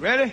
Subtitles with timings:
[0.00, 0.32] Ready?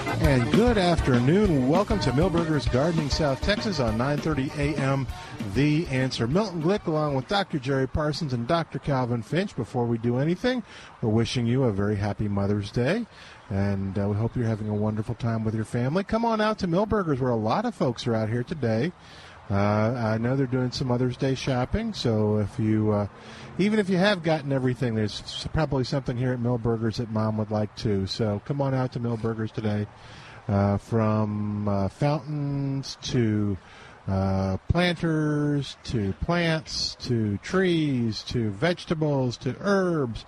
[0.21, 1.67] And good afternoon.
[1.67, 5.07] Welcome to Milberger's Gardening South Texas on 9:30 a.m.
[5.55, 6.27] The Answer.
[6.27, 7.57] Milton Glick along with Dr.
[7.57, 8.77] Jerry Parsons and Dr.
[8.77, 9.55] Calvin Finch.
[9.55, 10.61] Before we do anything,
[11.01, 13.07] we're wishing you a very happy Mother's Day.
[13.49, 16.03] And uh, we hope you're having a wonderful time with your family.
[16.03, 18.91] Come on out to Milberger's where a lot of folks are out here today.
[19.51, 23.07] Uh, I know they're doing some Mother's Day shopping, so if you, uh,
[23.57, 27.51] even if you have gotten everything, there's probably something here at Milberger's that Mom would
[27.51, 28.07] like too.
[28.07, 29.87] So come on out to Milberger's today,
[30.47, 33.57] uh, from fountains to
[34.07, 40.25] uh, planters to plants to trees to vegetables to herbs.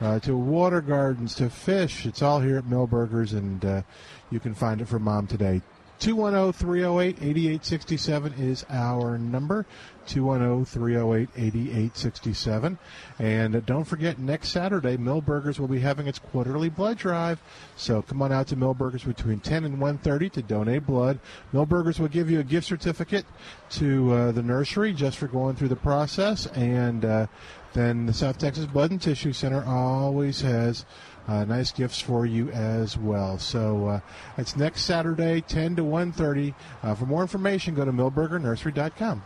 [0.00, 2.04] Uh, to water gardens, to fish.
[2.04, 3.82] It's all here at Milberger's, and uh,
[4.28, 5.62] you can find it for Mom today.
[6.00, 9.66] 210-308-8867 is our number.
[10.06, 12.78] 210-308-8867
[13.18, 17.40] and uh, don't forget next saturday milberger's will be having its quarterly blood drive.
[17.76, 21.18] So come on out to milberger's between 10 and 1.30 to donate blood.
[21.52, 23.24] Milberger's will give you a gift certificate
[23.70, 26.46] to uh, the nursery just for going through the process.
[26.48, 27.26] And uh,
[27.72, 30.84] then the south texas blood and tissue center always has
[31.28, 33.38] uh, nice gifts for you as well.
[33.38, 34.00] So uh,
[34.36, 36.54] it's next Saturday, 10 to 1.30.
[36.82, 39.22] Uh, for more information, go to milbergernursery.com.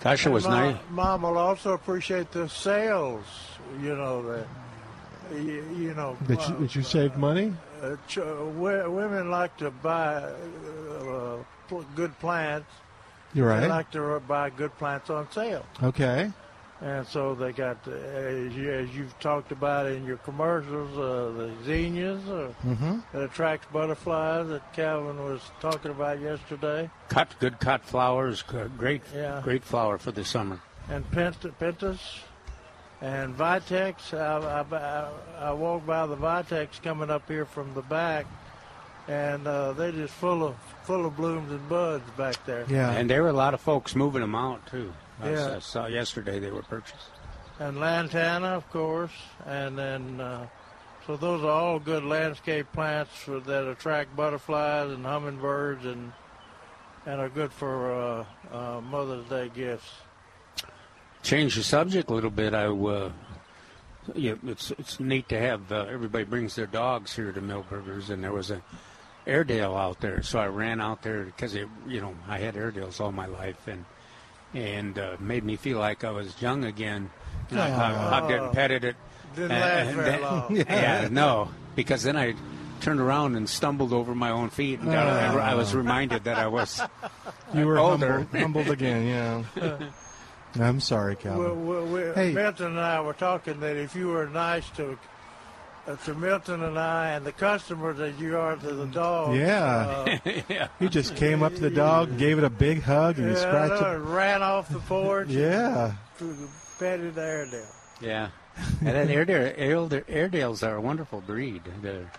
[0.00, 0.76] Gosh, it was Mom, nice.
[0.90, 3.24] Mom will also appreciate the sales.
[3.82, 4.46] You know that.
[5.32, 6.16] You, you know.
[6.22, 7.52] That you, that you saved money?
[7.82, 11.36] Uh, ch- women like to buy uh,
[11.94, 12.70] good plants.
[13.34, 13.60] You're right.
[13.60, 15.66] They like to buy good plants on sale.
[15.82, 16.30] Okay.
[16.80, 21.36] And so they got, uh, as, you, as you've talked about in your commercials, uh,
[21.36, 23.02] the zinnias uh, Mhm.
[23.12, 28.42] that attracts butterflies that Calvin was talking about yesterday, Cut good cut flowers,
[28.76, 29.40] great Yeah.
[29.42, 30.60] great flower for the summer.
[30.88, 32.20] and pent- pentas,
[33.00, 34.14] and Vitex.
[34.16, 38.26] I, I, I, I walked by the Vitex coming up here from the back,
[39.08, 42.64] and uh, they just full of full of blooms and buds back there.
[42.68, 44.92] Yeah, And there were a lot of folks moving them out too.
[45.20, 45.56] I Yeah.
[45.56, 47.10] I saw yesterday they were purchased.
[47.60, 49.12] and lantana, of course,
[49.46, 50.46] and then uh,
[51.06, 56.12] so those are all good landscape plants for, that attract butterflies and hummingbirds and
[57.06, 59.90] and are good for uh, uh, Mother's Day gifts.
[61.22, 62.52] Change the subject a little bit.
[62.54, 63.10] I uh,
[64.14, 68.22] yeah, it's it's neat to have uh, everybody brings their dogs here to Milberger's, and
[68.22, 68.62] there was a
[69.26, 73.00] Airedale out there, so I ran out there because it, you know I had Airedales
[73.00, 73.84] all my life, and
[74.54, 77.10] and uh, made me feel like I was young again.
[77.50, 78.96] And I hug- hugged it and petted it.
[79.34, 80.56] Didn't And- last and very then- long.
[80.56, 82.34] yeah, no, because then I
[82.80, 86.46] turned around and stumbled over my own feet, and got, I was reminded that I
[86.46, 86.80] was
[87.52, 88.18] You were older.
[88.20, 89.78] humbled, humbled again, yeah.
[90.64, 91.66] I'm sorry, Calvin.
[91.66, 92.32] Well, we, we, Hey.
[92.32, 94.98] Milton and I were talking that if you were nice to
[95.96, 100.18] to Milton and I and the customers as you are to the dog, Yeah.
[100.24, 103.32] uh, You just came up to the dog, gave it a big hug, and you
[103.34, 103.98] yeah, scratched no, it.
[103.98, 105.28] ran off the porch.
[105.28, 105.92] Yeah.
[106.20, 106.48] and
[106.78, 107.66] petted Airedale.
[108.00, 108.28] Yeah,
[108.80, 111.62] and then Airedale, Airedale, Airedales are a wonderful breed.
[111.82, 112.10] They're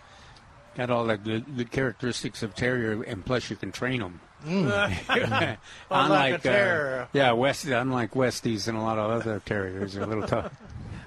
[0.76, 4.20] got all the good, good characteristics of terrier, and plus you can train them.
[4.46, 4.98] Mm.
[5.92, 7.02] Unlike a terrier.
[7.04, 10.52] Uh, yeah, West, unlike Westies and a lot of other terriers, are a little tough,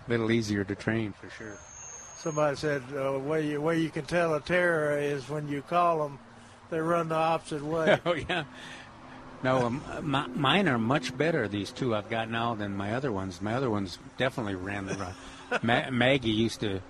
[0.07, 1.57] a little easier to train for sure.
[2.23, 6.05] Somebody said uh, way you way you can tell a terror is when you call
[6.05, 6.21] them,
[6.71, 7.99] they run the opposite way.
[8.07, 8.45] oh yeah.
[9.43, 11.49] No, um, my, mine are much better.
[11.49, 13.43] These two I've got now than my other ones.
[13.43, 15.15] My other ones definitely ran the run.
[15.65, 16.81] Ma- Maggie used to,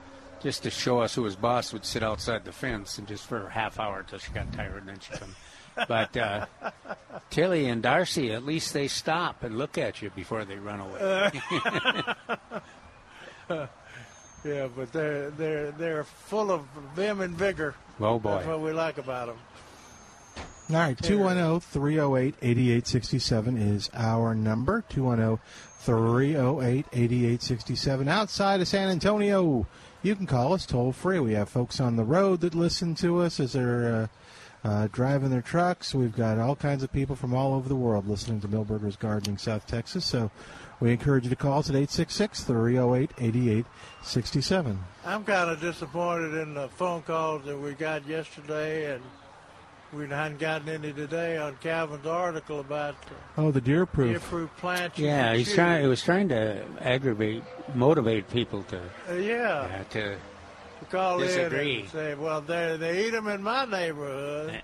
[0.43, 3.47] just to show us who was boss, would sit outside the fence and just for
[3.47, 5.35] a half hour until she got tired, and then she'd come.
[5.89, 6.45] But uh,
[7.31, 11.31] Tilly and Darcy, at least they stop and look at you before they run away.
[14.45, 16.63] Yeah, but they're they're they're full of
[16.95, 17.75] vim and vigor.
[18.01, 19.39] Oh boy, That's what we like about them.
[20.71, 24.85] All right, 210 308 8867 is our number.
[24.89, 25.39] 210
[25.81, 28.09] 308 8867.
[28.09, 29.67] Outside of San Antonio,
[30.03, 31.21] you can call us toll free.
[31.21, 34.09] We have folks on the road that listen to us as they're
[34.65, 35.95] uh, uh, driving their trucks.
[35.95, 39.39] We've got all kinds of people from all over the world listening to Milberger's Gardening
[39.39, 40.05] South Texas.
[40.05, 40.31] So
[40.83, 44.79] we encourage you to call us at 866 308 8867.
[45.07, 49.03] I'm kind of disappointed in the phone calls that we got yesterday, and
[49.93, 52.97] we hadn't gotten any today on Calvin's article about
[53.39, 54.11] Oh, the deer proof.
[54.11, 54.99] deer-proof plants.
[54.99, 55.83] Yeah, he's trying.
[55.83, 57.45] He was trying to aggravate,
[57.77, 60.17] motivate people to Uh, yeah, uh, to.
[60.81, 61.75] to call disagree.
[61.77, 64.61] in and say, well, they they eat them in my neighborhood.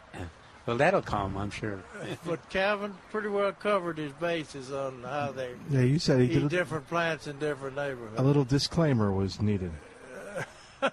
[0.68, 1.82] Well, that'll calm, I'm sure.
[2.26, 6.34] but Calvin pretty well covered his bases on how they Yeah, you said he eat
[6.34, 8.20] did a, different plants in different neighborhoods.
[8.20, 9.72] a little disclaimer was needed.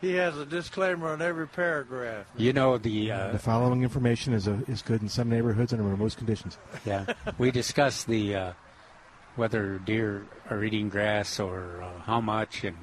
[0.00, 2.24] He has a disclaimer on every paragraph.
[2.36, 3.12] You know the.
[3.12, 6.56] Uh, The following information is a, is good in some neighborhoods and under most conditions.
[6.86, 7.04] Yeah,
[7.36, 8.52] we discussed the uh,
[9.36, 12.78] whether deer are eating grass or uh, how much, and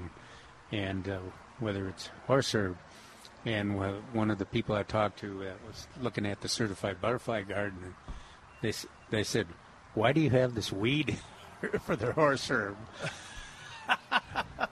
[0.71, 1.17] and uh,
[1.59, 2.77] whether it's horse herb.
[3.47, 3.79] And
[4.13, 7.79] one of the people I talked to uh, was looking at the certified butterfly garden.
[7.81, 7.93] And
[8.61, 8.73] they
[9.09, 9.47] they said,
[9.93, 11.17] "Why do you have this weed
[11.85, 12.75] for the horse herb?"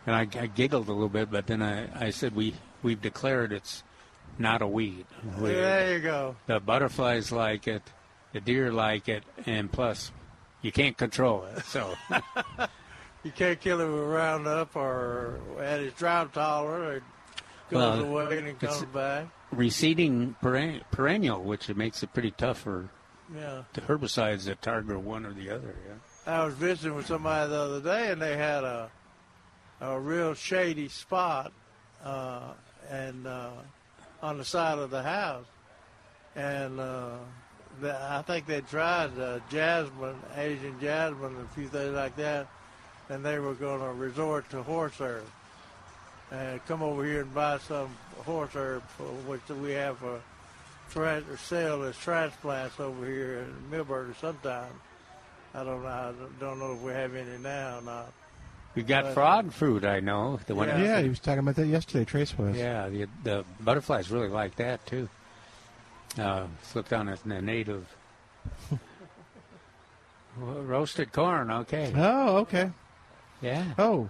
[0.05, 3.53] and I, I giggled a little bit, but then I, I said, "We we've declared
[3.53, 3.83] it's
[4.37, 5.05] not a weed.
[5.39, 6.35] We- There you go.
[6.47, 7.81] the butterflies like it,
[8.33, 10.11] the deer like it, and plus,
[10.61, 11.63] you can't control it.
[11.65, 11.95] So,
[13.23, 17.03] You can't kill it with Roundup or at his drought tolerant.
[17.69, 19.25] Goes Well, away and comes back.
[19.51, 22.89] receding peren- perennial, which it makes it pretty tough for
[23.33, 23.63] Yeah.
[23.73, 25.73] the herbicides that target one or the other.
[25.87, 26.31] Yeah.
[26.41, 28.89] I was visiting with somebody the other day, and they had a
[29.81, 31.51] a real shady spot,
[32.03, 32.53] uh,
[32.89, 33.49] and uh,
[34.21, 35.45] on the side of the house,
[36.35, 37.17] and uh,
[37.83, 42.47] I think they tried uh, jasmine, Asian jasmine, and a few things like that,
[43.09, 45.25] and they were going to resort to horse herb
[46.31, 47.89] and come over here and buy some
[48.25, 50.21] horse herb, for which we have for
[50.91, 54.73] trans- or sell as transplants over here in Millburg sometimes.
[55.53, 55.87] I don't know.
[55.89, 58.11] I don't know if we have any now or not.
[58.75, 60.39] We got But- frog fruit, I know.
[60.47, 60.77] The one Yeah.
[60.79, 62.03] Yeah, he was talking about that yesterday.
[62.03, 62.57] Trace was.
[62.57, 65.07] yeah, the, the butterflies really like that too.
[66.19, 67.87] Uh, let's look down at the native.
[70.37, 71.93] Roasted corn, okay.
[71.95, 72.69] Oh, okay.
[73.41, 73.63] Yeah.
[73.77, 74.09] Oh,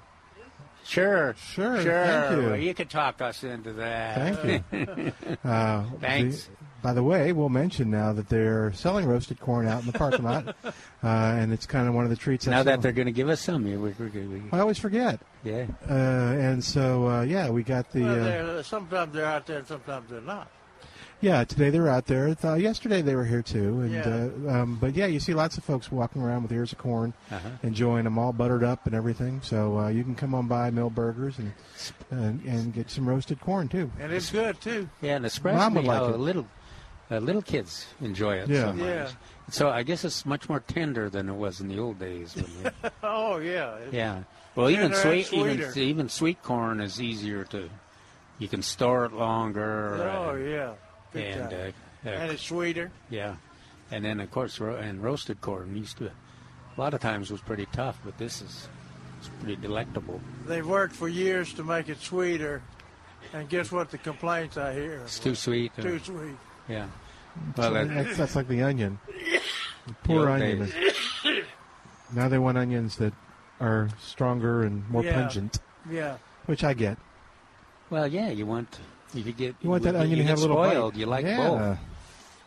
[0.85, 1.35] Sure.
[1.37, 2.05] Sure, Sure.
[2.05, 2.47] thank you.
[2.47, 4.39] Well, you could talk us into that.
[4.41, 5.11] thank you.
[5.43, 6.45] Uh, Thanks.
[6.45, 6.51] the-
[6.81, 10.21] by the way, we'll mention now that they're selling roasted corn out in the parking
[10.23, 10.73] lot, uh,
[11.03, 12.45] and it's kind of one of the treats.
[12.45, 14.77] now that's- that they're going to give us some, we, we, we, we, I always
[14.77, 15.19] forget.
[15.43, 15.65] yeah.
[15.89, 18.03] Uh, and so, uh, yeah, we got the.
[18.03, 20.47] Well, Uh, they're, sometimes they're out there, sometimes they're not.
[21.21, 22.35] Yeah, today they were out there.
[22.43, 23.79] Uh, yesterday they were here too.
[23.81, 24.29] And Yeah.
[24.51, 27.13] uh, um, but yeah, you see lots of folks walking around with ears of corn,
[27.31, 27.49] Uh-huh.
[27.63, 29.39] enjoying them all buttered up and everything.
[29.41, 31.53] So uh, you can come on by Milberger's and,
[32.11, 33.89] and and get some roasted corn too.
[33.99, 34.89] And it's good too.
[35.01, 36.19] Yeah, and it surprised Mom would me like how it.
[36.19, 36.47] little
[37.09, 38.71] uh, little kids enjoy it Yeah.
[38.75, 38.83] so.
[38.83, 39.07] Yeah.
[39.49, 42.35] So I guess it's much more tender than it was in the old days.
[42.35, 43.77] When you, Oh yeah.
[43.91, 44.23] Yeah.
[44.55, 47.69] Well, even sweet, even even sweet corn is easier to.
[48.37, 49.95] You can store it longer.
[50.03, 50.73] Oh uh, yeah.
[51.15, 51.73] Big and time.
[52.05, 52.91] uh, uh, and it's sweeter.
[53.09, 53.35] yeah,
[53.91, 56.05] and then of course ro- and roasted corn used to.
[56.77, 58.67] A lot of times was pretty tough, but this is
[59.19, 60.19] it's pretty delectable.
[60.45, 62.61] They've worked for years to make it sweeter,
[63.33, 63.89] and guess what?
[63.91, 64.97] The complaints I hear.
[65.05, 65.71] It's too sweet.
[65.79, 66.35] uh, Too sweet.
[66.67, 66.87] Yeah.
[67.57, 68.99] Well, that, that's, that's like the onion.
[69.07, 69.39] The
[69.87, 70.71] The poor old onion.
[72.13, 73.13] now they want onions that
[73.59, 75.13] are stronger and more Yeah.
[75.13, 76.17] pungent, Yeah.
[76.45, 76.97] which I get.
[77.89, 78.29] well, yeah.
[78.29, 78.79] You want
[79.15, 80.93] you could get You want that onion to get have a little spoiled.
[80.93, 80.99] bite.
[80.99, 81.37] You like yeah.
[81.49, 81.77] both.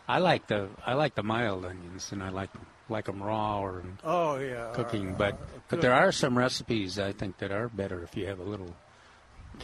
[0.07, 2.49] I like the I like the mild onions, and I like
[2.89, 4.71] like them raw or Oh yeah.
[4.73, 5.11] cooking.
[5.13, 8.39] Uh, But but there are some recipes I think that are better if you have
[8.39, 8.73] a little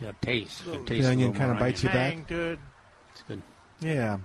[0.05, 0.65] uh, taste.
[0.67, 2.13] Little- taste The onion kinda more bites you back.
[2.13, 2.57] Hang to.
[3.13, 3.41] It's good.
[3.79, 4.17] Yeah.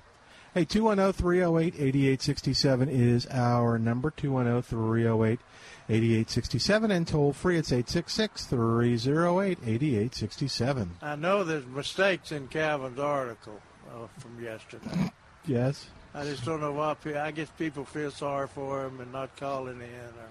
[0.53, 4.11] Hey, 210 308 8867 is our number.
[4.11, 5.39] 210 308
[5.91, 6.91] 8867.
[6.91, 10.91] And toll free, it's 866 308 8867.
[11.03, 15.13] I know there's mistakes in Calvin's article uh, from yesterday.
[15.47, 15.89] Yes.
[16.15, 16.95] I just don't know why.
[16.95, 20.31] pe- I guess people feel sorry for him and not calling in, or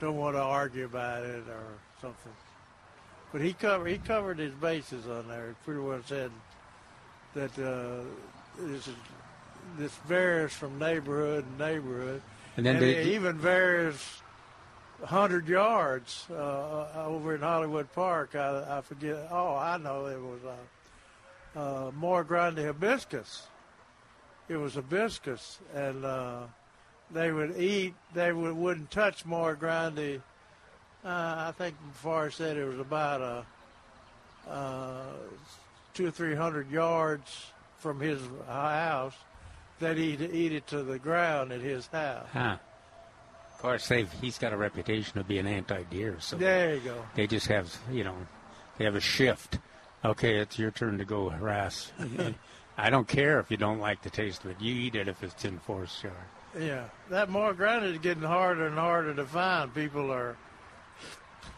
[0.00, 1.64] don't want to argue about it, or
[2.00, 2.32] something.
[3.32, 5.48] But he covered he covered his bases on there.
[5.48, 6.30] He pretty well said
[7.34, 8.04] that uh,
[8.58, 8.94] this is,
[9.78, 12.22] this varies from neighborhood to neighborhood,
[12.56, 14.22] And then and they, it even varies
[15.04, 18.34] hundred yards uh, over in Hollywood Park.
[18.34, 19.28] I, I forget.
[19.30, 20.40] Oh, I know it was
[21.56, 23.46] uh, uh, Moy Grande hibiscus.
[24.48, 26.42] It was hibiscus, and uh,
[27.10, 27.94] they would eat.
[28.14, 30.22] They would, wouldn't touch Moy Grande.
[31.04, 31.08] Uh,
[31.48, 35.04] I think I said it was about a uh,
[35.94, 37.46] two or three hundred yards
[37.78, 39.14] from his house.
[39.78, 42.26] They'd eat, eat it to the ground at his house.
[42.32, 42.56] Huh.
[43.56, 47.02] Of course, they've he's got a reputation of being anti-deer, so There you go.
[47.14, 48.14] they just have you know
[48.76, 49.58] they have a shift.
[50.04, 51.90] Okay, it's your turn to go harass.
[52.78, 54.60] I don't care if you don't like the taste of it.
[54.60, 56.14] You eat it if it's in forest yard.
[56.60, 59.74] Yeah, that Moy Grande is getting harder and harder to find.
[59.74, 60.36] People are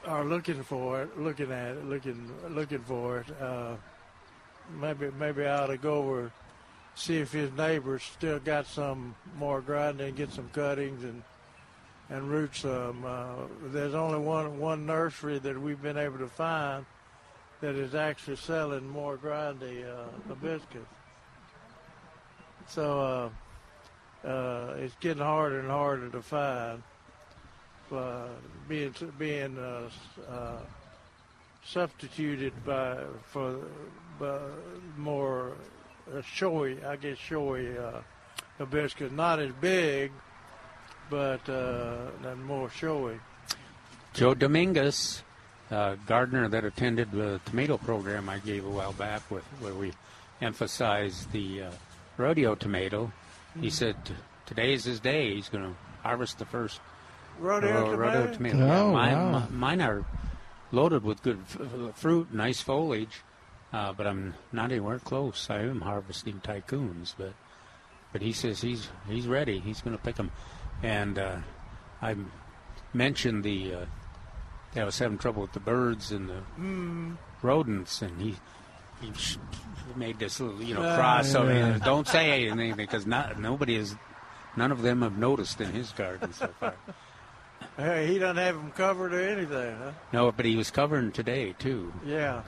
[0.06, 3.42] are looking for it, looking at it, looking looking for it.
[3.42, 3.74] Uh,
[4.80, 6.30] maybe maybe I ought to go over
[6.94, 11.22] see if his neighbors still got some Moy Grande and get some cuttings and
[12.10, 13.04] and roots some.
[13.04, 16.86] Uh, there's only one one nursery that we've been able to find
[17.60, 20.86] that is actually selling Moy Grande uh, hibiscus.
[22.68, 23.00] So.
[23.00, 23.28] Uh,
[24.24, 26.82] uh, it's getting harder and harder to find.
[27.90, 28.26] Uh,
[28.68, 30.58] being being uh,
[31.64, 33.60] substituted by for
[34.20, 34.38] by
[34.98, 35.52] more
[36.22, 37.74] showy, I guess showy
[38.58, 40.12] hibiscus, not as big,
[41.10, 43.18] but uh, more showy.
[44.14, 45.22] Joe Dominguez,
[45.70, 49.92] uh, gardener that attended the tomato program I gave a while back, with where we
[50.40, 51.70] emphasized the uh,
[52.16, 53.12] rodeo tomato.
[53.60, 53.96] He said
[54.46, 55.34] today's his day.
[55.34, 56.80] He's going to harvest the first
[57.40, 58.32] Rodeo ro- rodeo tomato?
[58.34, 58.58] tomato.
[58.66, 59.38] Yeah, Oh, mine, wow.
[59.40, 60.04] mi- mine are
[60.72, 63.22] loaded with good f- f- fruit, nice foliage,
[63.72, 65.48] uh, but I'm not anywhere close.
[65.50, 67.32] I am harvesting tycoons, but
[68.12, 69.58] but he says he's he's ready.
[69.60, 70.30] He's going to pick them,
[70.82, 71.36] and uh,
[72.02, 72.16] I
[72.94, 73.84] mentioned the uh,
[74.76, 77.16] I was having trouble with the birds and the Mm.
[77.42, 78.36] rodents, and he
[79.00, 79.12] he
[79.96, 81.30] made this little you know Ah, cross.
[81.30, 81.78] So yeah.
[81.84, 83.96] don't say anything because not nobody is.
[84.56, 86.74] None of them have noticed in his garden so far.
[87.76, 89.92] Hey, he doesn't have them covered or anything, huh?
[90.12, 92.42] No, but he was covering today too, Yeah.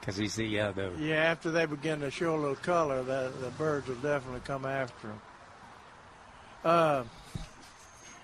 [0.00, 3.32] because he's the uh, the Yeah, after they begin to show a little color, the,
[3.40, 5.20] the birds will definitely come after him.
[6.64, 7.02] Uh,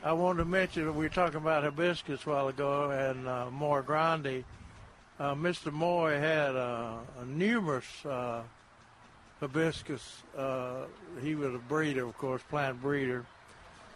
[0.05, 3.83] I wanted to mention we were talking about hibiscus a while ago and uh, Moy
[3.83, 4.45] Grande.
[5.19, 5.73] Uh, Mr.
[5.73, 8.43] Moy had uh, a numerous uh,
[9.41, 10.23] hibiscus.
[10.37, 10.83] Uh,
[11.21, 13.27] he was a breeder, of course, plant breeder.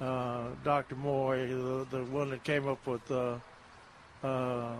[0.01, 0.97] Uh, Dr.
[0.97, 3.37] Moy, the, the one that came up with uh,
[4.25, 4.73] uh,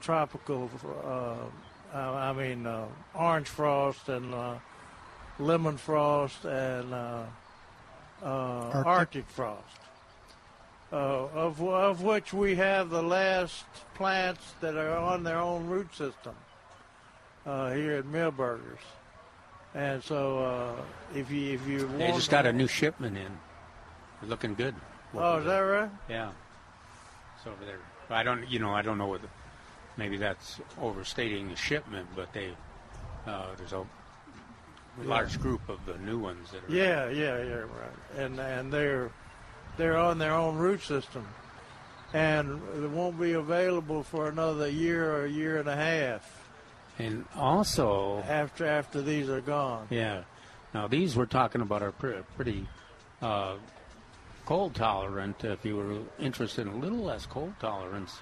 [0.00, 0.70] tropical
[1.04, 1.34] uh,
[1.92, 4.54] I I mean, uh, orange frost and uh,
[5.38, 7.22] lemon frost and uh,
[8.22, 8.86] uh, Arctic.
[8.86, 9.28] Arctic.
[9.28, 9.76] frost,
[10.92, 15.94] uh, of of which we have the last plants that are on their own root
[15.94, 16.34] system
[17.46, 18.80] uh, here at Milberger's.
[19.74, 20.82] And so, uh,
[21.14, 23.38] if you if you they just got a new shipment in.
[24.20, 24.74] They're looking good.
[25.14, 25.90] oh, is that right?
[26.08, 26.30] Yeah,
[27.36, 27.78] it's over there.
[28.10, 29.20] I don't, you know, I don't know what.
[29.96, 32.50] Maybe that's overstating the shipment, but they
[33.26, 33.84] uh, there's a
[35.02, 36.74] large group of the new ones that are.
[36.74, 37.68] Yeah, yeah, yeah, right.
[38.18, 39.10] And and they're
[39.76, 41.26] they're on their own root system,
[42.12, 46.48] and it won't be available for another year or a year and a half
[46.98, 49.86] And also, after after these are gone.
[49.90, 50.22] yeah.
[50.74, 52.66] Now these we're talking about are pre- pretty
[53.22, 53.56] uh,
[54.46, 55.42] cold tolerant.
[55.44, 58.20] If you were interested in a little less cold tolerance,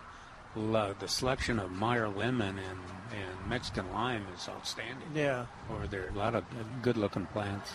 [0.55, 2.79] the selection of Meyer lemon and,
[3.13, 5.09] and Mexican lime is outstanding.
[5.15, 6.45] Yeah, Over there, are a lot of
[6.83, 7.71] good looking plants.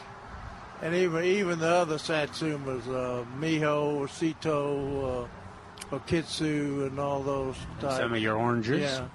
[0.84, 7.96] And even even the other satsumas, uh, miho, Seto, uh, okitsu, and all those types.
[7.98, 9.08] Some of your oranges, yeah,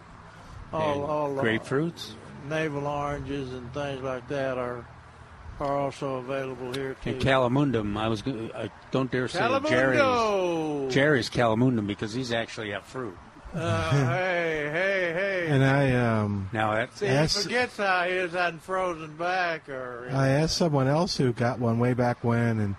[0.73, 2.13] all all grapefruits.
[2.49, 4.89] navel oranges and things like that are
[5.61, 7.11] are also available here too.
[7.11, 10.95] And calamondin, I was I don't dare say Jerry's!
[10.95, 13.17] Jerry's calamondin because these actually have fruit.
[13.55, 15.47] Uh, hey, hey, hey.
[15.49, 17.43] And I um Now that's See, he Yes.
[17.43, 20.11] forgets how his hadn't frozen back or.
[20.13, 22.77] I asked someone else who got one way back when, and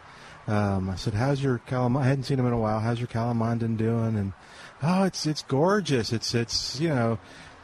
[0.47, 2.79] um, I said, "How's your calam?" I hadn't seen him in a while.
[2.79, 4.15] How's your calamondin doing?
[4.15, 4.33] And
[4.83, 6.13] oh, it's it's gorgeous.
[6.13, 7.17] It's it's you know,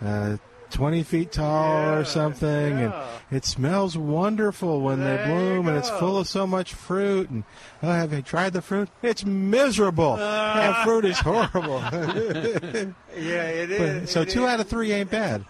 [0.03, 0.37] uh,
[0.75, 2.93] twenty feet tall Yeah, or something, and
[3.31, 7.29] it smells wonderful when There they bloom, and it's full of so much fruit.
[7.29, 7.43] And
[7.81, 8.89] oh, have you tried the fruit?
[9.01, 10.17] It's miserable.
[10.17, 11.79] that fruit is horrible.
[13.17, 14.01] Yeah, it is.
[14.01, 14.49] But- so it two is.
[14.49, 15.45] out of three ain't bad.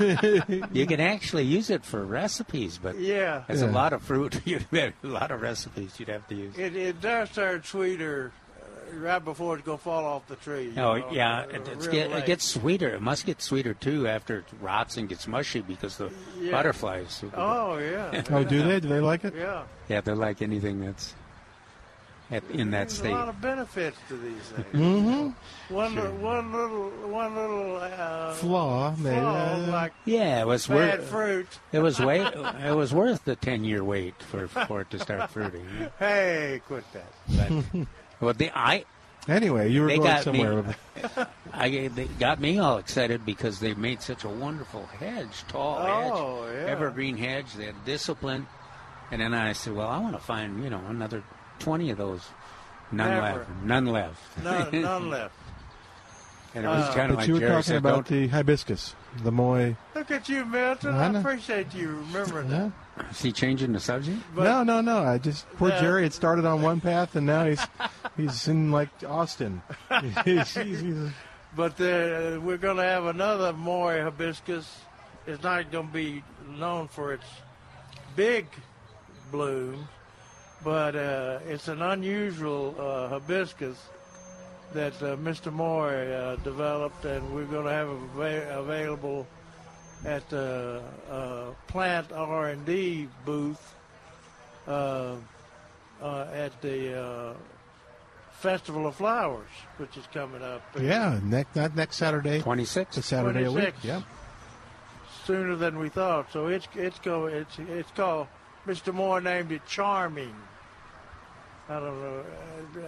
[0.72, 3.44] you can actually use it for recipes, but Yeah.
[3.46, 3.70] there's Yeah.
[3.70, 4.40] a lot of fruit.
[4.44, 6.58] You have a lot of recipes you'd have to use.
[6.58, 8.43] It, it does start sweeter, uh,
[8.96, 10.64] right before it's gonna fall off the tree.
[10.74, 12.94] you Oh know, yeah, uh, it, it's get, it gets sweeter.
[12.94, 16.10] It must get sweeter too after it rots and gets mushy because the
[16.40, 16.50] Yeah.
[16.52, 17.22] butterflies.
[17.36, 18.22] Oh yeah.
[18.30, 18.80] Oh, do they?
[18.80, 19.34] Do they like it?
[19.36, 19.64] Yeah.
[19.88, 21.14] Yeah, they're like anything that's
[22.30, 23.12] at, in that There's state.
[23.12, 24.66] a lot of benefits to these things.
[24.72, 25.74] Mm-hmm.
[25.74, 29.16] One, li- one little, one little uh, Flaw, maybe.
[29.20, 31.08] flaw, uh, like Yeah, it was bad worth.
[31.10, 31.48] fruit.
[31.72, 32.26] It was wait.
[32.64, 35.66] It was worth the ten year wait for for it to start fruiting.
[35.98, 37.12] Hey, quit that.
[37.28, 37.86] But,
[38.20, 38.84] well, the I
[39.26, 40.38] Anyway, you were They going got me.
[40.44, 40.76] somewhere.
[41.52, 46.44] I they got me all excited because they made such a wonderful hedge, tall Oh,
[46.46, 46.70] hedge, yeah.
[46.70, 47.46] evergreen hedge.
[47.54, 48.46] They had discipline,
[49.10, 51.22] and then I said, "Well, I want to find you know another
[51.58, 52.20] twenty of those."
[52.92, 53.38] None Never.
[53.38, 53.50] left.
[53.64, 54.44] None left.
[54.44, 55.34] None, none left.
[56.54, 58.28] And it was Uh, kind of But like you were Jerry talking said, about the
[58.28, 59.74] hibiscus, the moy.
[59.94, 60.94] Look at you, Milton.
[60.94, 62.58] I I, appreciate you remembering Yeah.
[62.58, 62.72] that.
[63.10, 64.18] Is he changing the subject?
[64.34, 64.98] But- no, no, no.
[65.04, 65.80] I just poor Yeah.
[65.80, 67.60] Jerry had started on one path, and now he's
[68.16, 69.62] he's in like Austin.
[70.24, 71.10] he's, he's, he's,
[71.56, 74.80] But uh, we're going to have another Moy hibiscus.
[75.26, 76.22] It's not going to be
[76.58, 77.24] known for its
[78.14, 78.46] big
[79.32, 79.88] bloom,
[80.62, 83.76] but uh, it's an unusual uh, hibiscus
[84.72, 85.52] that uh, Mr.
[85.52, 89.26] Moy uh, developed, and we're going to have it ava- available
[90.04, 93.74] at the uh, plant R&D booth
[94.68, 95.14] uh,
[96.02, 97.34] uh, at the uh,
[98.32, 99.48] Festival of Flowers,
[99.78, 100.62] which is coming up.
[100.80, 102.40] yeah, next not next Saturday.
[102.40, 102.96] Twenty It's six.
[102.98, 103.74] a Saturday a week.
[103.80, 103.84] 26.
[103.84, 104.02] Yeah.
[105.24, 106.30] sooner than we thought.
[106.32, 108.26] So it's it's go it's it's called
[108.66, 108.92] Mr.
[108.92, 110.34] Moy named it Charming.
[111.68, 112.24] I don't know.
[112.76, 112.80] uh,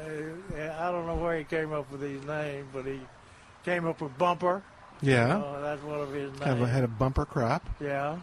[0.60, 3.00] uh, I don't know where he came up with these names, but he
[3.64, 4.62] came up with Bumper.
[5.02, 5.42] Yeah.
[5.60, 6.42] That's one of his names.
[6.42, 7.68] Kind of had a bumper crop.
[7.80, 8.18] Yeah,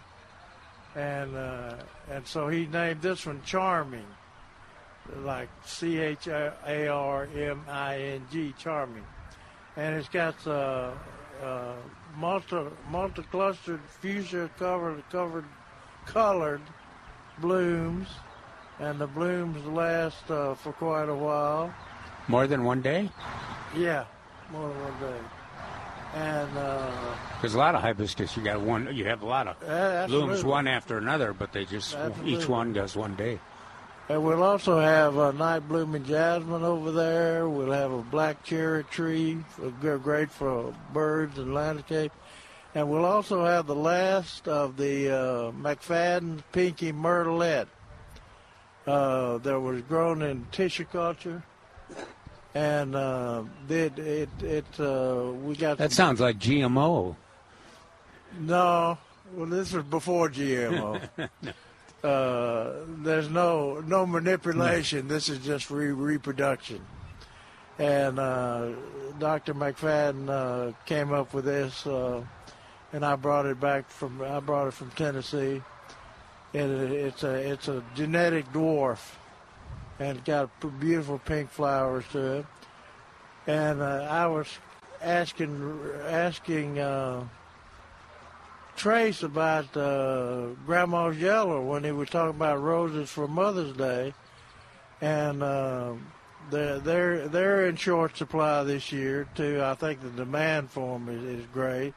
[0.96, 1.76] and uh,
[2.10, 4.08] and so he named this one Charming,
[5.20, 9.06] like C H A R M I N G, Charming,
[9.78, 10.92] and it's got uh,
[11.44, 11.74] uh,
[12.18, 12.58] multi
[12.90, 15.46] multi clustered fuchsia covered covered
[16.06, 16.62] colored
[17.40, 18.08] blooms,
[18.80, 21.74] and the blooms last uh, for quite a while.
[22.28, 23.10] More than one day?
[23.76, 24.06] Yeah,
[24.52, 25.20] more than one day,
[26.14, 26.58] and.
[26.58, 28.36] Uh, There's a lot of hibiscus.
[28.38, 28.96] You got one.
[28.96, 32.34] You have a lot of uh, blooms one after another, but they just Absolutely.
[32.36, 33.40] each one does one day.
[34.10, 37.48] And we'll also have a night blooming jasmine over there.
[37.48, 39.38] We'll have a black cherry tree,
[39.82, 42.12] great for birds and landscape.
[42.76, 47.68] And we'll also have the last of the uh, McFadden pinky myrtleette
[48.86, 51.44] uh, that was grown in tissue culture.
[52.56, 57.16] And uh, it, it, it, uh, we got That sounds like GMO.
[58.40, 58.98] no,
[59.34, 61.02] well, this was before GMO.
[62.04, 65.08] uh, there's no no manipulation.
[65.08, 66.86] This is just re- reproduction.
[67.80, 68.70] And uh,
[69.18, 69.56] Dr.
[69.56, 72.22] McFadden uh, came up with this, uh,
[72.92, 75.62] and I brought it back from I brought it from Tennessee.
[76.54, 79.00] And it, it's a it's a genetic dwarf,
[80.04, 82.46] and got beautiful pink flowers to it.
[83.48, 84.48] And uh, I was
[85.02, 86.80] asking asking.
[86.80, 87.24] Uh,
[88.76, 94.14] Trace about uh, Grandma's Yellow when he was talking about roses for Mother's Day,
[95.00, 95.94] and uh,
[96.50, 99.62] they're they're they're in short supply this year too.
[99.64, 101.94] I think the demand for them is, is great,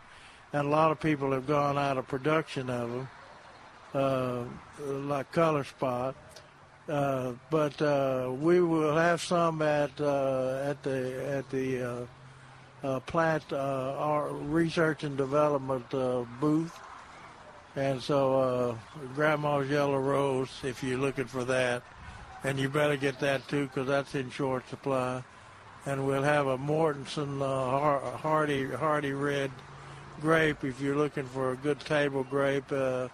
[0.53, 3.09] and a lot of people have gone out of production of them,
[3.95, 4.42] uh,
[4.87, 6.14] like Color Spot.
[6.88, 13.01] Uh, but uh, we will have some at uh, at the at the uh, uh,
[13.01, 15.88] plant uh, our research and development
[16.40, 16.79] booth.
[17.75, 18.79] And so,
[19.14, 21.83] Grandma's Yellow Rose, if you're looking for that,
[22.42, 25.22] and you better get that too, because that's in short supply.
[25.85, 29.51] And we'll have a Mortensen uh, hardy hardy red
[30.20, 32.70] grape if you're looking for a good table grape.
[32.70, 33.09] Uh,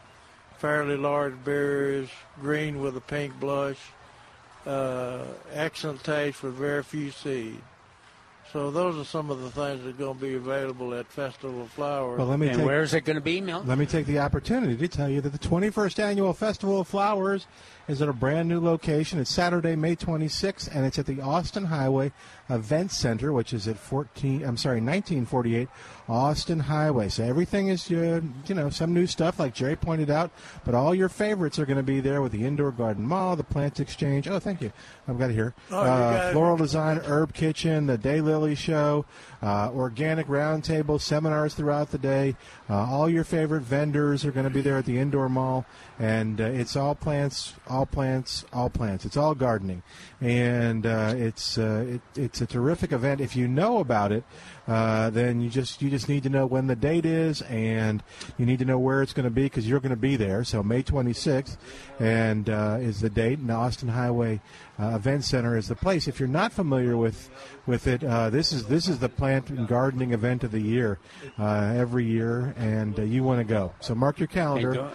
[0.63, 2.09] fairly large berries,
[2.41, 3.81] green with a pink blush.
[4.65, 7.61] Uh, excellent taste with very few seeds.
[8.53, 11.63] So those are some of the things that are going to be available at Festival
[11.63, 12.17] of Flowers.
[12.19, 13.67] Well, let me And take where's it going to be, Milt?
[13.67, 17.47] let me take the opportunity to tell you that the 21st annual Festival of Flowers
[17.89, 19.19] is at a brand new location.
[19.19, 22.13] It's Saturday, May 26th, and it's at the Austin Highway
[22.49, 24.45] Event Center, which is at 14.
[24.45, 25.69] I'm sorry, 1948
[26.09, 27.09] Austin Highway.
[27.09, 30.31] So everything is, uh, you know, some new stuff like Jerry pointed out,
[30.65, 33.45] but all your favorites are going to be there with the Indoor Garden Mall, the
[33.45, 34.29] Plant Exchange.
[34.29, 34.73] Oh, thank you.
[35.09, 35.55] I've got it here.
[35.71, 36.33] Oh, uh.
[36.33, 39.05] Floral Design, Herb Kitchen, the Daylily Show,
[39.43, 42.37] uh, organic roundtable, seminars throughout the day.
[42.71, 45.67] Uh, all your favorite vendors are going to be there at the indoor mall,
[45.99, 49.05] and uh, it's all plants all plants, all plants.
[49.05, 49.83] It's all gardening,
[50.21, 53.21] and uh, it's uh, it, it's a terrific event.
[53.21, 54.25] If you know about it,
[54.69, 58.03] uh, then you just you just need to know when the date is, and
[58.39, 60.45] you need to know where it's going to be because you're going to be there.
[60.45, 61.57] So May 26th,
[61.99, 64.41] and uh, is the date, and the Austin Highway
[64.79, 66.07] uh, Event Center is the place.
[66.07, 67.29] If you're not familiar with
[67.67, 70.99] with it, uh, this is this is the plant and gardening event of the year
[71.39, 73.73] uh, every year, and uh, you want to go.
[73.81, 74.75] So mark your calendar.
[74.75, 74.91] Go,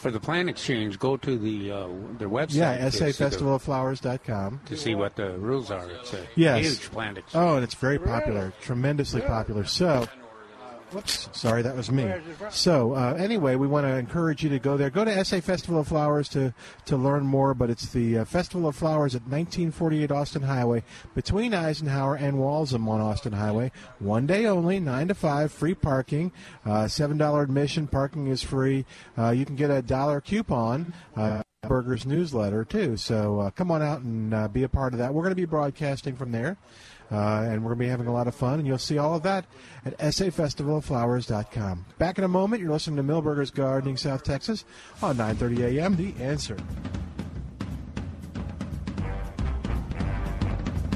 [0.00, 2.54] for the plant exchange, go to the uh, their website.
[2.54, 5.88] Yeah, safestivaloflowers.com to see what the rules are.
[5.90, 6.64] It's a yes.
[6.64, 7.44] huge plant exchange.
[7.44, 9.64] Oh, and it's very popular, tremendously popular.
[9.64, 10.08] So.
[10.92, 12.12] Whoops, sorry, that was me.
[12.50, 14.90] So, uh, anyway, we want to encourage you to go there.
[14.90, 16.52] Go to SA Festival of Flowers to,
[16.86, 20.82] to learn more, but it's the uh, Festival of Flowers at 1948 Austin Highway
[21.14, 23.70] between Eisenhower and Walzem on Austin Highway.
[24.00, 26.32] One day only, 9 to 5, free parking,
[26.66, 28.84] uh, $7 admission, parking is free.
[29.16, 30.92] Uh, you can get a dollar coupon.
[31.16, 32.96] Uh, Burgers newsletter too.
[32.96, 35.12] So uh, come on out and be a part of that.
[35.12, 36.56] We're going to be broadcasting from there.
[37.10, 39.16] Uh, and we're going to be having a lot of fun, and you'll see all
[39.16, 39.44] of that
[39.84, 41.84] at safestivaloflowers.com.
[41.98, 44.64] Back in a moment, you're listening to Milberger's Gardening, South Texas
[45.02, 45.96] on 9.30 a.m.
[45.96, 46.56] The Answer.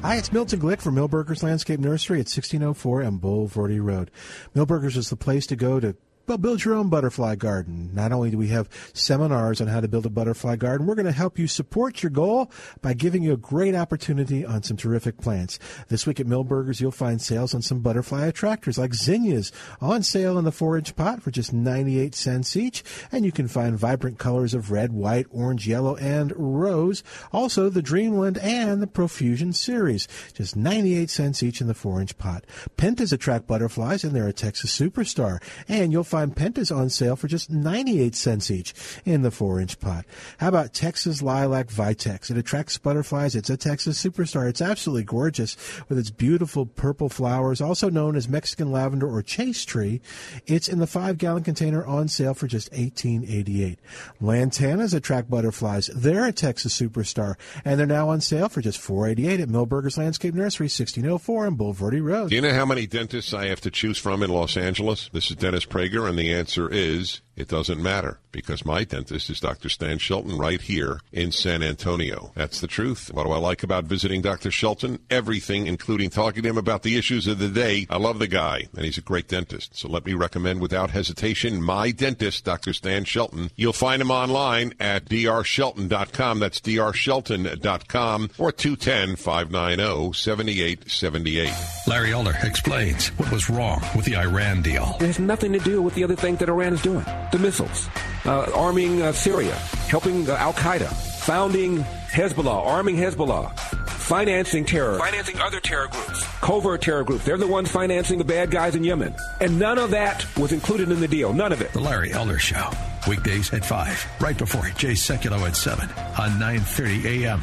[0.03, 4.11] Hi, it's Milton Glick from Milberger's Landscape Nursery at 1604 and Bulverde Road.
[4.55, 7.91] Milberger's is the place to go to well, build your own butterfly garden.
[7.93, 11.05] Not only do we have seminars on how to build a butterfly garden, we're going
[11.05, 15.19] to help you support your goal by giving you a great opportunity on some terrific
[15.19, 15.59] plants.
[15.89, 20.39] This week at Milberger's, you'll find sales on some butterfly attractors like zinnias on sale
[20.39, 22.83] in the four inch pot for just 98 cents each.
[23.13, 27.03] And you can find vibrant colors of red, white, orange, yellow, and rose.
[27.33, 32.17] Also, the Dreamland and the Profusion series, just 98 cents each in the four inch
[32.17, 32.45] pot.
[32.79, 35.43] Pentas attract butterflies and they're a Texas superstar.
[35.69, 38.73] And you'll find pentas on sale for just 98 cents each
[39.05, 40.05] in the 4 inch pot.
[40.39, 42.31] How about Texas Lilac Vitex?
[42.31, 43.35] It attracts butterflies.
[43.35, 44.49] It's a Texas superstar.
[44.49, 45.57] It's absolutely gorgeous
[45.89, 50.01] with its beautiful purple flowers, also known as Mexican lavender or chase tree.
[50.47, 53.79] It's in the 5 gallon container on sale for just 18.88.
[54.23, 55.89] Lantanas attract butterflies.
[55.97, 60.35] They're a Texas superstar, and they're now on sale for just 4.88 at Milberger's Landscape
[60.35, 62.31] Nursery, 1604 on Bulverde Road.
[62.31, 65.11] Do you know how many dentists I have to choose from in Los Angeles?
[65.13, 69.41] This is Dennis Prager and the answer is it doesn't matter because my dentist is
[69.41, 69.69] Dr.
[69.69, 72.33] Stan Shelton right here in San Antonio.
[72.35, 73.11] That's the truth.
[73.13, 74.51] What do I like about visiting Dr.
[74.51, 74.99] Shelton?
[75.11, 77.87] Everything, including talking to him about the issues of the day.
[77.91, 79.77] I love the guy, and he's a great dentist.
[79.77, 82.73] So let me recommend without hesitation my dentist, Dr.
[82.73, 83.51] Stan Shelton.
[83.57, 86.39] You'll find him online at drshelton.com.
[86.39, 91.53] That's drshelton.com or 210 590 7878.
[91.87, 94.97] Larry Elder explains what was wrong with the Iran deal.
[95.01, 97.89] It has nothing to do with the other thing that Iran is doing the missiles,
[98.25, 99.55] uh, arming uh, Syria,
[99.89, 100.93] helping uh, Al Qaeda,
[101.25, 101.79] founding
[102.11, 103.57] Hezbollah, arming Hezbollah,
[103.89, 107.25] financing terror, financing other terror groups, covert terror groups.
[107.25, 109.15] They're the ones financing the bad guys in Yemen.
[109.41, 111.33] And none of that was included in the deal.
[111.33, 111.73] None of it.
[111.73, 112.71] The Larry Elder Show.
[113.09, 117.41] Weekdays at 5, right before Jay Sekulow at 7 on 9.30 a.m.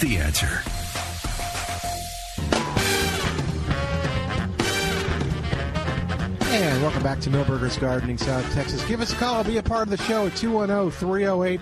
[0.00, 0.85] The Answer.
[6.48, 8.82] And welcome back to Milberger's Gardening, South Texas.
[8.86, 9.42] Give us a call.
[9.42, 11.60] Be a part of the show at 210 308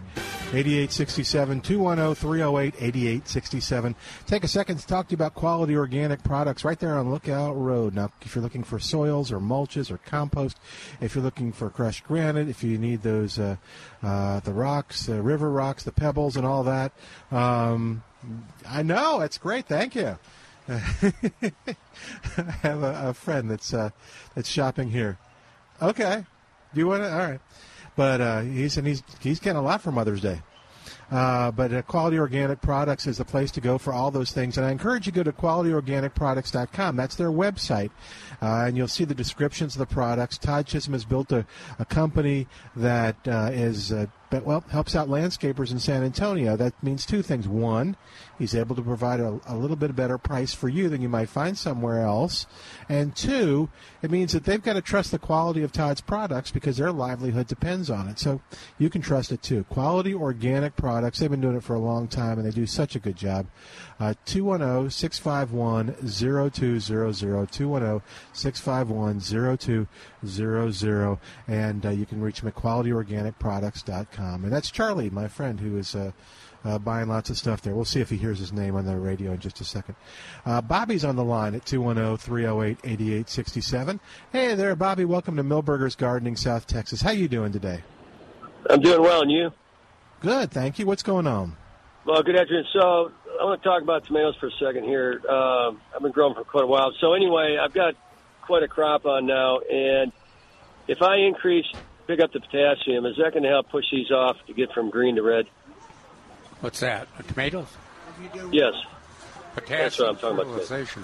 [0.52, 1.60] 8867.
[1.62, 3.96] 210 308 8867.
[4.26, 7.54] Take a second to talk to you about quality organic products right there on Lookout
[7.54, 7.94] Road.
[7.94, 10.58] Now, if you're looking for soils or mulches or compost,
[11.00, 13.56] if you're looking for crushed granite, if you need those, uh,
[14.02, 16.92] uh, the rocks, the river rocks, the pebbles, and all that,
[17.32, 18.02] um,
[18.68, 19.22] I know.
[19.22, 19.66] It's great.
[19.66, 20.18] Thank you.
[20.68, 21.52] I
[22.62, 23.90] have a, a friend that's uh,
[24.34, 25.18] that's shopping here.
[25.82, 26.24] Okay,
[26.72, 27.12] do you want to?
[27.12, 27.40] All right,
[27.96, 30.40] but uh, he's and he's he's getting a lot for Mother's Day.
[31.10, 34.56] Uh, but uh, Quality Organic Products is the place to go for all those things.
[34.56, 36.96] And I encourage you to go to qualityorganicproducts.com.
[36.96, 37.90] That's their website.
[38.42, 40.38] Uh, and you'll see the descriptions of the products.
[40.38, 41.46] Todd Chisholm has built a,
[41.78, 42.46] a company
[42.76, 46.56] that uh, is uh, well helps out landscapers in San Antonio.
[46.56, 47.46] That means two things.
[47.46, 47.96] One,
[48.38, 51.28] he's able to provide a, a little bit better price for you than you might
[51.28, 52.46] find somewhere else.
[52.88, 53.68] And two,
[54.02, 57.46] it means that they've got to trust the quality of Todd's products because their livelihood
[57.46, 58.18] depends on it.
[58.18, 58.40] So
[58.78, 59.64] you can trust it too.
[59.64, 61.18] Quality organic products.
[61.18, 63.46] They've been doing it for a long time and they do such a good job.
[64.24, 67.52] 210 651 0200.
[67.52, 71.18] 210 651 0200.
[71.46, 74.13] And uh, you can reach them at qualityorganicproducts.com.
[74.22, 75.94] And that's Charlie, my friend, who is.
[75.94, 76.12] Uh,
[76.64, 77.74] uh, buying lots of stuff there.
[77.74, 79.96] We'll see if he hears his name on the radio in just a second.
[80.46, 84.00] Uh, Bobby's on the line at 210-308-8867.
[84.32, 85.04] Hey there, Bobby.
[85.04, 87.02] Welcome to Milberger's Gardening, South Texas.
[87.02, 87.82] How you doing today?
[88.70, 89.52] I'm doing well, and you?
[90.20, 90.86] Good, thank you.
[90.86, 91.54] What's going on?
[92.06, 92.64] Well, good afternoon.
[92.72, 95.20] So I want to talk about tomatoes for a second here.
[95.28, 96.94] Uh, I've been growing for quite a while.
[96.98, 97.94] So anyway, I've got
[98.42, 100.12] quite a crop on now, and
[100.86, 101.66] if I increase,
[102.06, 104.90] pick up the potassium, is that going to help push these off to get from
[104.90, 105.46] green to red?
[106.60, 107.08] What's that?
[107.28, 107.66] Tomatoes?
[108.52, 108.74] Yes.
[109.54, 110.46] Potassium That's what I'm talking about.
[110.46, 111.02] fertilization.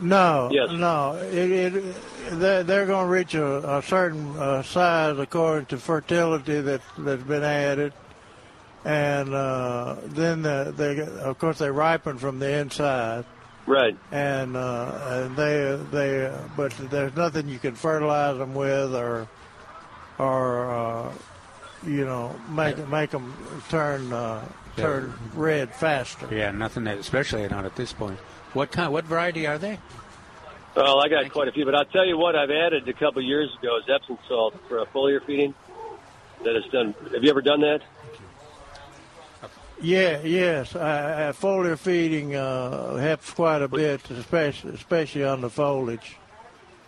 [0.00, 0.70] No, Yes.
[0.72, 1.16] no.
[1.16, 1.94] It, it,
[2.30, 7.22] they're, they're going to reach a, a certain uh, size according to fertility that that's
[7.22, 7.92] been added,
[8.86, 13.24] and uh, then the, they, of course, they ripen from the inside,
[13.66, 13.96] Right.
[14.10, 19.28] and uh, and they they but there's nothing you can fertilize them with or
[20.22, 21.12] or uh,
[21.86, 23.34] you know make make them
[23.68, 24.44] turn uh,
[24.76, 26.28] turn red faster.
[26.30, 28.18] Yeah, nothing that, especially not at this point.
[28.52, 28.92] What kind?
[28.92, 29.78] What variety are they?
[30.74, 33.18] Well, I got quite a few, but I'll tell you what I've added a couple
[33.18, 35.54] of years ago is Epsom salt for a foliar feeding.
[36.44, 36.94] That has done.
[37.12, 37.82] Have you ever done that?
[39.80, 40.74] Yeah, yes.
[40.74, 46.16] Uh, uh, foliar feeding uh, helps quite a bit, especially especially on the foliage.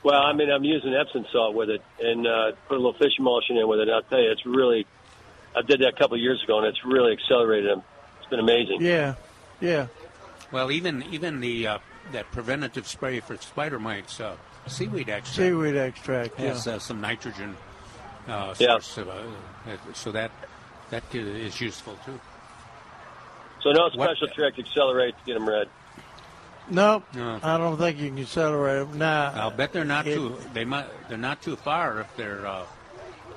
[0.05, 3.13] Well, I mean, I'm using Epsom salt with it and uh, put a little fish
[3.19, 3.89] emulsion in with it.
[3.89, 4.87] And I'll tell you, it's really.
[5.57, 7.83] I did that a couple of years ago, and it's really accelerated them.
[8.21, 8.79] It's been amazing.
[8.83, 9.15] Yeah,
[9.61, 9.87] yeah.
[10.53, 11.79] Well, even even the uh,
[12.13, 14.37] that preventative spray for spider mites, uh,
[14.67, 16.39] seaweed extract, Seaweed extract.
[16.39, 16.49] Yeah.
[16.49, 17.57] has uh, some nitrogen
[18.29, 18.79] uh, Yeah.
[18.79, 19.23] source, of, uh,
[19.95, 20.31] so that
[20.91, 22.21] that is useful too.
[23.63, 25.69] So no What- special trick to accelerate to get them red.
[26.71, 27.05] Nope.
[27.15, 27.39] No.
[27.43, 28.99] I don't think you can accelerate them.
[28.99, 30.37] Now, I'll bet they're not it- too.
[30.53, 30.87] They might.
[31.09, 32.65] They're not too far if they're uh,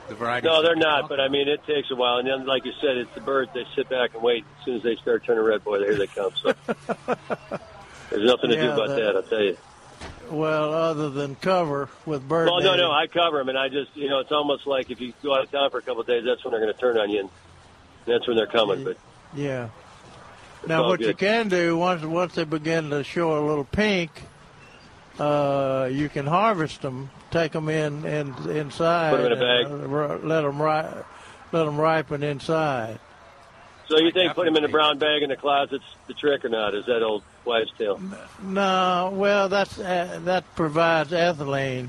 [0.08, 0.48] the variety.
[0.48, 1.10] No, they're not.
[1.10, 2.18] But I mean, it takes a while.
[2.18, 3.52] And then, like you said, it's the birds.
[3.54, 4.46] They sit back and wait.
[4.60, 6.32] As soon as they start turning red, boy, here they come.
[6.42, 6.54] So
[8.10, 9.16] there's nothing to do about that- that.
[9.16, 9.58] I'll tell you.
[10.30, 12.48] Well, other than cover with bird.
[12.50, 15.00] Well, no, no, I cover them, and I just, you know, it's almost like if
[15.00, 16.78] you go out of town for a couple of days, that's when they're going to
[16.80, 17.30] turn on you, and
[18.06, 18.84] that's when they're coming.
[18.84, 18.98] But
[19.34, 19.70] Yeah.
[20.68, 23.64] It's Now, all what you can do once once they begin to show a little
[23.64, 24.12] pink,
[25.18, 29.66] uh, you can harvest them, take them in, in inside, Put 'em in a bag.
[29.72, 31.04] and, uh, let them ri-
[31.54, 33.00] let them ripen inside.
[33.88, 36.50] so you think putting them in a brown bag in the closet's the trick or
[36.50, 36.76] not?
[36.76, 38.02] Is that old wives' tale?
[38.44, 41.88] No, well, that's uh, that provides ethylene,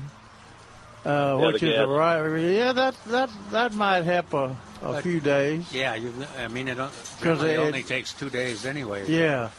[1.05, 2.37] uh, which is a right.
[2.39, 5.71] Yeah, that that that might help a, a But- few days.
[5.73, 6.13] Yeah, you.
[6.37, 9.05] I mean, it, it only takes two days anyway.
[9.07, 9.49] Yeah.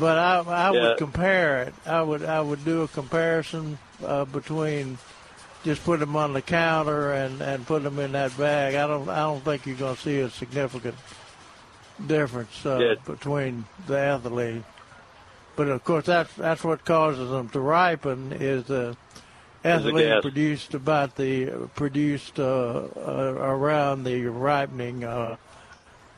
[0.00, 0.80] But I I Yeah.
[0.88, 1.74] would compare it.
[1.86, 4.98] I would I would do a comparison uh, between
[5.64, 8.74] just put them on the counter and and put them in that bag.
[8.74, 10.96] I don't I don't think you're going to see a significant
[12.04, 12.94] difference uh, Yeah.
[13.06, 14.64] between the ethylene.
[15.54, 18.96] But of course that's that's what causes them to ripen Is the
[19.66, 22.44] ethylene produced about the produced uh,
[22.96, 25.36] uh, around the ripening uh,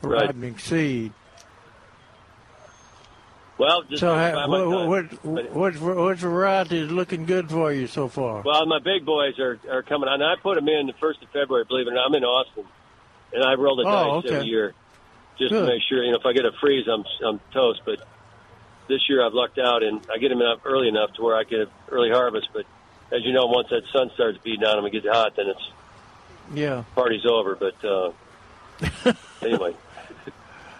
[0.01, 0.27] Right.
[0.27, 1.11] ripening seed.
[3.57, 4.87] Well, just So, buy ha- my what,
[5.25, 8.41] what, what, what variety is looking good for you so far?
[8.41, 10.21] Well, my big boys are, are coming on.
[10.21, 12.05] I put them in the first of February, believe it or not.
[12.07, 12.63] I'm in Austin,
[13.33, 14.35] and I roll the Oh, dice okay.
[14.37, 14.73] every year
[15.37, 15.65] just Good.
[15.65, 16.01] to make sure.
[16.03, 17.81] You know, if I get a freeze, I'm I'm toast.
[17.85, 17.99] But
[18.87, 21.43] this year I've lucked out, and I get them up early enough to where I
[21.43, 22.47] get an early harvest.
[22.53, 22.63] But
[23.11, 25.71] as you know, once that sun starts beating on them and gets hot, then it's
[26.53, 26.83] yeah.
[26.95, 27.55] party's over.
[27.55, 28.11] But uh,
[29.41, 29.75] anyway.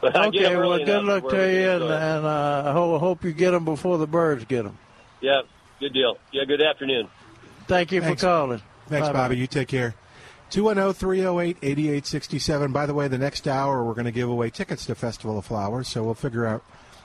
[0.02, 3.34] But I get well, good luck to you, and, and uh, I hope, hope you
[3.34, 4.78] get them before the birds get them.
[5.20, 5.42] Yeah,
[5.80, 6.18] good deal.
[6.32, 7.10] Yeah, good afternoon.
[7.68, 8.22] Thank you Thanks.
[8.22, 8.62] for calling.
[8.88, 9.20] Thanks, Bye-bye.
[9.20, 9.38] Bobby.
[9.38, 9.96] You take care.
[10.52, 12.72] 210 308 8867.
[12.72, 15.46] By the way, the next hour we're going to give away tickets to Festival of
[15.46, 16.64] Flowers, so we'll figure out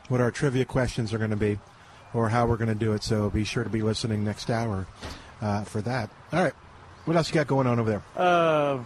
[0.08, 1.58] what our trivia questions are going to be
[2.14, 3.03] or how we're going to do it.
[3.03, 4.87] So be sure to be listening next hour
[5.42, 6.09] uh, for that.
[6.33, 6.55] All right.
[7.05, 8.03] What else you got going on over there?
[8.16, 8.79] Uh,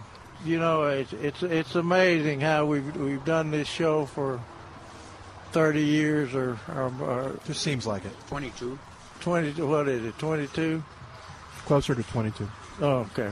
[0.43, 4.41] you know, it's it's it's amazing how we've we've done this show for
[5.51, 8.11] thirty years or or, or Just seems like it.
[8.27, 8.77] Twenty-two.
[9.21, 9.51] twenty.
[9.61, 10.17] What is it?
[10.19, 10.83] Twenty two.
[11.65, 12.49] Closer to 22.
[12.81, 13.29] Oh, okay.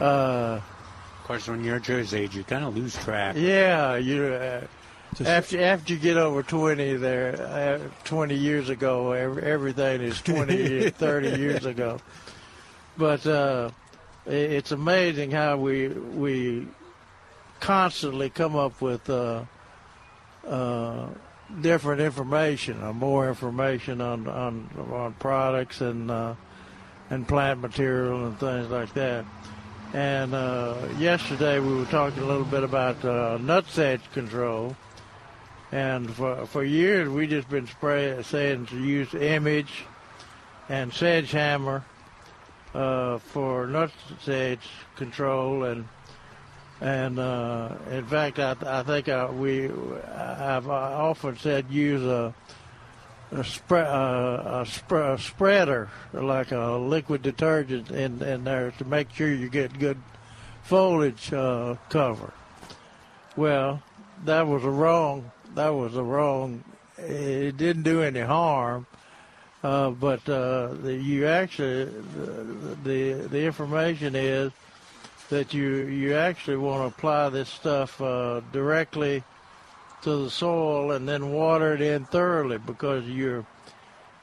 [0.00, 0.04] Uh,
[0.60, 3.34] Of course, when you're Joe's age, you kind of lose track.
[3.36, 4.24] yeah, you.
[4.26, 4.70] Uh, Just-
[5.24, 10.90] After after you get over twenty, there uh, twenty years ago, every, everything is 20,
[10.90, 11.98] 30 years ago.
[12.98, 13.70] But uh,
[14.26, 16.66] it's amazing how we we
[17.60, 19.44] constantly come up with uh,
[20.46, 21.06] uh,
[21.60, 26.34] different information, or more information on on, on products and uh,
[27.10, 29.24] and plant material and things like that.
[29.94, 34.76] And uh, yesterday we were talking a little bit about uh, nutsedge control.
[35.72, 39.84] And for for years we just been spray, saying to use image
[40.68, 41.82] and sedgehammer
[42.74, 45.86] uh, for nutsedge control, and
[46.80, 49.70] And uh, in fact, I, I think I, we
[50.12, 52.34] I've often said use a
[53.32, 58.84] a, spre- uh, a, sp- a spreader like a liquid detergent in, in there to
[58.84, 59.98] make sure you get good
[60.62, 62.32] foliage uh, cover.
[63.36, 63.82] Well,
[64.24, 65.32] that was a wrong.
[65.56, 66.62] That was a wrong.
[66.98, 68.86] It didn't do any harm,
[69.62, 74.52] uh, but uh, the, you actually the, the the information is
[75.30, 79.24] that you you actually want to apply this stuff uh, directly
[80.02, 83.46] to the soil and then water it in thoroughly because you're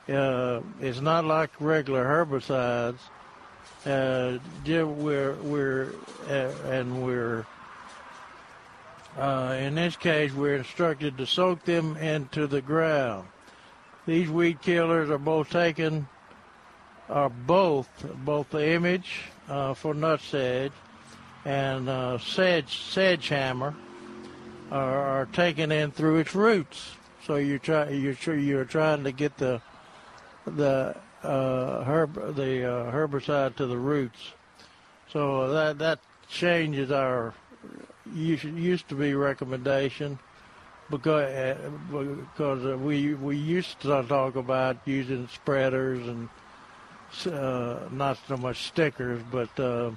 [0.09, 2.99] uh, it's not like regular herbicides.
[3.87, 5.93] Uh, we're we're
[6.29, 7.47] uh, and we're
[9.17, 13.27] uh, in this case we're instructed to soak them into the ground.
[14.05, 16.07] These weed killers are both taken
[17.09, 17.87] are both
[18.25, 20.71] both the image uh, for nutsedge
[21.45, 23.75] and uh, sedge SedgeHammer
[24.71, 26.95] are, are taken in through its roots.
[27.25, 29.61] So you're, try you're sure you're trying to get the
[30.45, 34.33] the uh, herb the uh, herbicide to the roots.
[35.11, 35.99] So that that
[36.29, 37.33] changes our
[38.11, 40.19] used to be recommendation
[40.89, 46.29] because uh, because we we used to talk about using spreaders and
[47.27, 49.91] uh, not so much stickers, but uh,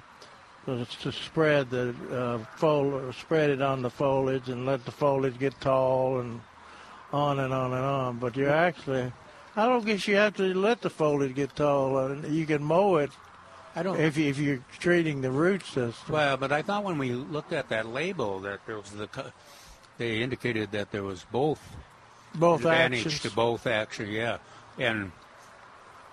[0.65, 5.59] to spread the uh, fol- spread it on the foliage and let the foliage get
[5.61, 6.41] tall and
[7.11, 8.17] on and on and on.
[8.17, 9.11] But you actually,
[9.55, 11.97] I don't guess you have to let the foliage get tall.
[11.97, 13.11] And you can mow it.
[13.77, 13.99] I don't.
[13.99, 15.93] If, if you're treating the root system.
[16.09, 19.07] Well, but I thought when we looked at that label that there was the,
[19.99, 21.61] they indicated that there was both.
[22.33, 23.21] Both advantage actions.
[23.21, 24.37] to both action, yeah,
[24.77, 25.11] and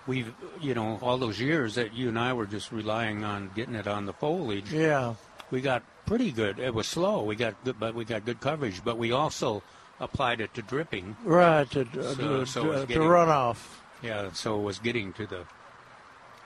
[0.07, 3.75] we've you know all those years that you and I were just relying on getting
[3.75, 4.71] it on the foliage.
[4.71, 5.15] Yeah,
[5.51, 6.59] we got pretty good.
[6.59, 7.23] It was slow.
[7.23, 8.83] We got good, but we got good coverage.
[8.83, 9.63] But we also
[9.99, 11.17] applied it to dripping.
[11.23, 13.57] Right to uh, so, to, so to, getting, to runoff.
[14.01, 15.45] Yeah, so it was getting to the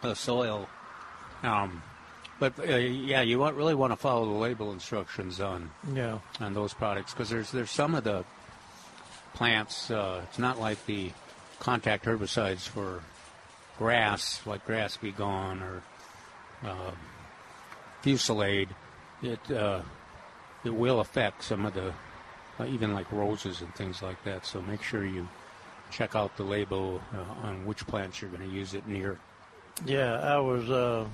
[0.01, 0.67] the soil.
[1.43, 1.81] Um,
[2.39, 6.53] but uh, yeah, you want, really want to follow the label instructions on yeah on
[6.53, 8.23] those products because there's there's some of the
[9.33, 9.91] plants.
[9.91, 11.11] Uh, it's not like the
[11.59, 13.03] contact herbicides for
[13.77, 15.81] grass, like Grass-B-Gon or
[16.65, 16.91] uh,
[18.03, 18.69] Fusilade,
[19.23, 19.81] it uh,
[20.63, 21.93] it will affect some of the
[22.59, 24.45] uh, even like roses and things like that.
[24.45, 25.27] So make sure you
[25.91, 29.17] check out the label uh, on which plants you're going to use it near.
[29.85, 31.05] Yeah, I was uh,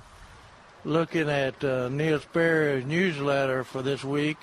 [0.85, 4.37] looking at uh, Neil Sperry's newsletter for this week.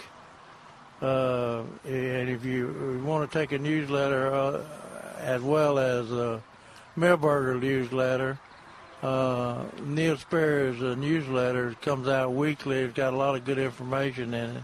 [1.01, 4.63] Uh, and if you want to take a newsletter uh,
[5.19, 6.41] as well as uh,
[6.97, 8.39] Milberger newsletter.
[9.03, 12.79] Uh, Neil Sperry's uh, newsletter comes out weekly.
[12.81, 14.63] It's got a lot of good information in it.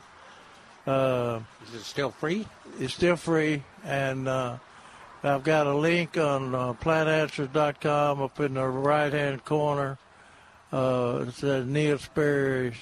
[0.86, 2.46] Uh, Is it still free?
[2.78, 4.56] It's still free, and uh,
[5.22, 9.98] I've got a link on uh, plantanswers.com up in the right-hand corner.
[10.72, 12.74] Uh, it says Neil Sperry's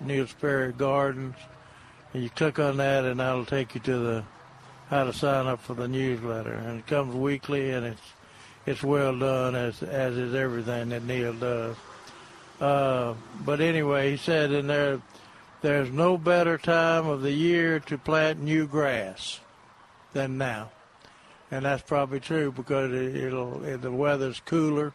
[0.00, 1.36] Neil Sperry Gardens,
[2.12, 4.24] and you click on that, and that'll take you to the
[4.90, 6.52] how to sign up for the newsletter.
[6.52, 8.02] And it comes weekly, and it's
[8.66, 11.76] it's well done as as is everything that Neil does.
[12.60, 15.00] Uh, but anyway, he said in there,
[15.60, 19.40] there's no better time of the year to plant new grass
[20.12, 20.70] than now,
[21.50, 24.94] and that's probably true because it, it'll it, the weather's cooler,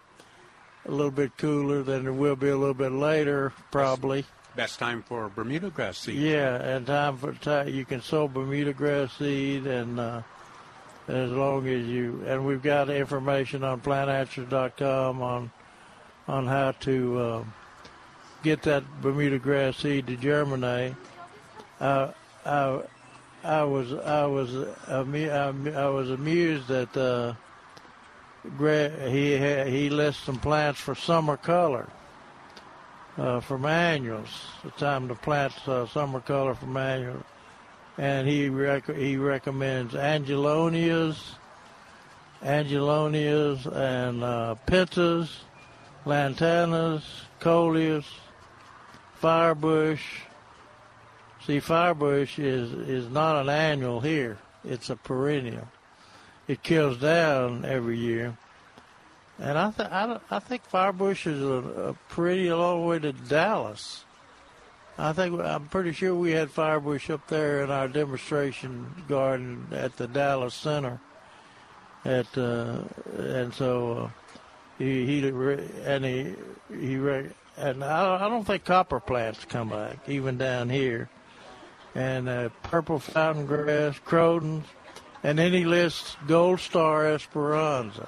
[0.86, 4.26] a little bit cooler than it will be a little bit later, probably.
[4.56, 6.16] Best time for Bermuda grass seed.
[6.16, 10.00] Yeah, and time for time you can sow Bermuda grass seed and.
[10.00, 10.22] Uh,
[11.10, 15.52] as long as you and we've got information on plantanswers.com on
[16.28, 17.44] on how to uh,
[18.44, 20.94] get that Bermuda grass seed to germinate.
[21.80, 22.12] Uh,
[22.46, 22.82] I
[23.44, 24.56] I was I was
[24.88, 27.34] I was amused that uh,
[28.58, 29.38] he
[29.72, 31.88] he lists some plants for summer color.
[33.18, 34.30] Uh, from annuals,
[34.64, 37.24] the time to plant uh, summer color from annuals
[38.00, 41.18] and he rec- he recommends angelonias,
[42.42, 44.56] angelonias, and uh,
[46.06, 47.04] lantanas,
[47.42, 48.06] coleus,
[49.22, 50.00] firebush.
[51.46, 55.68] See, firebush is is not an annual here; it's a perennial.
[56.50, 58.36] It kills down every year,
[59.38, 64.04] and I th- I, I think firebush is a, a all the way to Dallas.
[64.98, 69.96] I think I'm pretty sure we had firebush up there in our demonstration garden at
[69.98, 71.00] the Dallas Center.
[72.04, 72.80] At uh,
[73.16, 74.10] and so uh,
[74.80, 75.30] he he
[75.86, 76.34] and he
[76.70, 76.96] he
[77.58, 81.10] and I, I don't think copper plants come back even down here.
[81.94, 84.64] and uh, purple fountain grass, crotons,
[85.24, 88.08] and then he lists gold star esperanza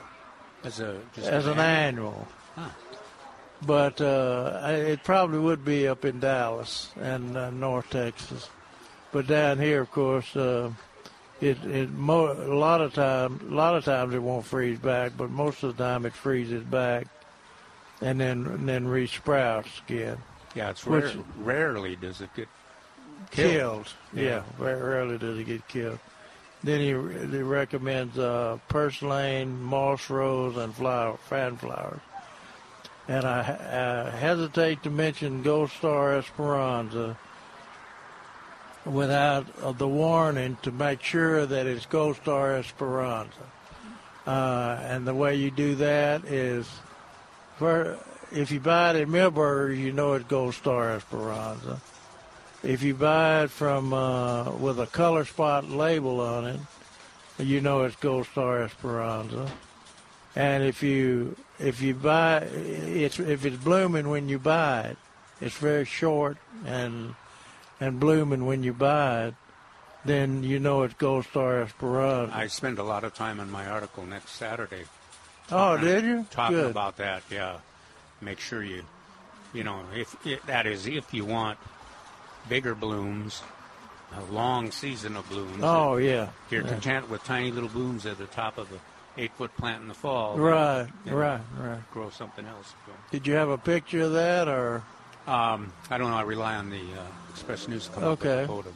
[0.64, 2.28] as a as an annual.
[2.55, 2.70] Huh.
[3.66, 8.49] But uh, it probably would be up in Dallas and uh, North Texas.
[9.12, 10.72] But down here, of course, uh,
[11.41, 15.12] it it mo- a lot of times a lot of times it won't freeze back,
[15.18, 17.07] but most of the time it freezes back,
[18.01, 20.18] and then and then resprouts again.
[20.55, 22.47] Yeah, it's rare, Which, rarely does it get
[23.32, 23.51] killed.
[23.53, 23.93] killed.
[24.14, 24.24] Yeah.
[24.24, 24.43] yeah.
[24.59, 25.99] very rarely does it get killed.
[26.64, 32.01] Then he, he recommends uh, purslane, moss rose, and flower, fan flowers.
[33.07, 33.39] And I,
[34.12, 37.18] I hesitate to mention Gold Star Esperanza
[38.86, 43.51] without uh, the warning to make sure that it's Gold Star Esperanza.
[44.26, 46.70] Uh, and the way you do that is,
[47.57, 47.97] for,
[48.32, 51.82] if you buy it at Milberger's, you know it's Gold Star Esperanza.
[52.64, 56.59] If you buy it from uh, with a color spot label on it,
[57.39, 59.51] you know it's Gold Star Esperanza.
[60.36, 64.97] And if you if you buy it's if it's blooming when you buy it,
[65.41, 67.16] it's very short and
[67.80, 69.34] and blooming when you buy it,
[70.05, 72.36] then you know it's Gold Star Esperanza.
[72.36, 74.84] I spend a lot of time on my article next Saturday.
[75.51, 76.26] Oh, did you?
[76.30, 76.72] Talking Good.
[76.72, 77.57] about that, yeah.
[78.22, 78.84] Make sure you,
[79.51, 81.57] you know, if that is if you want
[82.49, 83.41] bigger blooms,
[84.15, 85.59] a long season of blooms.
[85.61, 86.29] Oh yeah.
[86.49, 86.69] You're yeah.
[86.69, 88.79] content with tiny little blooms at the top of the
[89.17, 90.37] eight foot plant in the fall.
[90.37, 91.91] Right, right, right.
[91.91, 92.73] Grow something else.
[93.11, 94.83] Did you have a picture of that or?
[95.27, 96.17] Um, I don't know.
[96.17, 98.43] I rely on the uh, Express News to come okay.
[98.43, 98.73] up with photos.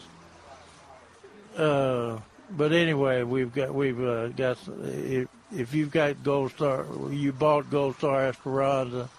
[1.57, 2.19] Uh,
[2.51, 7.69] but anyway, we've got we've uh, got if, if you've got Gold Star, you bought
[7.71, 9.09] Gold Star Esperanza,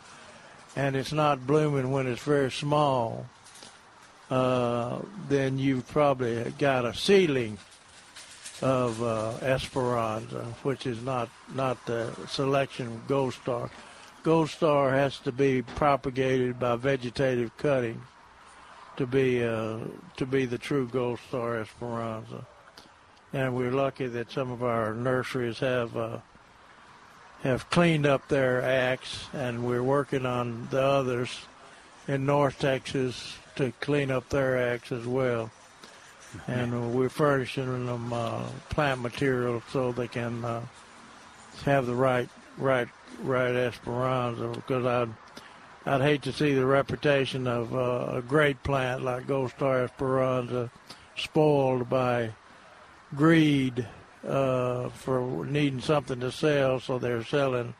[0.76, 3.26] and it's not blooming when it's very small
[4.30, 4.98] uh,
[5.28, 7.58] then you've probably got a seedling
[8.62, 13.70] of uh, Esperanza, which is not not the selection of Gold Star.
[14.22, 18.00] Gold Star has to be propagated by vegetative cutting
[18.96, 19.78] to be uh,
[20.16, 22.46] to be the true Gold Star Esperanza.
[23.32, 26.18] And we're lucky that some of our nurseries have uh,
[27.42, 31.46] have cleaned up their acts, and we're working on the others
[32.08, 35.50] in North Texas to clean up their acts as well.
[36.46, 40.62] And we're furnishing them uh, plant material so they can uh,
[41.64, 42.28] have the right,
[42.58, 42.88] right,
[43.22, 44.48] right Esperanza.
[44.48, 45.08] Because I'd,
[45.86, 50.70] I'd hate to see the reputation of uh, a great plant like Gold Star Esperanza
[51.16, 52.32] spoiled by
[53.14, 53.86] greed
[54.26, 57.74] uh, for needing something to sell, so they're selling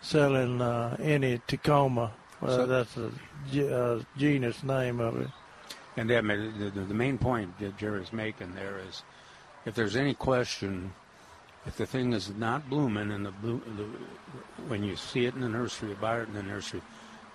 [0.00, 2.12] selling uh, any Tecoma well,
[2.46, 2.94] so, that's
[3.52, 5.28] the uh, genus name of it.
[5.96, 9.02] And that, the, the main point that Jerry's making there is,
[9.66, 10.92] if there's any question,
[11.66, 13.88] if the thing is not blooming and the, the
[14.68, 16.82] when you see it in the nursery, buy it in the nursery,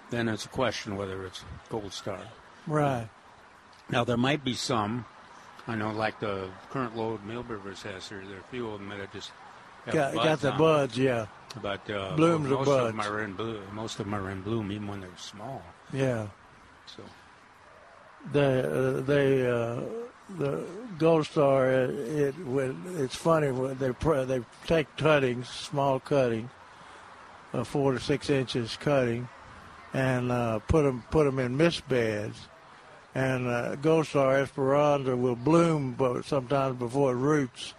[0.09, 2.19] then it's a question whether it's gold star.
[2.65, 3.09] Right.
[3.89, 5.05] Now there might be some.
[5.67, 8.23] I know, like the current load Milberger's has here.
[8.25, 9.31] There are a few of them that just
[9.91, 11.27] got, got the buds, yeah.
[11.61, 12.89] But uh, blooms most buds.
[12.89, 13.61] of them are in bloom.
[13.73, 15.61] Most of them are in bloom, even when they're small.
[15.91, 16.27] Yeah.
[16.85, 17.03] So.
[18.31, 19.81] They uh, they uh,
[20.37, 20.65] the
[20.97, 22.35] gold star it, it
[22.95, 23.91] it's funny when they
[24.25, 26.49] they take cuttings, small cutting,
[27.53, 29.27] uh, four to six inches cutting,
[29.93, 32.47] and uh, put them put them in mist beds,
[33.13, 37.73] and uh, gold star esperanza will bloom, but sometimes before it roots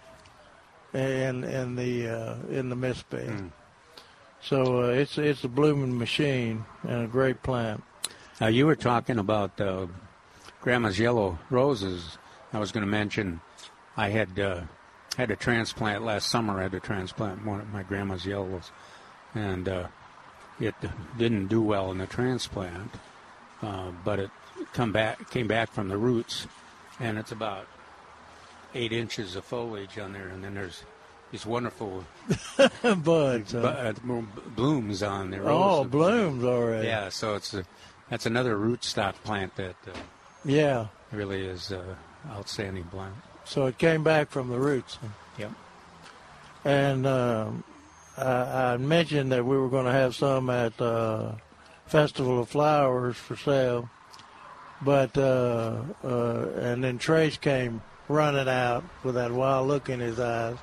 [0.93, 3.29] in in the uh, in the mist bed.
[3.29, 3.51] Mm.
[4.45, 7.83] So uh, it's it's a blooming machine and a great plant.
[8.39, 9.87] Now you were talking about uh,
[10.61, 12.19] Grandma's yellow roses.
[12.53, 13.41] I was going to mention
[13.97, 14.61] I had uh,
[15.17, 16.59] had a transplant last summer.
[16.59, 18.71] I had to transplant one of my grandma's yellows,
[19.33, 19.87] and uh,
[20.59, 20.75] it
[21.17, 22.91] didn't do well in the transplant,
[23.63, 24.29] uh, but it
[24.73, 26.45] come back came back from the roots,
[26.99, 27.65] and it's about
[28.75, 30.83] eight inches of foliage on there, and then there's
[31.35, 32.05] these wonderful
[33.03, 33.93] buds, bu- uh,
[34.55, 35.41] blooms on there.
[35.43, 36.87] Oh, blooms already.
[36.87, 37.65] Yeah, so it's a,
[38.09, 39.97] that's another rootstock plant that uh,
[40.45, 41.95] yeah really is uh,
[42.29, 43.15] outstanding plant.
[43.43, 44.97] So it came back from the roots.
[45.37, 45.51] Yep.
[46.63, 47.65] And um,
[48.17, 51.33] I, I, mentioned that we were going to have some at uh,
[51.85, 53.89] Festival of Flowers for sale,
[54.81, 60.17] but uh, uh, and then Trace came running out with that wild look in his
[60.17, 60.55] eyes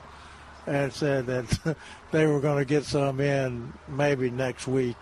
[0.67, 1.77] and said that
[2.13, 4.97] they were going to get some in maybe next week.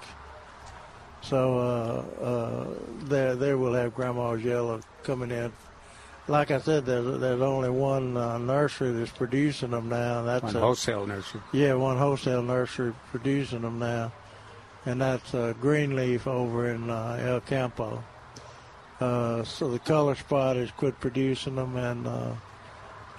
[1.23, 2.67] So uh, uh,
[3.05, 5.53] there, there we'll have Grandma's Yellow coming in.
[6.29, 10.23] like I said, there's there's only one uh, nursery that's producing them now.
[10.23, 11.43] That's One a, wholesale nursery.
[11.53, 14.13] Yeah, one wholesale nursery producing them now,
[14.87, 18.03] and that's uh, Greenleaf over in uh, El Campo.
[18.99, 22.33] Uh, so the color spot has quit producing them, and uh,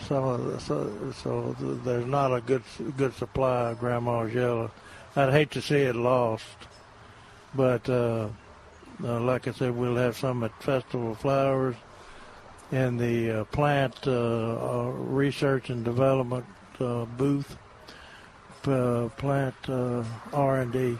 [0.08, 2.64] some of the, so, so there's not a good
[2.98, 4.72] good supply of Grandma's yellow.
[5.16, 6.46] I'd hate to see it lost,
[7.54, 8.30] but uh,
[9.04, 11.76] uh, like I said, we'll have some at Festival Flowers
[12.72, 16.46] in the uh, plant uh, uh, research and development
[16.80, 17.58] uh, booth,
[18.64, 20.98] plant uh, R&D.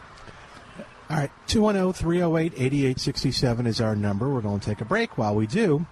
[1.10, 4.30] All right, 210 308 8867 is our number.
[4.30, 5.18] We're going to take a break.
[5.18, 5.86] While we do,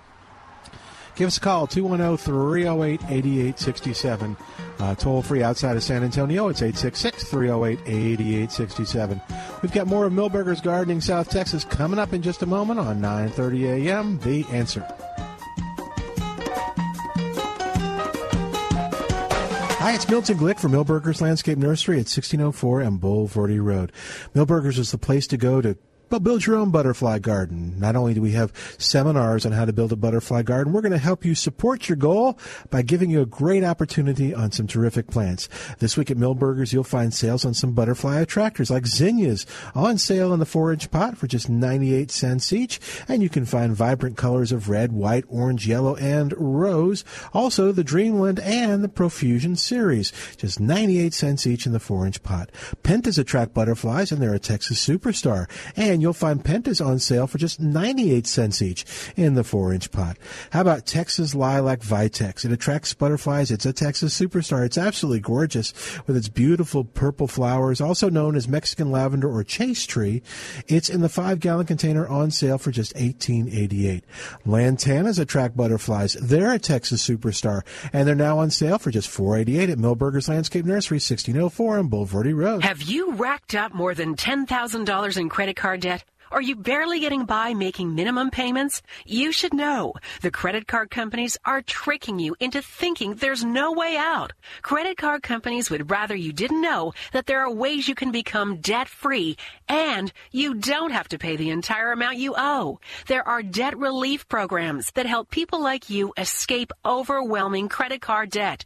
[1.20, 4.38] give us a call 210 308 8867.
[4.80, 6.48] Uh, toll free outside of San Antonio.
[6.48, 9.22] It's 866 308 8867.
[9.62, 13.02] We've got more of Milberger's Gardening South Texas coming up in just a moment on
[13.02, 14.18] 9:30 a.m.
[14.20, 14.88] The answer.
[19.82, 23.92] Hi, it's Milton Glick from Milberger's Landscape Nursery at 1604 and Bulverde Road.
[24.34, 25.78] Milberger's is the place to go to
[26.10, 27.80] well, build your own butterfly garden.
[27.80, 30.92] Not only do we have seminars on how to build a butterfly garden, we're going
[30.92, 32.40] to help you support your goal
[32.70, 35.48] by giving you a great opportunity on some terrific plants.
[35.78, 39.46] This week at Milberger's, you'll find sales on some butterfly attractors like zinnias
[39.76, 42.80] on sale in the four inch pot for just 98 cents each.
[43.08, 47.06] And you can find vibrant colors of red, white, orange, yellow, and rose.
[47.34, 52.24] Also, the Dreamland and the Profusion series, just 98 cents each in the four inch
[52.24, 52.50] pot.
[52.84, 55.48] Pentas attract butterflies and they're a Texas superstar.
[55.76, 58.86] And you'll find pentas on sale for just 98 cents each
[59.16, 60.18] in the 4 inch pot.
[60.52, 62.46] How about Texas Lilac Vitex?
[62.46, 63.52] It attracts butterflies.
[63.52, 64.66] It's a Texas superstar.
[64.66, 65.74] It's absolutely gorgeous
[66.08, 70.22] with its beautiful purple flowers, also known as Mexican lavender or chaste tree.
[70.68, 74.04] It's in the 5 gallon container on sale for just 18.88.
[74.46, 76.14] Lantanas attract butterflies.
[76.14, 80.66] They're a Texas superstar and they're now on sale for just 4.88 at Milberger's Landscape
[80.66, 82.64] Nursery, 1604 on Bulverde Road.
[82.64, 85.89] Have you racked up more than $10,000 in credit card debt?
[86.32, 88.84] Are you barely getting by making minimum payments?
[89.06, 89.94] You should know.
[90.22, 94.34] The credit card companies are tricking you into thinking there's no way out.
[94.62, 98.58] Credit card companies would rather you didn't know that there are ways you can become
[98.58, 102.80] debt free and you don't have to pay the entire amount you owe.
[103.08, 108.66] There are debt relief programs that help people like you escape overwhelming credit card debt.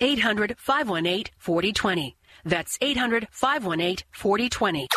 [0.00, 2.16] 800 518 4020.
[2.44, 4.88] That's 800 518 4020.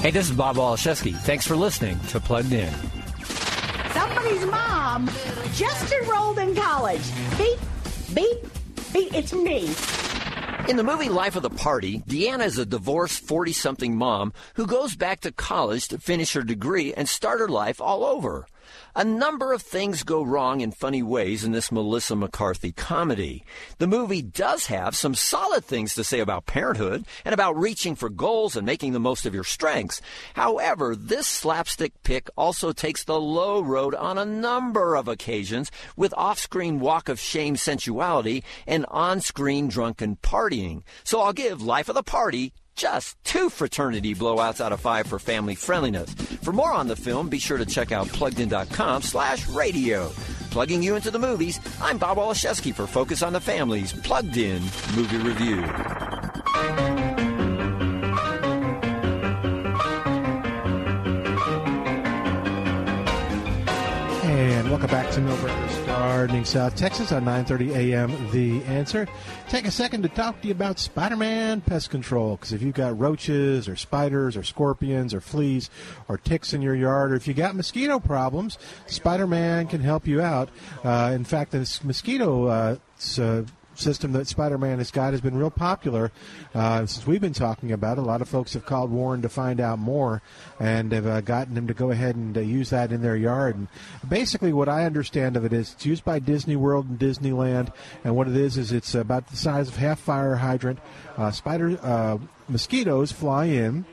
[0.00, 1.14] Hey, this is Bob Waliszewski.
[1.14, 2.72] Thanks for listening to Plugged In.
[3.92, 5.10] Somebody's mom
[5.54, 7.02] just enrolled in college.
[7.36, 7.58] Beep,
[8.14, 8.38] beep,
[8.92, 9.14] beep.
[9.14, 9.74] It's me.
[10.68, 14.66] In the movie Life of the Party, Deanna is a divorced 40 something mom who
[14.66, 18.46] goes back to college to finish her degree and start her life all over.
[18.94, 23.44] A number of things go wrong in funny ways in this Melissa McCarthy comedy.
[23.78, 28.08] The movie does have some solid things to say about parenthood and about reaching for
[28.08, 30.00] goals and making the most of your strengths.
[30.34, 36.14] However, this slapstick pick also takes the low road on a number of occasions with
[36.16, 40.82] off-screen walk of shame sensuality and on-screen drunken partying.
[41.04, 45.18] So I'll give Life of the Party just two fraternity blowouts out of five for
[45.18, 46.14] family friendliness.
[46.42, 50.08] For more on the film, be sure to check out pluggedin.com slash radio.
[50.50, 54.62] Plugging you into the movies, I'm Bob Waliszewski for Focus on the Family's Plugged In
[54.94, 57.19] Movie Review.
[64.90, 68.30] Back to Milberger's Gardening South Texas on 9:30 a.m.
[68.32, 69.06] The Answer.
[69.48, 72.98] Take a second to talk to you about Spider-Man Pest Control because if you've got
[72.98, 75.70] roaches or spiders or scorpions or fleas
[76.08, 80.20] or ticks in your yard, or if you got mosquito problems, Spider-Man can help you
[80.20, 80.48] out.
[80.82, 82.46] Uh, in fact, this mosquito.
[82.46, 82.76] Uh,
[83.80, 86.12] system that Spider-Man has got has been real popular
[86.54, 88.00] uh, since we've been talking about it.
[88.00, 90.22] A lot of folks have called Warren to find out more
[90.58, 93.56] and have uh, gotten him to go ahead and uh, use that in their yard.
[93.56, 93.68] And
[94.08, 97.72] basically, what I understand of it is it's used by Disney World and Disneyland,
[98.04, 100.78] and what it is is it's about the size of half fire hydrant.
[101.16, 102.18] Uh, spider uh,
[102.48, 103.84] mosquitoes fly in.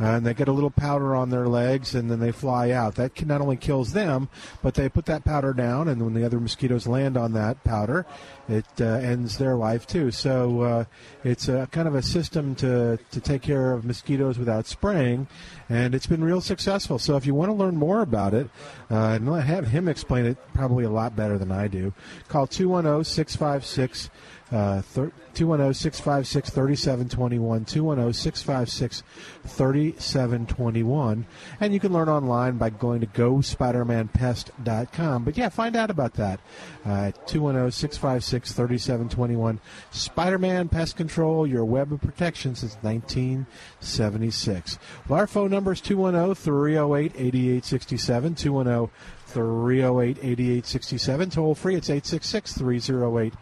[0.00, 2.96] Uh, and they get a little powder on their legs, and then they fly out.
[2.96, 4.28] That can not only kills them,
[4.62, 8.04] but they put that powder down, and when the other mosquitoes land on that powder,
[8.48, 10.10] it uh, ends their life too.
[10.10, 10.84] So uh,
[11.24, 15.28] it's a kind of a system to to take care of mosquitoes without spraying,
[15.68, 16.98] and it's been real successful.
[16.98, 18.48] So if you want to learn more about it,
[18.90, 21.92] uh, and have him explain it probably a lot better than I do,
[22.28, 24.10] call 210 656 uh,
[24.50, 27.64] 210 656 3721.
[27.64, 29.02] 210 656
[29.44, 31.26] 3721.
[31.60, 35.24] And you can learn online by going to gospidermanpest.com.
[35.24, 36.38] But yeah, find out about that.
[36.84, 39.58] Uh, 210 656 3721.
[39.90, 44.78] Spider Man Pest Control, your web of protection since 1976.
[45.08, 48.36] Well, our phone number is 210 308 8867.
[48.36, 48.92] 210
[49.36, 51.30] 308 8867.
[51.30, 53.34] Toll free, it's 866 308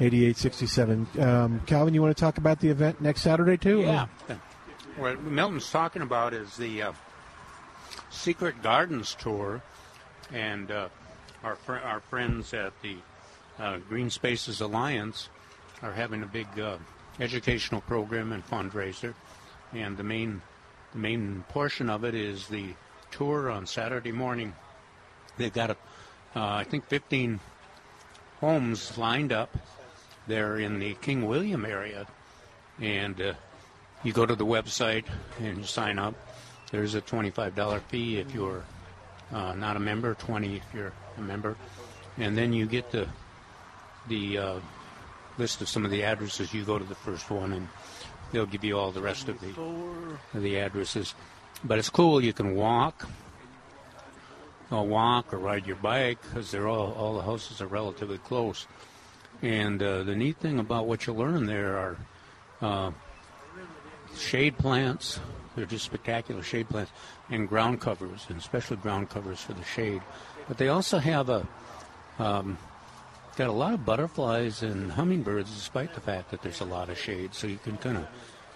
[0.00, 1.06] 8867.
[1.20, 3.80] Um, Calvin, you want to talk about the event next Saturday, too?
[3.80, 4.06] Yeah.
[4.96, 6.92] What Milton's talking about is the uh,
[8.08, 9.62] Secret Gardens Tour,
[10.32, 10.88] and uh,
[11.44, 12.96] our, fr- our friends at the
[13.58, 15.28] uh, Green Spaces Alliance
[15.82, 16.78] are having a big uh,
[17.20, 19.12] educational program and fundraiser,
[19.74, 20.40] and the main
[20.92, 22.74] the main portion of it is the
[23.10, 24.54] tour on Saturday morning
[25.36, 25.76] They've got, a,
[26.36, 27.40] uh, I think, 15
[28.40, 29.56] homes lined up
[30.26, 32.06] there in the King William area.
[32.80, 33.34] And uh,
[34.02, 35.04] you go to the website
[35.40, 36.14] and you sign up.
[36.70, 38.64] There's a $25 fee if you're
[39.32, 41.56] uh, not a member, 20 if you're a member.
[42.18, 43.08] And then you get the,
[44.08, 44.60] the uh,
[45.38, 46.52] list of some of the addresses.
[46.52, 47.68] You go to the first one and
[48.32, 49.50] they'll give you all the rest of the,
[50.34, 51.14] of the addresses.
[51.64, 52.20] But it's cool.
[52.20, 53.08] You can walk
[54.72, 58.66] uh, walk or ride your bike because they're all all the houses are relatively close.
[59.42, 61.96] And uh, the neat thing about what you learn there are
[62.60, 62.90] uh,
[64.16, 65.20] shade plants.
[65.54, 66.92] They're just spectacular shade plants
[67.28, 70.00] and ground covers, and especially ground covers for the shade.
[70.48, 71.46] But they also have a
[72.18, 72.56] um,
[73.36, 76.98] got a lot of butterflies and hummingbirds, despite the fact that there's a lot of
[76.98, 77.34] shade.
[77.34, 78.06] So you can kind of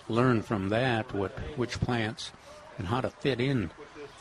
[0.09, 2.31] learn from that what which plants
[2.79, 3.71] and how to fit in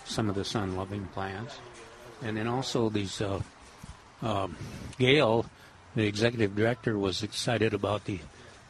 [0.05, 1.59] some of the sun-loving plants
[2.25, 3.39] and then also these uh,
[4.21, 4.55] um,
[4.97, 5.45] Gail,
[5.95, 8.19] the executive director, was excited about the,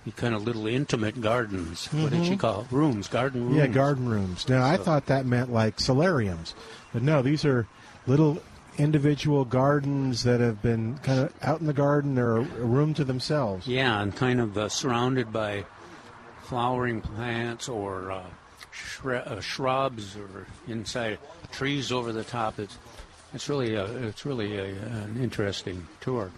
[0.06, 1.88] the kind of little intimate gardens.
[1.88, 2.03] Mm-hmm.
[2.03, 2.39] What did she Mhm.
[2.39, 2.68] call it?
[2.72, 3.08] rooms?
[3.08, 3.58] Garden rooms.
[3.58, 4.47] Yeah, garden rooms.
[4.49, 6.53] Now, I So- thought that meant like solariums,
[6.93, 7.66] but no, these are
[8.06, 8.41] little
[8.78, 12.16] individual gardens that have been kind of out in the garden.
[12.16, 13.66] They're a, a room to themselves.
[13.68, 15.64] Yeah, and kind of uh, surrounded by
[16.43, 18.22] flowering plants or uh,
[18.74, 21.18] shre- uh, shrubs or inside
[21.51, 22.60] trees over the top.
[22.60, 22.78] It's
[23.36, 26.32] it's really a, it's really a, an interesting tour.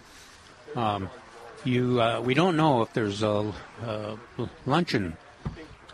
[0.74, 1.08] Um,
[1.64, 3.52] you uh, we don't know if there's a,
[3.84, 4.16] uh
[4.66, 5.16] luncheon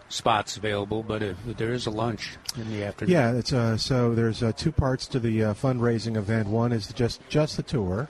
[0.09, 3.13] spots available, but if, there is a lunch in the afternoon.
[3.13, 6.49] Yeah, it's uh, so there's uh, two parts to the uh, fundraising event.
[6.49, 8.09] One is just just the tour.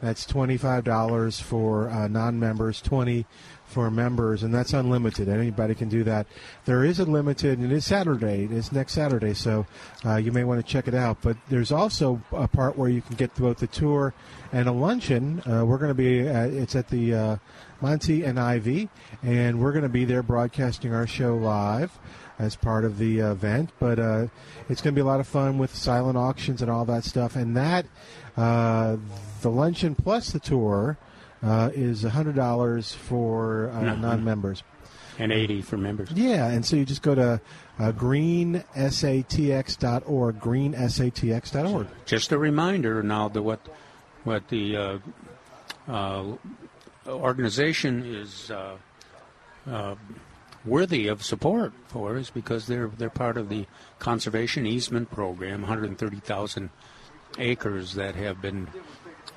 [0.00, 3.26] That's twenty five dollars for uh, non members, twenty
[3.66, 5.28] for members, and that's unlimited.
[5.28, 6.26] Anybody can do that.
[6.66, 8.48] There is a limited, and it's Saturday.
[8.50, 9.66] It's next Saturday, so
[10.04, 11.18] uh, you may want to check it out.
[11.20, 14.14] But there's also a part where you can get both the tour
[14.52, 15.42] and a luncheon.
[15.46, 17.36] Uh, we're going to be at, it's at the uh,
[17.80, 18.88] Monty and Ivy,
[19.22, 21.98] and we're going to be there broadcasting our show live
[22.38, 23.70] as part of the event.
[23.78, 24.26] But uh,
[24.68, 27.34] it's going to be a lot of fun with silent auctions and all that stuff.
[27.34, 27.86] And that,
[28.36, 28.96] uh,
[29.42, 30.98] the luncheon plus the tour,
[31.42, 34.00] uh, is $100 for uh, Mhm.
[34.00, 34.62] non members.
[35.18, 36.10] and 80 for members.
[36.12, 37.40] Yeah, and so you just go to
[37.78, 41.86] uh, greensatx.org, greensatx.org.
[42.04, 43.60] Just a reminder now that what
[44.24, 44.98] what the uh,
[45.88, 46.24] uh,
[47.06, 48.76] organization is uh,
[49.70, 49.94] uh,
[50.64, 53.66] worthy of support for is because they're they're part of the
[53.98, 56.70] conservation easement program, 130,000
[57.38, 58.68] acres that have been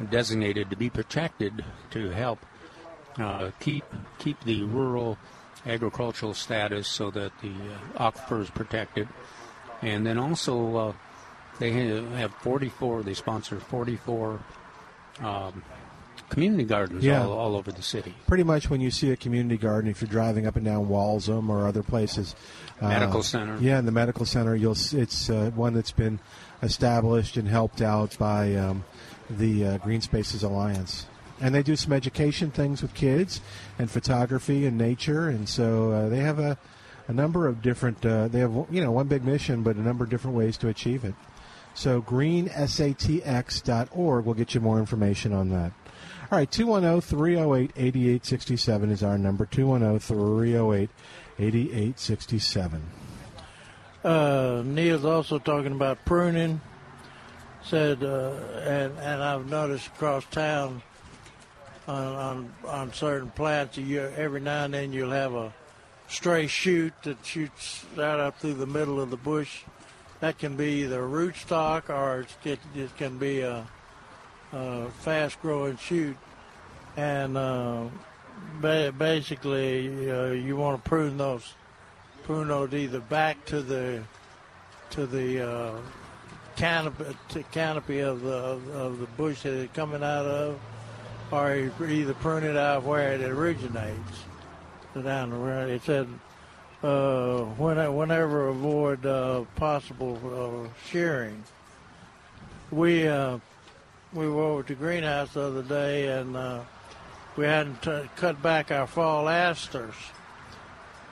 [0.10, 2.40] designated to be protected to help
[3.18, 3.84] uh, keep
[4.18, 5.18] keep the rural
[5.66, 7.52] agricultural status so that the
[7.98, 9.08] uh, aquifer is protected,
[9.82, 10.94] and then also uh,
[11.60, 13.04] they have 44.
[13.04, 14.40] They sponsor 44
[15.20, 15.64] um,
[16.30, 17.24] community gardens Yeah.
[17.26, 18.14] all, all over the city.
[18.28, 21.50] Pretty much when you see a community garden, if you're driving up and down Walzem
[21.50, 22.36] or other places,
[22.82, 23.58] uh, Medical center.
[23.60, 26.20] Yeah, in the medical center, you'll s- it's uh, one that's been
[26.62, 28.84] established and helped out by um,
[29.30, 31.06] the uh, Green Spaces Alliance.
[31.42, 33.40] And they do some education things with kids
[33.78, 36.58] and photography and nature, and so uh, they have a,
[37.08, 38.06] a number of different.
[38.06, 40.68] Uh, they have you know one big mission, but a number of different ways to
[40.68, 41.16] achieve it.
[41.76, 45.72] So greensatx.org will get you more information on that.
[46.32, 50.90] All right, 210 308 8867 is our number 210 308
[51.40, 52.84] 8867.
[54.04, 56.62] Uh, Neil's also talking about pruning.
[57.62, 58.32] Said, uh,
[58.64, 60.82] and and I've noticed across town
[61.88, 65.54] on on, on certain plants, you, every now and then you'll have a
[66.08, 69.64] stray shoot that shoots right up through the middle of the bush.
[70.22, 73.68] That can be either rootstock or it, it can be a,
[74.54, 76.18] a fast-growing shoot.
[76.98, 77.86] And uh,
[78.60, 81.54] ba- basically, uh, you want to prune those
[82.30, 84.04] prune either back to the
[84.92, 85.76] to the uh,
[86.56, 90.60] canopy, to canopy of the of the bush that it's coming out of,
[91.32, 94.26] or either prune it out where it originates
[94.94, 95.72] down the road.
[95.72, 96.08] It said
[96.84, 101.44] uh, when, whenever avoid uh, possible uh, shearing.
[102.70, 103.40] We uh,
[104.14, 106.62] we were over to greenhouse the other day and uh,
[107.38, 109.96] we hadn't t- cut back our fall asters,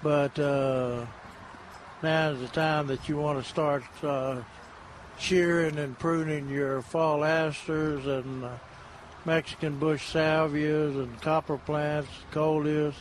[0.03, 1.05] but uh,
[2.03, 3.83] now is the time that you want to start
[5.17, 8.45] shearing and pruning your fall asters and
[9.25, 12.95] Mexican bush salvias and copper plants, coleus.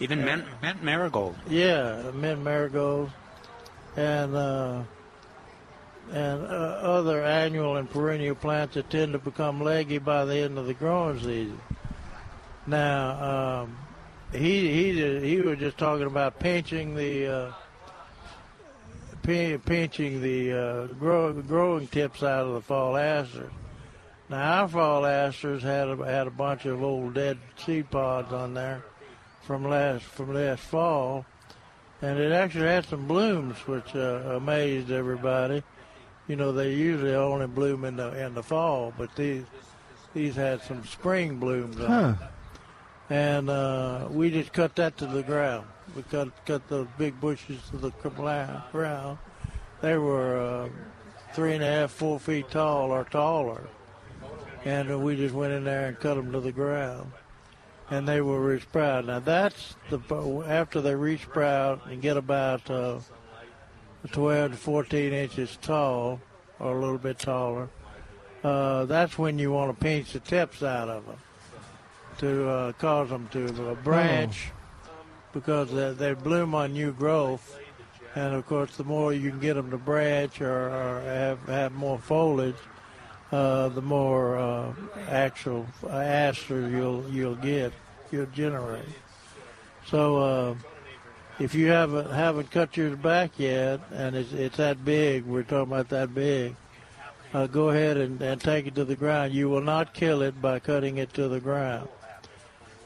[0.00, 1.36] Even mint, mint marigold.
[1.48, 3.10] Yeah, mint marigold,
[3.96, 4.82] and uh,
[6.12, 10.58] and uh, other annual and perennial plants that tend to become leggy by the end
[10.58, 11.60] of the growing season.
[12.66, 13.76] Now, um,
[14.32, 17.52] he he he was just talking about pinching the uh,
[19.22, 23.50] pinching the uh, grow, growing tips out of the fall asters.
[24.30, 28.54] Now, our fall asters had a, had a bunch of old dead seed pods on
[28.54, 28.84] there
[29.42, 31.24] from last from last fall,
[32.02, 35.62] and it actually had some blooms, which uh, amazed everybody.
[36.26, 39.44] You know, they usually only bloom in the in the fall, but these
[40.12, 42.18] these had some spring blooms on.
[43.10, 45.66] And uh, we just cut that to the ground.
[45.96, 47.90] We cut cut those big bushes to the
[48.70, 49.18] ground.
[49.80, 50.68] They were uh,
[51.32, 53.62] three and a half, four feet tall or taller,
[54.64, 57.12] and we just went in there and cut them to the ground
[57.90, 59.06] and they will resprout.
[59.06, 59.98] Now that's the
[60.46, 62.98] after they resprout and get about uh,
[64.12, 66.20] 12 to 14 inches tall,
[66.58, 67.68] or a little bit taller.
[68.44, 71.16] Uh, that's when you want to pinch the tips out of them
[72.18, 74.50] to uh, cause them to uh, branch
[74.84, 74.88] oh.
[75.32, 77.58] because they, they bloom on new growth.
[78.14, 81.72] And of course, the more you can get them to branch or, or have, have
[81.72, 82.56] more foliage,
[83.30, 84.72] uh, the more uh,
[85.08, 87.72] actual aster you'll you'll get,
[88.10, 88.84] you'll generate.
[89.86, 90.54] So uh,
[91.38, 95.72] if you haven't haven't cut yours back yet, and it's it's that big, we're talking
[95.72, 96.56] about that big.
[97.34, 99.34] Uh, go ahead and, and take it to the ground.
[99.34, 101.88] You will not kill it by cutting it to the ground,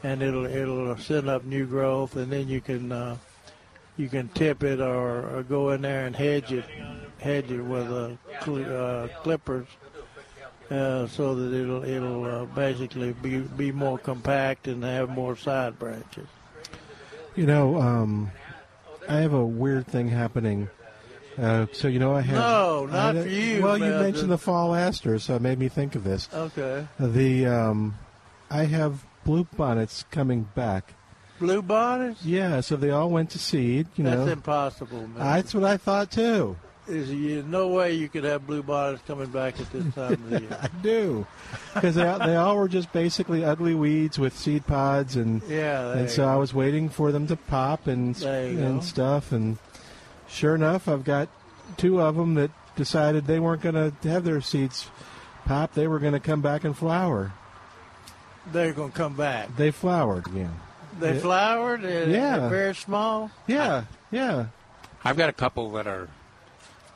[0.02, 3.16] and it'll it'll send up new growth, and then you can uh,
[3.96, 6.64] you can tip it or, or go in there and hedge it,
[7.18, 8.10] hedge it with uh,
[8.44, 9.66] cl- uh, clippers
[10.70, 15.78] uh, so that it'll it'll uh, basically be be more compact and have more side
[15.78, 16.26] branches.
[17.34, 18.30] You know, um,
[19.08, 20.68] I have a weird thing happening.
[21.38, 23.62] Uh, so you know, I have no, not I, for you.
[23.62, 26.28] Well, you mentioned the fall aster, so it made me think of this.
[26.32, 26.86] Okay.
[27.00, 27.94] The um,
[28.50, 30.94] I have blue bonnets coming back.
[31.38, 32.24] Blue bonnets?
[32.24, 33.88] Yeah, so they all went to seed.
[33.96, 35.14] You That's know, impossible, man.
[35.18, 36.56] That's what I thought too.
[36.88, 40.30] Is you no way you could have blue bonnets coming back at this time of
[40.30, 40.58] the year.
[40.62, 41.26] I do,
[41.74, 46.10] because they, they all were just basically ugly weeds with seed pods, and Yeah, and
[46.10, 48.84] so you I was waiting for them to pop and and go.
[48.84, 49.58] stuff, and
[50.28, 51.28] sure enough, I've got
[51.76, 54.90] two of them that decided they weren't going to have their seeds
[55.44, 57.32] pop; they were going to come back and flower.
[58.50, 59.54] They're going to come back.
[59.56, 60.54] They flowered again.
[60.98, 61.20] They Yeah.
[61.20, 61.84] flowered.
[61.84, 62.38] And Yeah.
[62.38, 63.30] They're very small.
[63.46, 64.46] Yeah, yeah.
[65.04, 66.08] I've got a couple that are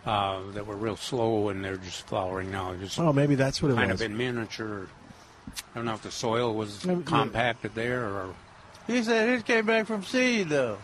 [0.04, 2.72] uh, that were real slow and they're just flowering now.
[2.74, 4.00] Just Oh, maybe that's what it kind was.
[4.00, 4.86] Kind of in miniature.
[5.48, 6.98] I don't know if the soil was Yeah, yeah.
[7.04, 8.34] compacted there or.
[8.86, 10.78] He said his came back from seed though.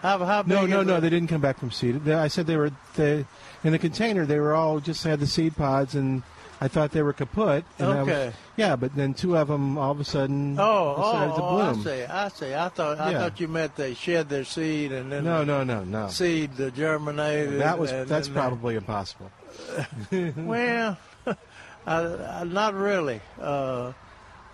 [0.00, 0.48] How how big?
[0.50, 0.96] No, no, is no.
[0.96, 1.00] it?
[1.02, 2.04] They didn't come back from seed.
[2.04, 3.24] They- I said they were they,
[3.64, 4.24] in the container.
[4.24, 6.22] They were all just had the seed pods, and
[6.64, 7.64] I thought they were kaput.
[7.80, 8.32] And I was- Okay.
[8.56, 11.58] yeah, but then two of them all of a sudden Oh, decided oh, to oh,
[11.58, 11.82] I bloom.
[11.84, 12.02] see.
[12.04, 12.54] I see.
[12.54, 13.18] I thought I Yeah.
[13.18, 16.06] thought you meant they shed their seed and then No, no, no, no.
[16.08, 17.60] seed the germinated.
[17.60, 19.30] That was and that's they- probably impossible.
[20.36, 20.96] well,
[21.26, 21.96] I,
[22.40, 23.20] I, not really.
[23.40, 23.92] Uh,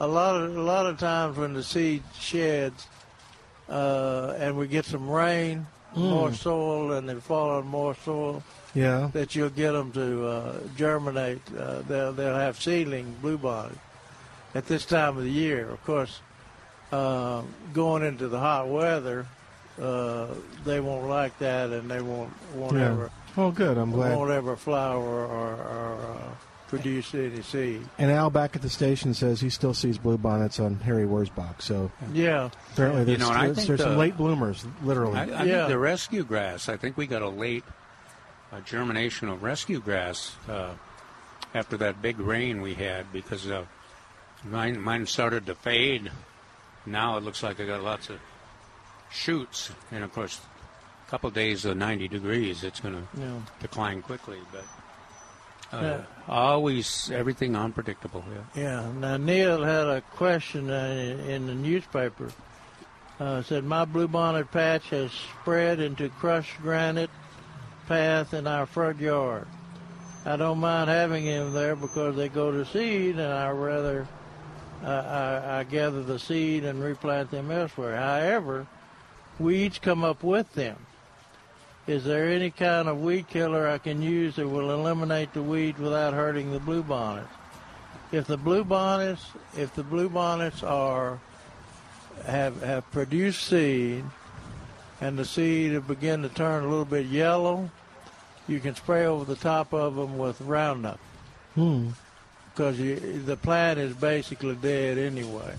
[0.01, 2.87] a lot of a lot of times when the seed sheds,
[3.69, 6.11] uh, and we get some rain, Mm.
[6.11, 8.43] more soil, and they fall on more soil,
[8.75, 9.11] Yeah.
[9.15, 11.41] that you'll get them to uh, germinate.
[11.59, 13.77] Uh, they'll they'll have seedling bluebonnet
[14.55, 15.69] at this time of the year.
[15.71, 16.21] Of course,
[16.93, 17.43] uh,
[17.73, 19.27] going into the hot weather,
[19.81, 20.27] uh,
[20.65, 22.91] they won't like that, and they won't won't Yeah.
[22.93, 23.79] ever Well, good.
[23.79, 24.17] I'm glad.
[24.17, 26.29] won't ever flower or, or uh,
[26.69, 27.81] produce any seed.
[27.99, 31.63] And Al back at the station says he still sees bluebonnets on Harry Wurzbach.
[31.63, 32.51] So Yeah.
[32.73, 35.17] apparently You there's, know, and I there's, think there's some late bloomers, literally.
[35.19, 36.69] I, I think the rescue grass.
[36.69, 37.65] I think we got a late
[38.53, 40.75] uh, germination of rescue grass uh,
[41.55, 43.65] after that big rain we had because uh,
[44.45, 46.11] mine mine started to fade.
[46.87, 48.19] Now it looks like I got lots of
[49.11, 50.41] shoots, and of course,
[51.07, 53.41] a couple days of 90 degrees, it's going to Yeah.
[53.61, 54.39] decline quickly.
[54.53, 54.65] But
[55.77, 56.01] uh, Yeah.
[56.29, 58.25] always everything unpredictable.
[58.55, 58.63] Yeah.
[58.63, 58.93] Yeah.
[58.93, 62.31] Now Neil had a question uh, in the newspaper.
[63.21, 67.11] Uh, said my bluebonnet patch has spread into crushed granite
[67.89, 69.47] path in our front yard.
[70.27, 74.07] I don't mind having them there because they go to seed, and I rather
[74.85, 77.97] uh, I, I gather the seed and replant them elsewhere.
[77.97, 78.67] However,
[79.39, 80.77] weeds come up with them.
[81.87, 85.79] Is there any kind of weed killer I can use that will eliminate the weeds
[85.79, 87.29] without hurting the bluebonnets?
[88.13, 89.25] If the bluebonnets,
[89.57, 91.19] if the bluebonnets are
[92.27, 94.05] have have produced seed,
[95.01, 97.71] and the seed have begun to turn a little bit yellow,
[98.49, 100.99] you can spray over the top of them with Roundup
[101.55, 101.91] Hmm.
[102.51, 105.55] because you, the plant is basically dead anyway,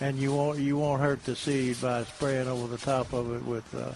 [0.00, 3.44] and you won't you won't hurt the seed by spraying over the top of it
[3.44, 3.92] with uh,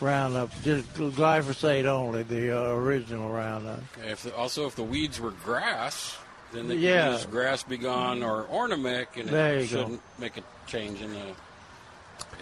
[0.00, 3.80] Roundup, just glyphosate only, the uh, original Roundup.
[3.98, 6.16] Okay, If the, also if the weeds were grass,
[6.52, 7.06] then they Yeah.
[7.06, 11.34] could use Grass-B-Gon or Ornamec, and There it shouldn't make a change in the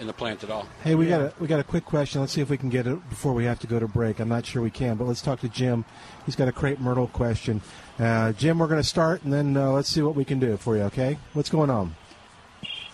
[0.01, 0.67] in the plant at all.
[0.85, 2.21] Hey, we got a we got a quick question.
[2.21, 4.19] Let's see if we can get it before we have to go to break.
[4.21, 5.85] I'm not sure we can, but let's talk to Jim.
[6.27, 7.61] He's got a crepe myrtle question.
[7.99, 10.57] Uh, Jim, we're going to start, and then uh, let's see what we can do
[10.57, 10.83] for you.
[10.85, 11.95] Okay, what's going on?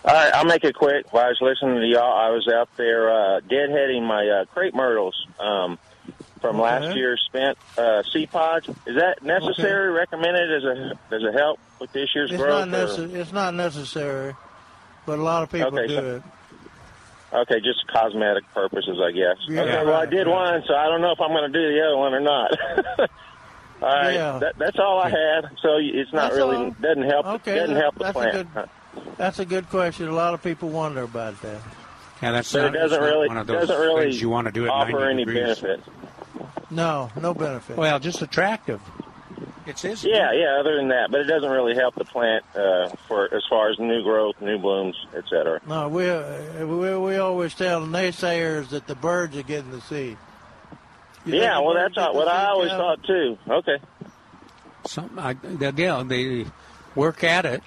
[0.05, 1.13] All right, I'll make it quick.
[1.13, 4.75] While I was listening to y'all, I was out there uh, deadheading my uh, crepe
[4.75, 5.79] myrtles um,
[6.41, 6.99] from last Okay.
[6.99, 8.69] year's spent uh, seed pods.
[8.87, 9.91] Is that necessary?
[9.93, 12.69] Recommended as a does it help with this year's It's growth?
[12.69, 13.21] not or- necessary.
[13.21, 14.35] It's not necessary,
[15.05, 16.23] but a lot of people Okay, do so- it.
[17.33, 19.37] Okay, just cosmetic purposes, I guess.
[19.49, 20.35] Yeah, okay, well, I did right.
[20.35, 22.51] one, so I don't know if I'm going to do the other one or not.
[23.83, 24.39] all right, Yeah.
[24.39, 25.45] that, that's all I had.
[25.63, 26.71] So it's not That's really all.
[26.81, 28.55] doesn't help Okay, doesn't help the that's a plant.
[28.55, 28.69] good-
[29.19, 30.09] That's a good question.
[30.09, 31.61] A lot of people wonder about that.
[32.23, 34.47] Yeah, that's But not, it doesn't it's really one of those doesn't really you want
[34.47, 35.59] to do at offer any degrees.
[35.61, 35.81] benefit.
[36.71, 37.77] No, no benefit.
[37.77, 38.81] Well, just attractive.
[39.67, 40.05] It's his.
[40.05, 40.57] Yeah, yeah.
[40.61, 43.79] Other than that, but it doesn't really help the plant uh, for as far as
[43.79, 45.61] new growth, new blooms, etc.
[45.67, 50.17] No, we, uh, we we always tell naysayers that the birds are getting the seed.
[51.27, 52.87] You Yeah, well, that's get not what I always Calvin?
[52.87, 53.39] thought too.
[53.49, 53.79] Okay.
[54.87, 55.31] Some, I,
[55.61, 56.47] again, they
[56.95, 57.63] work at it,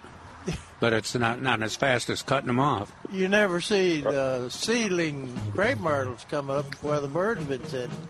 [0.79, 2.91] but it's not not as fast as cutting them off.
[3.11, 8.07] You never see the seedling crepe myrtles come up where the birds have been sitting.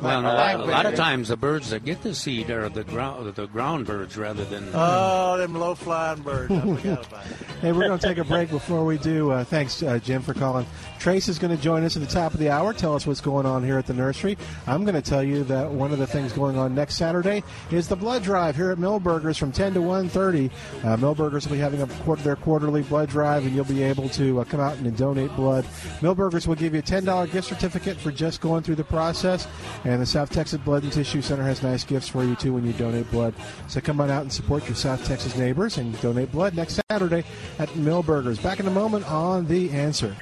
[0.00, 2.84] Well, a, lot, a lot of times the birds that get the seed are the
[2.84, 4.68] ground the ground birds rather than.
[4.72, 6.52] Oh, them low flying birds!
[6.52, 7.32] I forgot about it.
[7.60, 9.32] Hey, we're going to take a break before we do.
[9.32, 10.64] Uh, thanks, uh, Jim, for calling.
[10.98, 12.72] Trace is going to join us at the top of the hour.
[12.72, 14.36] Tell us what's going on here at the nursery.
[14.66, 17.88] I'm going to tell you that one of the things going on next Saturday is
[17.88, 20.50] the blood drive here at Milberger's from 10 to 1:30.
[20.82, 24.08] Uh, Milberger's will be having a quarter, their quarterly blood drive, and you'll be able
[24.10, 25.64] to uh, come out and donate blood.
[26.00, 29.46] Milberger's will give you a $10 gift certificate for just going through the process,
[29.84, 32.66] and the South Texas Blood and Tissue Center has nice gifts for you too when
[32.66, 33.34] you donate blood.
[33.68, 37.24] So come on out and support your South Texas neighbors and donate blood next Saturday
[37.58, 38.38] at Milberger's.
[38.38, 40.16] Back in a moment on The Answer.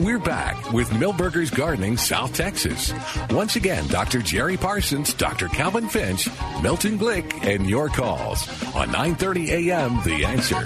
[0.00, 2.92] We're back with Milberger's Gardening, South Texas.
[3.30, 4.22] Once again, Dr.
[4.22, 5.48] Jerry Parsons, Dr.
[5.48, 6.28] Calvin Finch,
[6.62, 10.00] Milton Glick, and your calls on 9:30 a.m.
[10.04, 10.64] The Answer.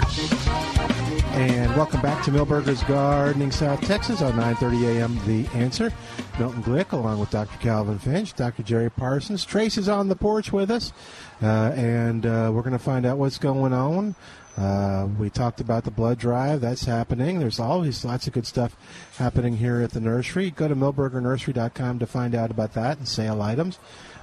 [1.33, 5.19] And welcome back to Milberger's Gardening, South Texas on 9:30 a.m.
[5.25, 5.91] The Answer.
[6.37, 7.57] Milton Glick, along with Dr.
[7.57, 8.61] Calvin Finch, Dr.
[8.61, 9.45] Jerry Parsons.
[9.45, 10.93] Trace is on the porch with us,
[11.41, 14.13] uh, and uh, we're going to find out what's going on.
[14.57, 16.61] Uh, we talked about the blood drive.
[16.61, 17.39] That's happening.
[17.39, 18.75] There's always lots of good stuff
[19.17, 20.51] happening here at the nursery.
[20.51, 23.79] Go to milbergernursery.com to find out about that and sale items.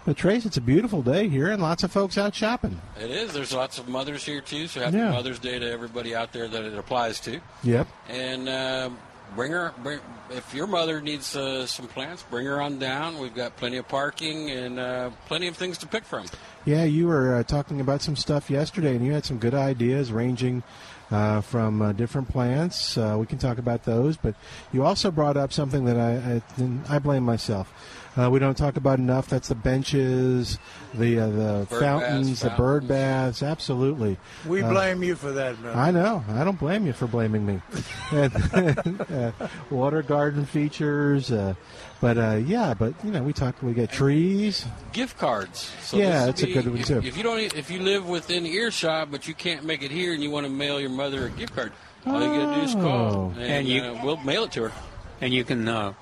[0.07, 2.81] But Trace, it's a beautiful day here, and lots of folks out shopping.
[2.99, 3.33] It is.
[3.35, 4.67] There's lots of mothers here too.
[4.67, 5.11] So happy Yeah.
[5.11, 7.41] Mother's Day to everybody out there that it applies to.
[7.65, 7.87] Yep.
[8.09, 8.99] And um
[9.35, 9.73] bring her.
[9.83, 10.01] Bring,
[10.31, 13.19] if your mother needs uh, some plants, bring her on down.
[13.19, 16.27] We've got plenty of parking and uh, plenty of things to pick from.
[16.65, 20.13] Yeah, you were uh, talking about some stuff yesterday, and you had some good ideas
[20.13, 20.63] ranging
[21.11, 22.97] uh, from uh, different plants.
[22.97, 24.35] Uh, we can talk about those, but
[24.73, 27.73] you also brought up something that I I, I blame myself.
[28.19, 29.29] Uh, we don't talk about enough.
[29.29, 30.59] That's the benches,
[30.95, 33.43] the uh, the Bird fountains, baths, the bird baths.
[33.43, 34.17] Absolutely.
[34.47, 35.77] We Uh, blame you for that, man.
[35.79, 36.25] I know.
[36.29, 37.61] I don't blame you for blaming me.
[38.13, 39.33] And, uh,
[39.71, 41.55] water garden features, uh,
[42.01, 43.63] but uh, yeah, but you know, we talk.
[43.63, 44.67] We get trees.
[44.93, 45.71] Gift cards.
[45.83, 46.99] So Yeah, this would that's a good one, if, too.
[47.05, 50.13] If you don't, e, if you live within earshot, but you can't make it here,
[50.13, 51.73] and you want to mail your mother a gift card,
[52.07, 53.33] all you got to do is call, Oh.
[53.39, 54.73] and, And you- uh, we'll mail it to her.
[55.21, 55.93] and you can uh,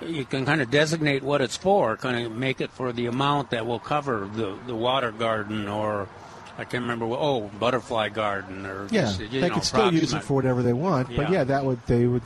[0.00, 3.50] you can kind of designate what it's for, kind of make it for the amount
[3.50, 6.08] that will cover the the water garden or
[6.56, 9.92] I can't remember what oh butterfly garden or Yeah, just, you they know, can still
[9.92, 11.08] use it for whatever they want.
[11.08, 11.30] But Yeah.
[11.32, 12.22] yeah, that would they would.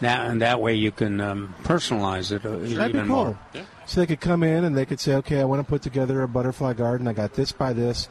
[0.00, 3.06] that and that way you can um, personalize it uh, That'd be cool.
[3.06, 3.38] more.
[3.86, 6.22] So they could come in and they could say, okay, I want to put together
[6.22, 7.08] a butterfly garden.
[7.08, 8.08] I got this by this.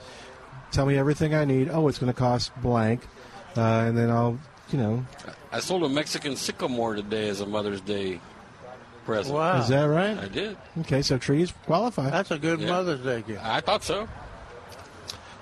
[0.72, 1.70] Tell me everything I need.
[1.70, 3.02] Oh, it's going to cost blank,
[3.56, 4.38] uh, and then I'll,
[4.72, 5.06] you know,
[5.52, 8.20] I sold a Mexican sycamore today as a Mother's Day
[9.08, 9.34] present.
[9.36, 9.60] Wow.
[9.62, 10.18] is that right?
[10.18, 10.55] I did.
[10.82, 12.10] Okay, so trees qualify.
[12.12, 12.70] That's a good Yeah.
[12.70, 13.43] Mother's Day gift.
[13.43, 14.08] I thought so.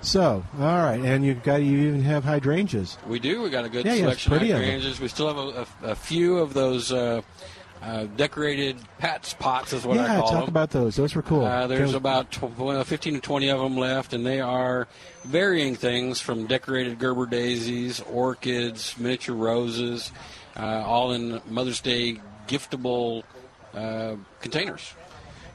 [0.02, 2.96] So, all right, and you've got you even have hydrangeas.
[3.08, 3.42] We do.
[3.42, 4.64] We got a good Yeah, yeah, it's selection of pretty of 'em.
[4.64, 5.00] hydrangeas.
[5.00, 7.22] We still have a, a, a few of those uh,
[7.82, 10.48] uh, decorated patch pots, is what I yeah, call talk them.
[10.48, 10.94] about those.
[10.94, 11.44] Those were cool.
[11.44, 14.86] Uh, there's Those- about tw- 15 to 20 of them left, and they are
[15.24, 20.12] varying things from decorated Gerber daisies, orchids, miniature roses,
[20.56, 23.24] uh, all in Mother's Day giftable
[23.76, 24.94] uh, containers.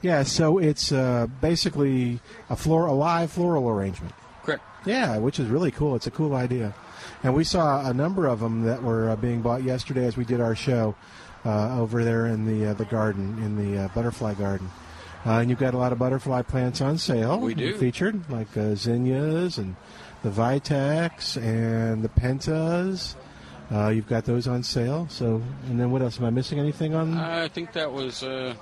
[0.01, 0.24] yeah.
[0.24, 2.19] So it's uh, basically
[2.49, 4.13] a floor, a live floral arrangement.
[4.43, 4.63] Correct.
[4.86, 5.95] Yeah, which is really cool.
[5.95, 6.74] It's a cool idea.
[7.24, 10.26] And we saw a number of them that were uh, being bought yesterday as we
[10.26, 10.95] did our show
[11.45, 14.69] uh, over there in the uh, the garden, in the uh, butterfly garden.
[15.24, 17.39] Uh, and you've got a lot of butterfly plants on sale.
[17.39, 17.78] We do.
[17.78, 19.76] Featured, like uh, zinnias and
[20.24, 23.15] the Vitex and the Pentas.
[23.72, 25.07] Uh, you've got those on sale.
[25.09, 26.19] So, and then what else?
[26.19, 27.17] Am I missing anything on?
[27.17, 28.53] I think that was, uh,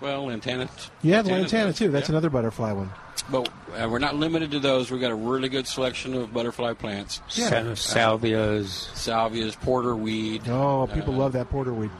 [0.00, 0.68] well, lantana.
[1.02, 1.90] yeah, the lantana too.
[1.90, 2.90] That's another butterfly one.
[3.30, 4.90] But uh, we're not limited to those.
[4.90, 7.20] We've got a really good selection of butterfly plants.
[7.28, 10.48] Sa- salvias, salvias, porterweed.
[10.48, 11.90] Oh, people uh, love that porterweed.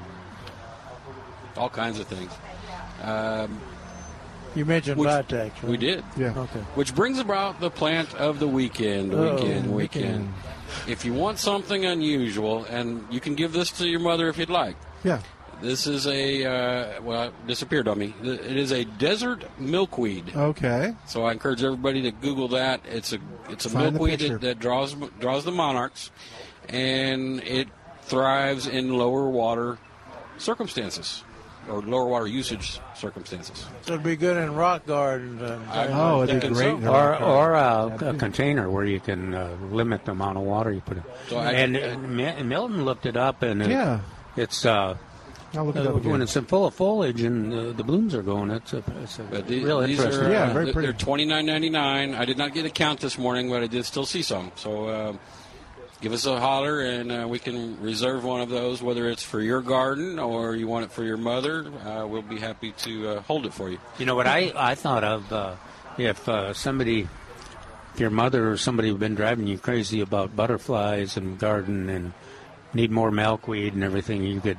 [1.56, 2.30] all kinds of things.
[3.02, 3.60] Um,
[4.58, 5.50] You mentioned Which- Vitex.
[5.62, 5.64] right?
[5.64, 6.02] we did.
[6.16, 6.36] Yeah.
[6.36, 6.58] Okay.
[6.74, 9.74] Which brings about the plant of the weekend, Oh, weekend, weekend.
[9.74, 10.34] weekend.
[10.88, 14.50] If you want something unusual, and you can give this to your mother if you'd
[14.50, 14.74] like.
[15.04, 15.20] Yeah.
[15.62, 18.14] This is a uh, well, it disappeared on me.
[18.20, 20.32] It is a desert milkweed.
[20.34, 20.94] Okay.
[21.06, 22.80] So I encourage everybody to Google that.
[22.84, 26.10] It's a it's a Find milkweed that, that draws draws the monarchs,
[26.68, 27.68] and it
[28.02, 29.78] thrives in lower water
[30.36, 31.22] circumstances
[31.70, 33.66] or lower water usage circumstances.
[33.82, 35.40] So it'd be good in rock gardens.
[35.42, 36.82] And I- Oh, it'd be great.
[36.82, 36.92] so.
[36.94, 40.80] or or a, a container where you can uh, limit the amount of water you
[40.80, 41.04] put in.
[41.28, 44.00] So and, and Mi- Milton looked it up, and it- Yeah.
[44.36, 44.96] it's uh,
[45.54, 46.10] I'll look it uh, up again.
[46.12, 48.50] when it's in full of foliage and uh, the blooms are going.
[48.50, 50.26] It's a, it's a But the- real these interesting.
[50.26, 50.86] are, Yeah, uh, very they're- pretty.
[50.88, 52.14] They're twenty nine ninety nine.
[52.14, 54.52] I did not get a count this morning, but I did still see some.
[54.56, 55.12] So uh,
[56.00, 58.82] give us a holler, and uh, we can reserve one of those.
[58.82, 62.38] Whether it's for your garden or you want it for your mother, uh, we'll be
[62.38, 63.78] happy to uh, hold it for you.
[63.98, 65.56] You know what I, I thought of uh,
[65.96, 67.08] if uh, somebody,
[67.94, 72.12] if your mother or somebody had been driving you crazy about butterflies and garden and
[72.74, 74.58] need more milkweed and everything, you could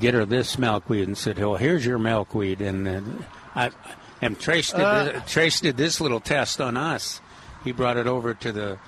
[0.00, 3.24] get her this milkweed and said, "Well, here's your milkweed." And then
[3.54, 3.70] I,
[4.22, 5.20] and Trace did, Uh.
[5.26, 7.20] Trace did this little test on us.
[7.64, 8.78] He brought it over to the.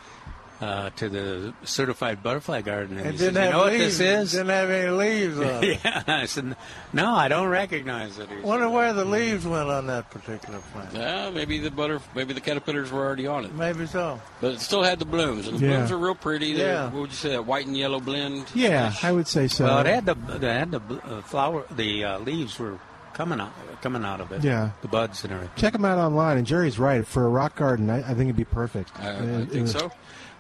[0.61, 3.73] Uh, to the certified butterfly garden, and It he didn't says, "You have know what
[3.73, 3.97] leaves.
[3.97, 5.81] this is?" Didn't have any leaves on it.
[5.85, 6.55] yeah, I said,
[6.93, 10.59] "No, I don't recognize it." He said, Wonder where the leaves went on that particular
[10.75, 10.91] plant.
[10.93, 14.21] Yeah, maybe the butter, maybe the caterpillars were already on it, Maybe so.
[14.43, 15.77] but it still had the blooms, and the Yeah.
[15.77, 16.53] blooms are real pretty.
[16.55, 16.85] They're, Yeah.
[16.91, 17.35] What would you say?
[17.37, 18.45] A white and yellow blend.
[18.55, 19.65] Yeah, I would say so.
[19.65, 22.79] Well, it had the they had the uh, flower, the uh, leaves were
[23.15, 24.45] coming out coming out of it.
[24.45, 24.73] Yeah.
[24.83, 25.55] the buds and everything.
[25.57, 27.07] Check them out online, and Jerry's right.
[27.07, 28.91] For a rock garden, I, I think it'd be perfect.
[29.01, 29.91] I, I think so.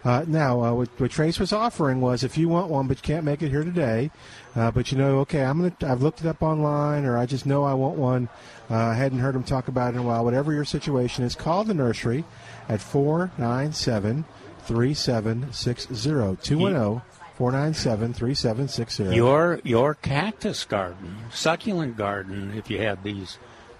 [0.04, 3.02] Uh, now, uh, what, what Trace was offering was if you want one, but you
[3.02, 4.10] can't make it here today,
[4.56, 7.44] uh, but you know, okay, I'm gonna, I've looked it up online, or I just
[7.44, 8.28] know I want one.
[8.70, 10.24] Uh, I hadn't heard him talk about it in a while.
[10.24, 12.24] Whatever your situation is, call the nursery
[12.68, 14.24] at 497
[14.64, 16.48] 3760.
[16.48, 17.02] 210
[17.34, 19.16] 497 3760.
[19.16, 23.38] Your your cactus garden, succulent garden, if you had these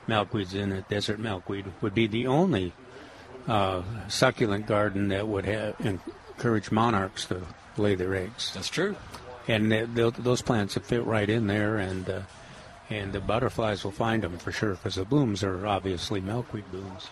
[0.08, 2.72] milkweeds in it, desert milkweed would be the only
[3.50, 7.42] uh, succulent garden that would have encourage monarchs to
[7.76, 8.52] lay their eggs.
[8.54, 8.94] That's true.
[9.48, 12.20] And th- th- those plants will fit right in there, and uh,
[12.88, 17.08] and the butterflies will find them for sure because the blooms are obviously milkweed blooms.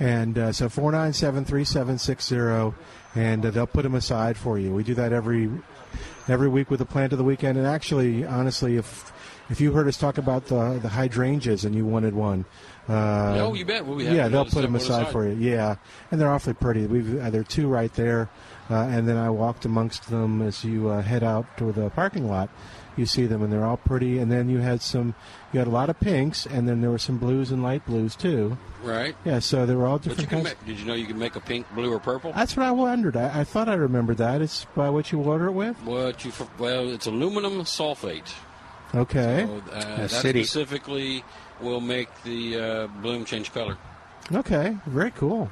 [0.00, 2.74] And uh, so 497 3760,
[3.14, 4.72] and uh, they'll put them aside for you.
[4.72, 5.50] We do that every
[6.28, 7.58] every week with the plant of the weekend.
[7.58, 9.12] And actually, honestly, if
[9.50, 12.46] if you heard us talk about the the hydrangeas and you wanted one,
[12.88, 13.84] uh, Oh, you bet.
[13.84, 15.12] Well, we have yeah, they'll put them aside aside.
[15.12, 15.34] for you.
[15.34, 15.76] Yeah,
[16.10, 16.86] and they're awfully pretty.
[16.86, 18.28] We've uh, there are two right there,
[18.70, 22.28] uh, and then I walked amongst them as you uh, head out to the parking
[22.28, 22.48] lot.
[22.96, 24.18] You see them, and they're all pretty.
[24.18, 25.14] And then you had some,
[25.52, 28.16] you had a lot of pinks, and then there were some blues and light blues
[28.16, 28.58] too.
[28.82, 29.14] Right.
[29.24, 30.44] Yeah, so they were all different kinds.
[30.44, 32.32] make, did you know you can make a pink, blue, or purple?
[32.32, 33.16] That's what I wondered.
[33.16, 34.42] I, I thought I remembered that.
[34.42, 35.76] It's by what you order it with.
[35.84, 38.32] What you well, it's aluminum sulfate.
[38.94, 39.46] Okay.
[39.46, 41.22] So, uh, that specifically
[41.60, 43.76] will make the uh, bloom change color.
[44.32, 45.50] Okay, very cool.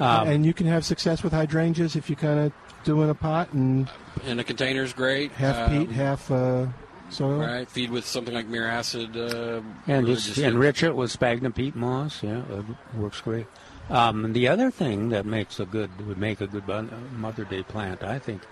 [0.00, 2.52] Um, and you can have success with hydrangeas if you kind of
[2.84, 3.88] do in a pot and
[4.24, 5.30] And container is great.
[5.32, 6.66] half Um, peat, half uh,
[7.10, 7.38] soil.
[7.38, 7.68] Right.
[7.68, 9.16] Feed with something like Miracid.
[9.16, 12.22] Uh, And really just enrich it with sphagnum peat moss.
[12.22, 12.64] Yeah, it
[12.96, 13.46] works great.
[13.90, 17.44] Um, and the other thing that makes a good would make a good Mo- Mother
[17.44, 18.42] Day plant, I think,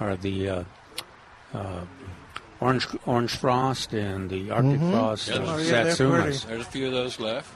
[0.00, 0.64] are the uh,
[1.54, 1.80] uh,
[2.60, 4.90] orange orange frost and the Arctic Mm-hmm.
[4.92, 6.46] frost Yeah, uh, those- yeah, satsumas.
[6.46, 7.50] There's a few of those left.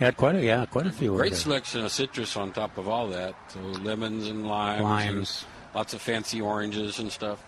[0.00, 1.16] Yeah, quite a yeah, quite a few.
[1.16, 3.34] Great selection of citrus on top of all that.
[3.48, 4.82] So lemons and limes.
[4.82, 5.44] Limes.
[5.44, 7.42] and lots of fancy oranges and stuff.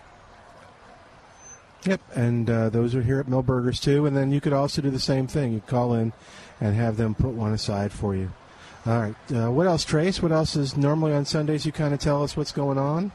[1.85, 4.05] Yep, and uh, those are here at Milberger's too.
[4.05, 5.53] And then you could also do the same thing.
[5.53, 6.13] You call in
[6.59, 8.31] and have them put one aside for you.
[8.85, 9.15] All right.
[9.33, 10.21] Uh, what else, Trace?
[10.21, 11.65] What else is normally on Sundays?
[11.65, 13.11] You kind of tell us what's going on.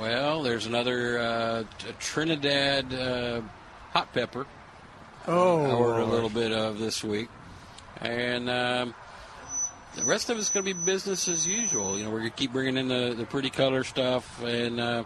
[0.00, 3.42] Well, there's another uh, t- Trinidad uh,
[3.92, 4.46] hot pepper.
[5.26, 7.28] Oh, I ordered a little bit of this week,
[8.00, 8.94] and um,
[9.96, 11.98] the rest of it's going to be business as usual.
[11.98, 15.04] You know, we're going to keep bringing in the, the pretty color stuff, and uh,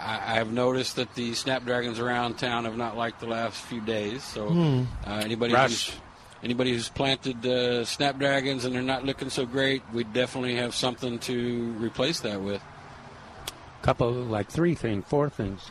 [0.00, 4.24] I, I've noticed that the snapdragons around town have not liked the last few days.
[4.24, 4.82] So Hmm.
[5.06, 5.90] uh, anybody Rush.
[5.90, 6.00] who's
[6.42, 11.18] anybody who's planted uh, snapdragons and they're not looking so great, we definitely have something
[11.20, 12.62] to replace that with.
[13.82, 15.70] Couple like three things, four things.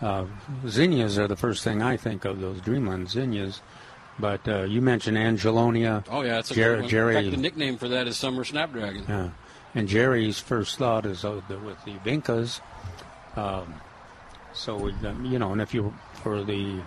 [0.00, 0.24] Uh,
[0.66, 2.40] zinnias are the first thing I think of.
[2.40, 3.60] Those Dreamland zinnias,
[4.18, 6.04] but uh, you mentioned Angelonia.
[6.10, 6.88] Oh yeah, it's a Jer- good one.
[6.88, 7.14] Jerry.
[7.14, 9.04] Fact, the nickname for that is summer snapdragon.
[9.08, 9.30] Yeah.
[9.74, 12.60] And Jerry's first thought is uh, with the Vincas.
[13.36, 13.74] Um,
[14.52, 15.94] so, we, um, you know, and if you,
[16.24, 16.80] for the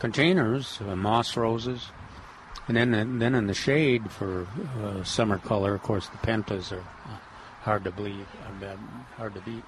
[0.00, 1.90] containers, uh, moss roses,
[2.66, 4.48] and then then in the shade for
[4.82, 7.16] uh, summer color, of course, the pentas are uh,
[7.60, 8.26] hard to believe,
[8.62, 8.74] uh,
[9.16, 9.62] hard to beat.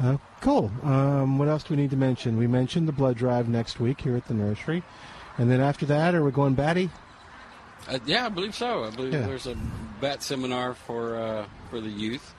[0.00, 0.70] Uh, cool.
[0.84, 2.36] Um, what else do we need to mention?
[2.36, 4.82] We mentioned the blood drive next week here at the nursery.
[5.38, 6.90] And then after that, are we going batty?
[7.88, 8.84] Uh, yeah, I believe so.
[8.84, 9.26] I believe Yeah.
[9.26, 9.56] there's a
[10.00, 12.34] bat seminar for uh, for the youth.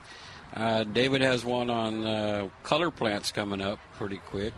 [0.54, 4.52] Uh, David has one on uh, color plants coming up pretty quick.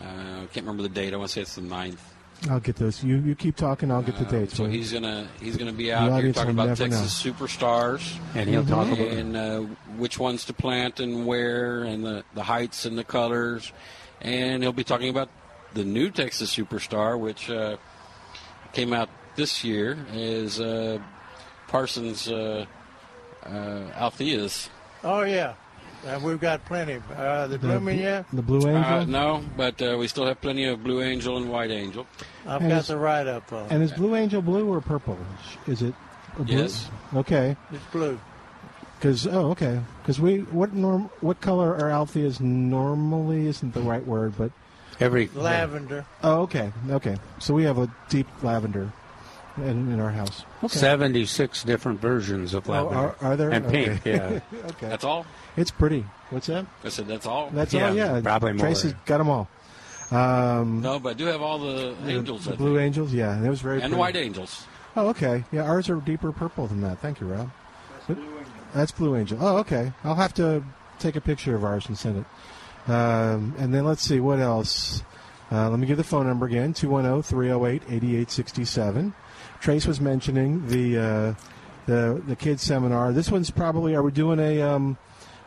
[0.00, 1.12] Uh, I can't remember the date.
[1.12, 1.98] I want to say it's the 9th.
[2.48, 3.02] I'll get those.
[3.02, 3.90] You you keep talking.
[3.90, 4.52] I'll get the dates.
[4.54, 8.16] Uh, So for he's gonna he's gonna be out here talking about never Texas superstars,
[8.34, 9.60] And he'll talk about- and uh,
[9.96, 13.72] which ones to plant and where, and the the heights and the colors,
[14.20, 15.28] and he'll be talking about
[15.74, 17.76] the new Texas superstar, which uh,
[18.72, 20.98] came out this year, is uh,
[21.66, 22.64] Parsons uh,
[23.44, 24.70] uh, Althea's.
[25.02, 25.54] Oh yeah,
[26.06, 27.00] and we've got plenty.
[27.16, 28.26] Uh, the blooming yet?
[28.32, 28.84] The Blue Angel.
[28.84, 32.06] Uh, no, but uh, we still have plenty of Blue Angel and White Angel.
[32.46, 33.68] I've And got the write up on.
[33.70, 33.86] And it.
[33.86, 35.18] is Blue Angel blue or purple?
[35.66, 35.94] Is it
[36.36, 36.56] blue?
[36.56, 36.88] Yes.
[37.14, 37.56] Okay.
[37.72, 38.18] It's blue.
[38.98, 39.80] Because oh, okay.
[40.02, 44.50] Because we what norm what color are Altheas normally isn't the right word, but
[44.98, 46.04] every Lavender.
[46.24, 47.16] Oh, okay, okay.
[47.38, 48.92] So we have a deep lavender
[49.62, 50.44] in, in our house.
[50.62, 50.78] Okay.
[50.78, 52.98] 76 different versions of Oh, lavender.
[52.98, 53.50] are, are there?
[53.50, 54.40] And pink, yeah.
[54.54, 54.88] okay.
[54.88, 55.26] That's all.
[55.56, 56.04] It's pretty.
[56.30, 56.66] What's that?
[56.84, 57.50] I said that's all.
[57.50, 57.94] That's all.
[57.94, 58.60] Yeah, probably more.
[58.66, 59.48] Tracy's got them all.
[60.10, 62.44] Um, No, but I do have all the angels.
[62.46, 63.12] the I blue angels.
[63.12, 63.96] Yeah, That was very and pretty.
[63.96, 64.66] white angels.
[64.96, 65.44] Oh, okay.
[65.52, 66.98] Yeah, ours are deeper purple than that.
[67.00, 67.50] Thank you, Rob.
[67.90, 68.28] That's But-
[68.74, 69.38] That's Blue Angel.
[69.40, 69.92] Oh, okay.
[70.04, 70.62] I'll have to
[70.98, 72.18] take a picture of ours and send
[72.86, 72.90] it.
[72.90, 75.02] Um, and then let's see, what else?
[75.52, 79.14] Uh, let me give the phone number again 210 308 8867.
[79.60, 81.34] Trace was mentioning the, uh,
[81.86, 83.12] the the kids seminar.
[83.12, 84.98] This one's probably, are we doing a, um,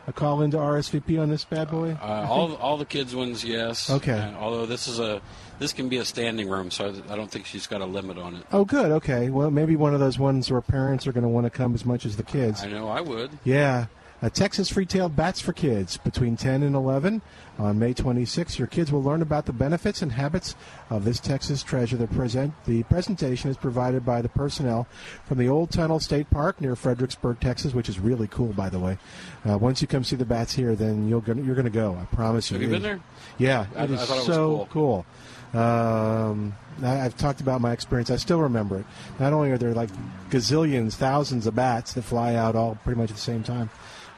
[0.06, 1.96] a call into RSVP on this bad boy?
[2.00, 3.88] Uh, all all the kids ones, yes.
[3.88, 4.34] Okay.
[4.38, 5.20] Although this is a
[5.58, 8.18] this can be a standing room, so I, I don't think she's got a limit
[8.18, 8.44] on it.
[8.52, 8.90] Oh, good.
[8.90, 9.30] Okay.
[9.30, 11.84] Well, maybe one of those ones where parents are going to want to come as
[11.84, 12.62] much as the kids.
[12.62, 13.30] I know I would.
[13.44, 13.86] Yeah.
[14.22, 17.20] Uh, Texas Free-Tailed Bats for Kids between 10 and 11
[17.58, 18.56] on May 26th.
[18.56, 20.54] Your kids will learn about the benefits and habits
[20.90, 21.96] of this Texas treasure.
[21.96, 24.86] The, present, the presentation is provided by the personnel
[25.26, 28.78] from the Old Tunnel State Park near Fredericksburg, Texas, which is really cool, by the
[28.78, 28.96] way.
[29.44, 31.98] Uh, once you come see the bats here, then you'll go, you're going to go.
[32.00, 32.54] I promise you.
[32.58, 33.00] Have you been there?
[33.38, 35.04] Yeah, I- it is I thought it was so cool.
[35.52, 38.10] Um, I, I've talked about my experience.
[38.10, 38.86] I still remember it.
[39.18, 39.90] Not only are there like
[40.30, 43.68] gazillions, thousands of bats that fly out all pretty much at the same time,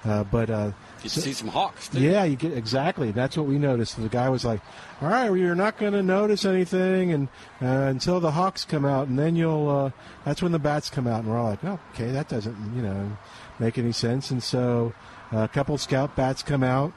[0.04, 0.70] uh, but uh,
[1.02, 1.88] You see some hawks.
[1.88, 2.00] Too.
[2.00, 3.10] yeah, you get exactly.
[3.10, 4.00] That's what we noticed.
[4.00, 4.60] The guy was like,
[5.00, 7.28] "All right, well, you're not going to notice anything, and
[7.62, 9.68] uh, until the hawks come out, and then you'll.
[9.68, 9.90] Uh,
[10.24, 12.82] that's when the bats come out." And we're all like, "Oh, okay, that doesn't, you
[12.82, 13.16] know,
[13.58, 14.92] make any sense." And so,
[15.32, 16.92] uh, a couple scout bats come out,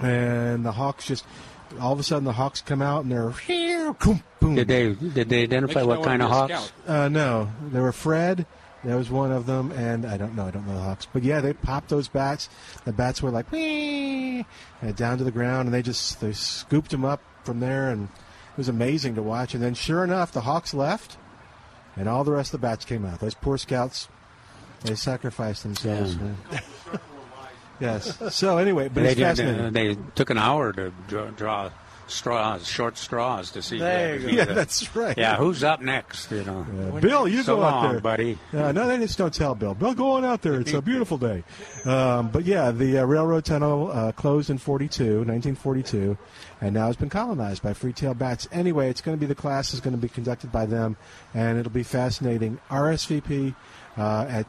[0.00, 1.24] and the hawks just.
[1.78, 4.54] All of a sudden, the hawks come out, and they're here, boom, boom.
[4.54, 6.72] Did they did they identify what kind of hawks?
[6.86, 8.46] Uh, no, they were Fred.
[8.84, 10.46] That was one of them, and I don't know.
[10.46, 12.48] I don't know the Hawks, but yeah, they popped those bats.
[12.84, 14.46] The bats were like Wee!
[14.80, 18.04] and down to the ground, and they just they scooped them up from there, and
[18.04, 19.52] it was amazing to watch.
[19.54, 21.16] And then, sure enough, the Hawks left,
[21.96, 23.18] and all the rest of the bats came out.
[23.18, 24.08] Those poor scouts,
[24.84, 26.16] they sacrificed themselves.
[26.16, 26.36] man.
[27.80, 28.16] yes.
[28.34, 29.60] So anyway, but they, it's did- fascinating.
[29.66, 31.70] Uh, they took an hour to draw, draw
[32.10, 33.78] straws, short straws to see.
[33.78, 34.28] There you go.
[34.28, 35.16] Yeah, that's right.
[35.16, 36.30] Yeah, who's up next?
[36.30, 38.38] You know, Bill, you so go long, out there, buddy.
[38.52, 39.74] Uh, no, they just don't tell Bill.
[39.74, 40.60] Bill, go on out there.
[40.60, 41.44] It's a beautiful day.
[41.84, 46.18] Um, but yeah, the uh, railroad tunnel uh, closed in 42, 1942,
[46.60, 48.48] and now it's been colonized by free-tailed bats.
[48.52, 50.96] Anyway, it's going to be the class is going to be conducted by them,
[51.34, 52.58] and it'll be fascinating.
[52.70, 53.54] RSVP
[53.96, 54.46] uh, at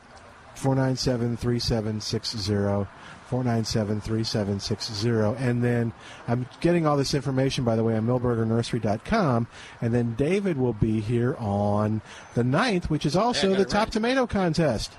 [3.29, 3.29] 497-3760.
[3.29, 5.39] 497-3760.
[5.39, 5.93] And then
[6.27, 9.47] I'm getting all this information, by the way, on milbergernursery.com.
[9.81, 12.01] And then David will be here on
[12.33, 13.89] the 9th, which is also Yeah, the it Top.
[13.89, 14.93] Tomato Contest.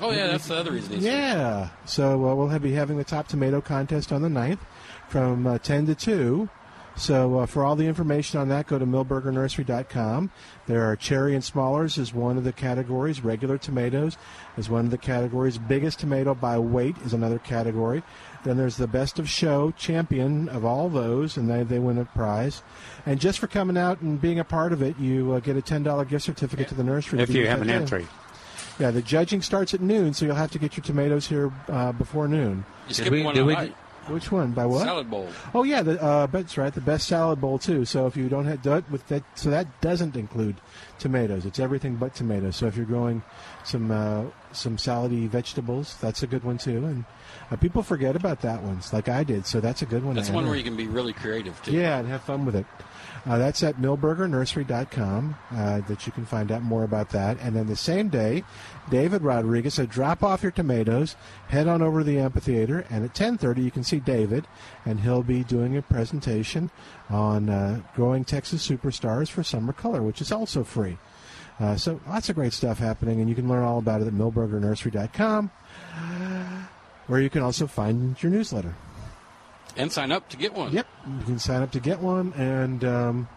[0.00, 0.94] Oh yeah, that's the other reason.
[0.94, 1.12] he's here.
[1.12, 1.68] Yeah.
[1.84, 4.58] So uh, we'll have, be having the Top Tomato Contest on the 9th
[5.08, 6.48] from uh, 10 to 2.
[6.96, 10.30] So uh, for all the information on that, go to milbergernursery.com.
[10.66, 13.22] There are cherry and smallers is one of the categories.
[13.22, 14.16] Regular tomatoes
[14.56, 15.58] is one of the categories.
[15.58, 18.02] Biggest tomato by weight is another category.
[18.44, 22.04] Then there's the best of show champion of all those, and they, they win a
[22.04, 22.62] prize.
[23.06, 25.62] And just for coming out and being a part of it, you uh, get a
[25.62, 27.20] $10 gift certificate to the nursery.
[27.20, 27.74] If you have an day.
[27.74, 28.06] entry.
[28.78, 31.92] Yeah, the judging starts at noon, so you'll have to get your tomatoes here uh,
[31.92, 32.64] before noon.
[32.88, 33.74] You skipped one tonight.
[34.08, 34.50] Which one?
[34.52, 34.82] By what?
[34.82, 35.28] Salad bowl.
[35.54, 36.74] Oh yeah, the, uh, that's right.
[36.74, 37.84] The best salad bowl too.
[37.84, 40.56] So if you don't have do with that, so that doesn't include
[40.98, 41.46] tomatoes.
[41.46, 42.56] It's everything but tomatoes.
[42.56, 43.22] So if you're growing
[43.64, 46.84] some uh, some salady vegetables, that's a good one too.
[46.84, 47.04] And
[47.50, 49.46] uh, people forget about that one, like I did.
[49.46, 50.16] So that's a good one.
[50.16, 51.72] That's one where you can be really creative too.
[51.72, 52.66] Yeah, and have fun with it.
[53.24, 57.38] Uh, that's at milbergernursery.com uh, that you can find out more about that.
[57.40, 58.42] And then the same day,
[58.90, 61.14] David Rodriguez said, drop off your tomatoes,
[61.48, 64.46] head on over to the amphitheater, and at 10.30 you can see David,
[64.84, 66.70] and he'll be doing a presentation
[67.08, 70.98] on uh, growing Texas superstars for summer color, which is also free.
[71.60, 74.12] Uh, so lots of great stuff happening, and you can learn all about it at
[74.12, 75.48] milbergernursery.com,
[77.06, 78.74] where you can also find your newsletter.
[79.76, 80.72] And sign up to get one.
[80.72, 80.86] Yep,
[81.18, 83.28] you can sign up to get one, and um,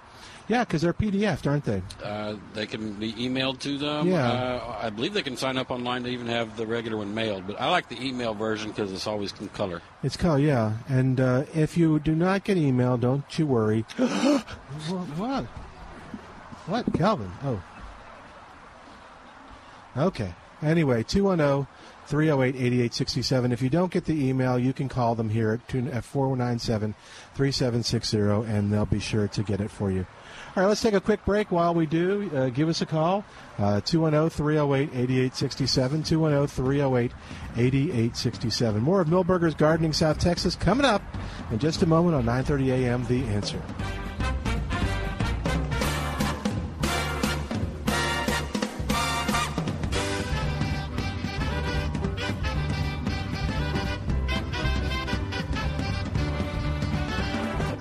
[0.47, 1.81] yeah, because they're PDF, aren't they?
[2.03, 4.07] Uh, they can be emailed to them.
[4.07, 4.27] Yeah.
[4.27, 7.47] Uh, I believe they can sign up online to even have the regular one mailed.
[7.47, 9.81] But I like the email version because it's always in color.
[10.03, 13.81] It's color, yeah, and uh, if you do not get email, don't you worry.
[15.17, 15.45] what?
[16.67, 17.31] What, Calvin?
[17.43, 17.61] Oh,
[19.97, 20.33] okay.
[20.61, 21.67] Anyway, 210
[22.07, 23.51] 308 8867.
[23.51, 26.95] If you don't get the email, you can call them here at 497
[27.33, 28.17] 3760
[28.51, 30.05] and they'll be sure to get it for you.
[30.55, 31.51] All right, let's take a quick break.
[31.51, 33.25] While we do, uh, give us a call
[33.57, 36.03] uh, 210 308 8867.
[36.03, 37.11] 210 308
[37.57, 38.81] 8867.
[38.81, 41.01] More of Milberger's Gardening South Texas coming up
[41.51, 43.05] in just a moment on 9:30 a.m.
[43.07, 43.61] The Answer.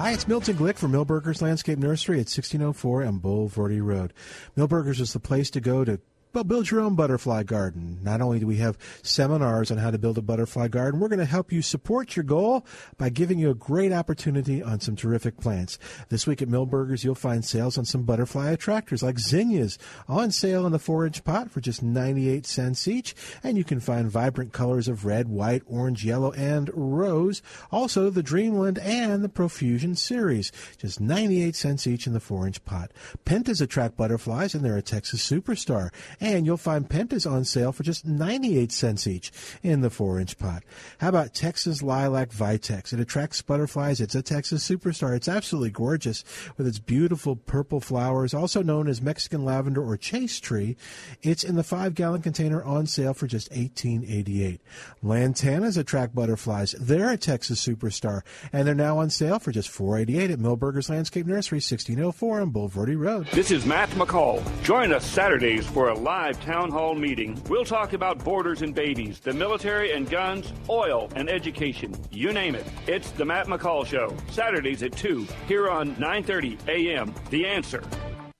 [0.04, 4.12] Hi, it's Milton Glick from Milberger's Landscape Nursery at 1604 on Bulverde Road.
[4.54, 5.98] Milberger's is the place to go to
[6.34, 8.00] well, build your own butterfly garden.
[8.02, 11.20] Not only do we have seminars on how to build a butterfly garden, we're going
[11.20, 12.66] to help you support your goal
[12.98, 15.78] by giving you a great opportunity on some terrific plants.
[16.08, 19.78] This week at Milberger's, you'll find sales on some butterfly attractors like zinnias
[20.08, 23.14] on sale in the four inch pot for just 98 cents each.
[23.44, 27.42] And you can find vibrant colors of red, white, orange, yellow, and rose.
[27.70, 32.64] Also, the Dreamland and the Profusion series, just 98 cents each in the four inch
[32.64, 32.90] pot.
[33.24, 35.90] Pentas attract butterflies and they're a Texas superstar.
[36.24, 39.30] And you'll find Pentas on sale for just 98 cents each
[39.62, 40.62] in the 4 inch pot.
[40.96, 42.94] How about Texas Lilac Vitex?
[42.94, 44.00] It attracts butterflies.
[44.00, 45.14] It's a Texas superstar.
[45.14, 46.24] It's absolutely gorgeous
[46.56, 50.78] with its beautiful purple flowers, also known as Mexican lavender or chaste tree.
[51.20, 54.60] It's in the 5 gallon container on sale for just 18.88.
[55.04, 56.74] Lantanas attract butterflies.
[56.80, 61.26] They're a Texas superstar, and they're now on sale for just 4.88 at Milberger's Landscape
[61.26, 63.26] Nursery, 1604 on Bulverde Road.
[63.34, 64.42] This is Matt McCall.
[64.62, 67.42] Join us Saturdays for a live town hall meeting.
[67.48, 71.94] We'll talk about borders and babies, the military and guns, oil and education.
[72.10, 72.64] You name it.
[72.86, 74.16] It's the Matt McCall Show.
[74.30, 77.14] Saturdays at 2 here on 9:30 a.m.
[77.30, 77.82] The Answer.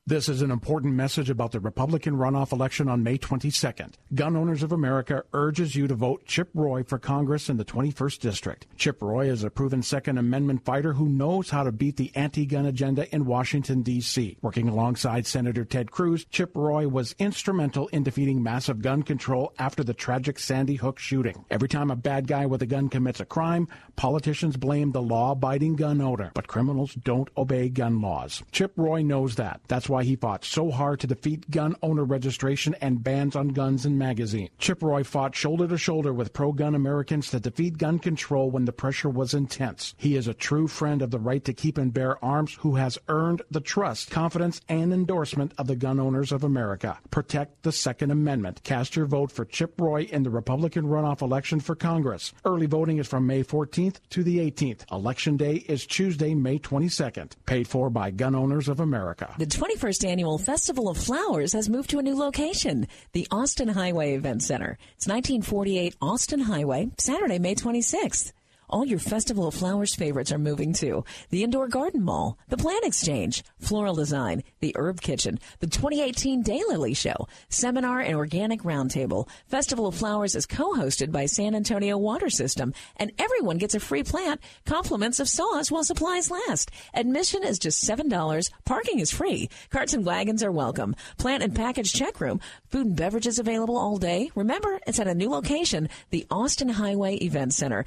[0.06, 3.94] This is an important message about the Republican runoff election on May 22nd.
[4.14, 8.18] Gun Owners of America urges you to vote Chip Roy for Congress in the 21st
[8.18, 8.66] District.
[8.76, 12.66] Chip Roy is a proven Second Amendment fighter who knows how to beat the anti-gun
[12.66, 14.36] agenda in Washington, D.C.
[14.42, 19.82] Working alongside Senator Ted Cruz, Chip Roy was instrumental in defeating massive gun control after
[19.82, 21.46] the tragic Sandy Hook shooting.
[21.48, 25.76] Every time a bad guy with a gun commits a crime, politicians blame the law-abiding
[25.76, 28.42] gun owner, but criminals don't obey gun laws.
[28.52, 29.62] Chip Roy knows that.
[29.66, 33.86] That's why he fought so hard to defeat gun owner registration and bans on guns
[33.86, 34.50] and magazines.
[34.58, 38.64] Chip Roy fought shoulder to shoulder with pro gun Americans to defeat gun control when
[38.64, 39.94] the pressure was intense.
[39.96, 42.98] He is a true friend of the right to keep and bear arms who has
[43.08, 46.98] earned the trust, confidence, and endorsement of the gun owners of America.
[47.10, 48.62] Protect the Second Amendment.
[48.64, 52.32] Cast your vote for Chip Roy in the Republican runoff election for Congress.
[52.44, 54.90] Early voting is from May 14th to the 18th.
[54.90, 57.32] Election day is Tuesday, May 22nd.
[57.46, 59.34] Paid for by Gun Owners of America.
[59.38, 59.46] The
[59.84, 64.42] 21st annual Festival of Flowers has moved to a new location, the Austin Highway Event
[64.42, 64.78] Center.
[64.96, 68.32] It's 1948 Austin Highway, Saturday, May 26th.
[68.68, 72.84] All your Festival of Flowers favorites are moving to the Indoor Garden Mall, the Plant
[72.84, 79.28] Exchange, Floral Design, the Herb Kitchen, the 2018 Daylily Show, Seminar and Organic Roundtable.
[79.46, 84.02] Festival of Flowers is co-hosted by San Antonio Water System, and everyone gets a free
[84.02, 86.70] plant, compliments of saws while supplies last.
[86.94, 88.50] Admission is just $7.
[88.64, 89.50] Parking is free.
[89.70, 90.96] Carts and wagons are welcome.
[91.18, 92.40] Plant and package check room.
[92.70, 94.30] Food and beverages available all day.
[94.34, 97.84] Remember, it's at a new location, the Austin Highway Event Center,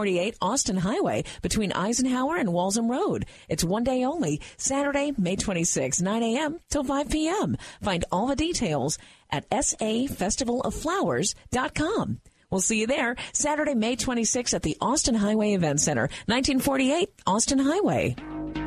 [0.00, 3.26] 1948 Austin Highway between Eisenhower and Walzem Road.
[3.50, 6.58] It's one day only, Saturday, May 26, 9 a.m.
[6.70, 7.58] till 5 p.m.
[7.82, 8.96] Find all the details
[9.30, 12.20] at safestivalofflowers.com.
[12.50, 17.58] We'll see you there Saturday, May 26 at the Austin Highway Event Center, 1948 Austin
[17.58, 18.16] Highway.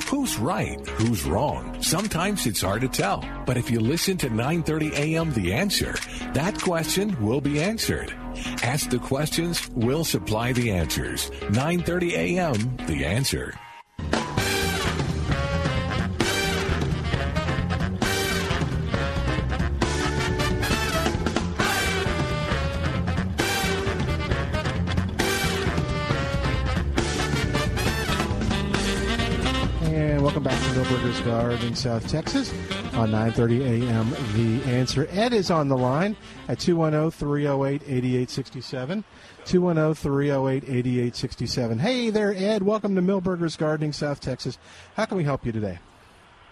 [0.10, 0.80] Who's right?
[0.88, 1.81] Who's wrong?
[1.81, 3.27] Sometimes it's hard to tell.
[3.47, 5.34] But if you listen to 9:30 a.m.
[5.34, 5.95] The Answer,
[6.34, 8.14] that question will be answered.
[8.64, 11.30] Ask the questions, we'll supply the answers.
[11.49, 12.77] 9:30 a.m.
[12.88, 13.53] The Answer.
[29.84, 32.51] And welcome back to Milberger's Garden, South Texas
[32.95, 34.10] on 9:30 a.m.
[34.34, 35.07] The Answer.
[35.10, 36.15] Ed is on the line
[36.48, 39.03] at 210-308-8867.
[39.45, 41.80] 210-308-8867.
[41.80, 42.64] Hey there, Ed.
[42.64, 44.60] Welcome to Milberger's Gardening, South Texas.
[44.95, 45.80] How can we help you today?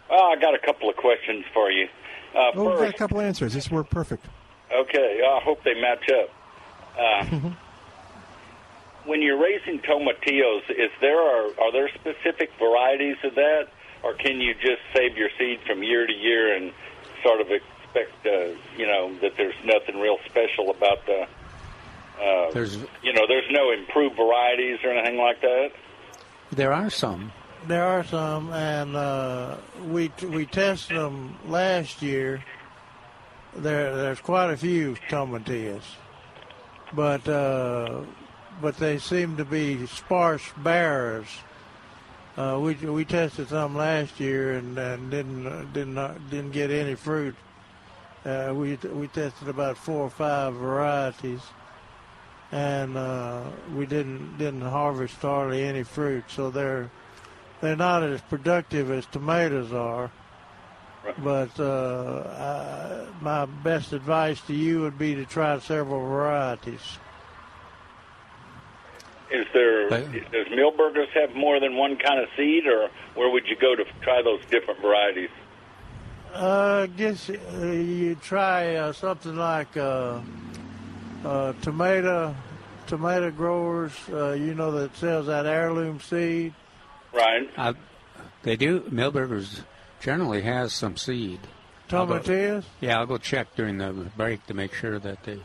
[0.10, 1.88] Well, I got a couple of questions for you.
[2.36, 3.54] Uh, oh, we've got a first, couple answers.
[3.54, 4.26] This worked perfect.
[4.74, 6.30] okay, I hope they match up.
[7.00, 7.26] Uh,
[9.06, 13.68] when you're raising tomatillos, is there are, are there specific varieties of that,
[14.04, 16.72] or can you just save your seed from year to year and
[17.24, 21.28] sort of expect, uh, you know, that there's nothing real special about the,
[22.22, 25.72] uh, There's you know, there's no improved varieties or anything like that?
[26.52, 27.32] there are some.
[27.68, 29.58] There are some, and uh,
[29.88, 32.44] we we tested them last year.
[33.56, 35.84] There, there's quite a few tomatillas,
[36.94, 38.02] but uh,
[38.62, 41.28] but they seem to be sparse bearers.
[42.42, 46.72] Uh, we we tested some last year and, and didn't uh, didn't uh, didn't get
[46.72, 47.36] any fruit.
[48.26, 51.42] Uh, we we tested about four or five varieties,
[52.52, 53.44] and uh,
[53.76, 56.24] we didn't didn't harvest hardly any fruit.
[56.30, 56.90] So they're
[57.62, 60.10] they're not as productive as tomatoes are.
[61.20, 66.98] But uh, I, my best advice to you would be to try several varieties.
[69.32, 73.56] Is there does Milberger's have more than one kind of seed, or where would you
[73.56, 75.30] go to try those different varieties?
[76.34, 80.22] Uh, I guess uh, you try uh, something like uh,
[81.26, 82.36] uh, tomato
[82.88, 83.94] tomato growers.
[84.12, 86.54] Uh, you know that sells that heirloom seed.
[87.14, 87.50] Right.
[87.58, 87.74] Uh,
[88.44, 88.82] they do.
[88.82, 89.62] Milberger's
[90.00, 91.40] generally has some seed.
[91.92, 92.64] I'll go- Tomatillos?
[92.80, 95.40] Yeah, I'll go check during the break to make sure that they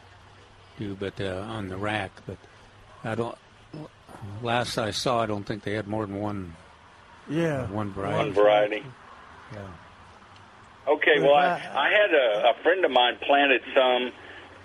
[0.79, 2.13] do, but uh, on the rack.
[2.27, 2.39] But
[3.05, 3.37] I don't.
[4.43, 6.55] Last I saw, I don't think they had more than one.
[7.29, 7.71] Yeah.
[7.71, 8.17] One variety.
[8.17, 8.83] One variety.
[9.53, 9.69] Yeah.
[10.89, 14.13] Okay, well, I, I had a, a friend of mine planted some,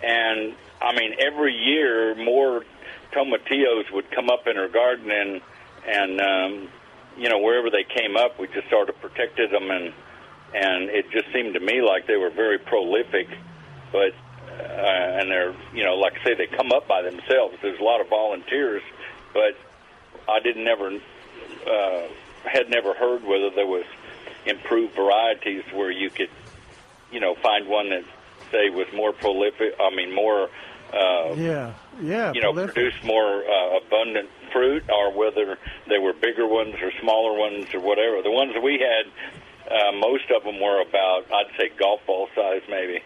[0.04, 2.64] and I mean, every year more
[3.12, 5.42] tomatillos would come up in her garden, and
[5.88, 6.70] and um,
[7.18, 9.94] you know wherever they came up, we just sort of protected them, and
[10.54, 13.28] and it just seemed to me like they were very prolific,
[13.92, 14.14] but
[14.60, 17.58] uh, and they're you know like I say they come up by themselves.
[17.64, 18.84] There's a lot of volunteers,
[19.34, 19.56] but
[20.30, 20.92] I didn't never
[21.68, 22.08] uh,
[22.46, 23.86] had never heard whether there was
[24.46, 26.30] improved varieties where you could,
[27.12, 28.04] you know, find one that
[28.52, 29.76] say was more prolific.
[29.80, 30.50] I mean, more,
[30.94, 32.34] uh, Yeah, yeah.
[32.34, 32.74] you know, prolific.
[32.76, 37.80] produced more uh, abundant fruit, or whether they were bigger ones or smaller ones or
[37.80, 38.22] whatever.
[38.24, 42.62] The ones we had, uh, most of them were about, I'd say, golf ball size,
[42.70, 43.02] maybe.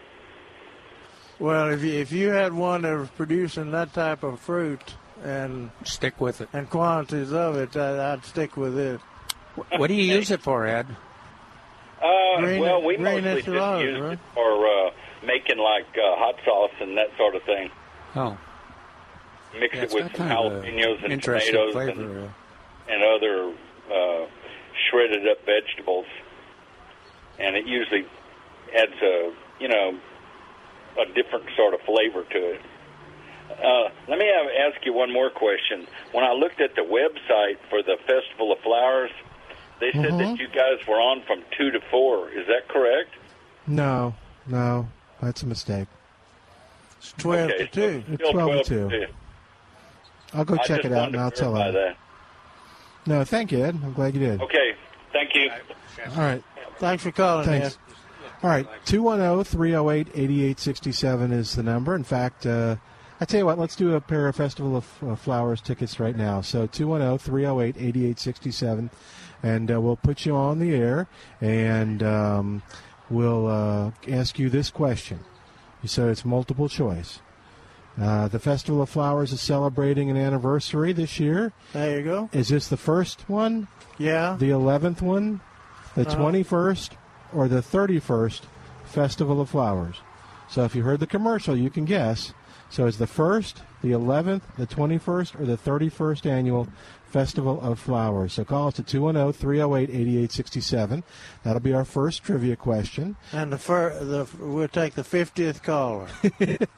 [1.38, 4.94] Well, if you, if you had one that was producing that type of fruit
[5.24, 9.00] and stick with it and quantities of it, I, I'd stick with it.
[9.76, 10.86] What do you use it for, Ed?
[12.02, 14.12] Uh, Green- well, we green mostly just enchiladas, used right?
[14.12, 14.90] it for uh,
[15.24, 17.70] making like uh, hot sauce and that sort of thing.
[18.14, 18.36] Oh,
[19.58, 21.90] Mix Yeah, it with got some kind of a jalapenos and tomatoes flavor.
[21.92, 22.28] and, uh,
[22.90, 23.54] and other
[23.90, 24.26] uh,
[24.90, 26.04] shredded up vegetables,
[27.38, 28.04] and it usually
[28.76, 29.98] adds a you know
[31.00, 32.60] a different sort of flavor to it.
[33.62, 35.86] Uh, let me have, ask you one more question.
[36.12, 39.10] When I looked at the website for the Festival of Flowers,
[39.80, 40.18] they said Mhm.
[40.18, 42.28] that you guys were on from two to four.
[42.30, 43.10] Is that correct?
[43.66, 44.14] No,
[44.46, 44.88] no,
[45.20, 45.88] that's a mistake.
[46.98, 48.04] It's 12 Okay, to 2.
[48.12, 49.06] It's 12 to 2.
[50.34, 51.96] I'll go I check it out and I'll tell verify That.
[53.06, 53.78] No, thank you, Ed.
[53.82, 54.40] I'm glad you did.
[54.42, 54.74] Okay,
[55.12, 55.50] thank you.
[56.10, 56.42] All right.
[56.78, 57.78] Thanks for calling, Thanks.
[57.88, 57.94] Ed.
[58.42, 61.94] All right, 210 308 8867 is the number.
[61.94, 62.76] In fact, uh,
[63.20, 66.16] I tell you what, let's do a pair of Festival of uh, Flowers tickets right
[66.16, 66.42] now.
[66.42, 68.90] So oh, 210 308 8867,
[69.42, 71.08] and uh, we'll put you on the air
[71.40, 72.62] and um,
[73.08, 75.20] we'll uh, ask you this question.
[75.82, 77.20] You said it's multiple choice.
[77.98, 81.54] Uh, the Festival of Flowers is celebrating an anniversary this year.
[81.72, 82.28] There you go.
[82.34, 83.68] Is this the first one?
[83.96, 84.36] Yeah.
[84.38, 85.40] The 11th one?
[85.94, 86.20] The Uh-huh.
[86.20, 86.90] 21st?
[87.32, 88.42] Or the 31st
[88.84, 89.96] Festival of Flowers?
[90.50, 92.34] So if you heard the commercial, you can guess.
[92.68, 93.54] So it's the 1st,
[93.86, 96.68] the 11th, the 21st, or the 31st annual
[97.06, 98.34] Festival of Flowers.
[98.34, 101.04] So call us at 210 308 8867.
[101.44, 103.16] That'll be our first trivia question.
[103.32, 106.08] And the, fir- the we'll take the 50th caller.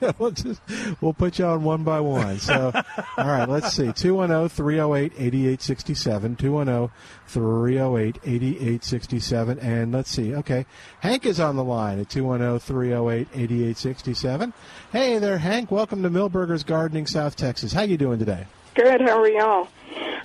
[0.18, 0.60] we'll, just,
[1.00, 2.38] we'll put you on one by one.
[2.38, 2.72] So,
[3.16, 3.92] all right, let's see.
[3.92, 6.36] 210 308 8867.
[6.36, 6.90] 210
[7.26, 9.58] 308 8867.
[9.58, 10.34] And let's see.
[10.34, 10.66] Okay.
[11.00, 14.52] Hank is on the line at 210 308 8867.
[14.92, 15.70] Hey there, Hank.
[15.70, 16.64] Welcome to Milberger's
[16.98, 17.72] Gardening, South Texas.
[17.72, 18.44] How you doing today?
[18.74, 19.00] Good.
[19.02, 19.68] How are y'all?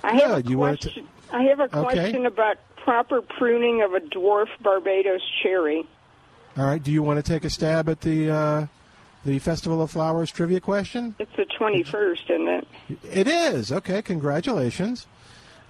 [0.02, 0.46] I have Good.
[0.46, 1.08] a You wanted to- question.
[1.32, 1.82] I have a Okay.
[1.82, 5.86] question about proper pruning of a dwarf Barbados cherry.
[6.58, 6.82] All right.
[6.82, 8.66] Do you want to take a stab at the uh,
[9.24, 11.14] the Festival of Flowers trivia question?
[11.18, 12.68] It's the 21st, isn't it?
[13.10, 13.72] It is.
[13.72, 15.06] Okay, congratulations.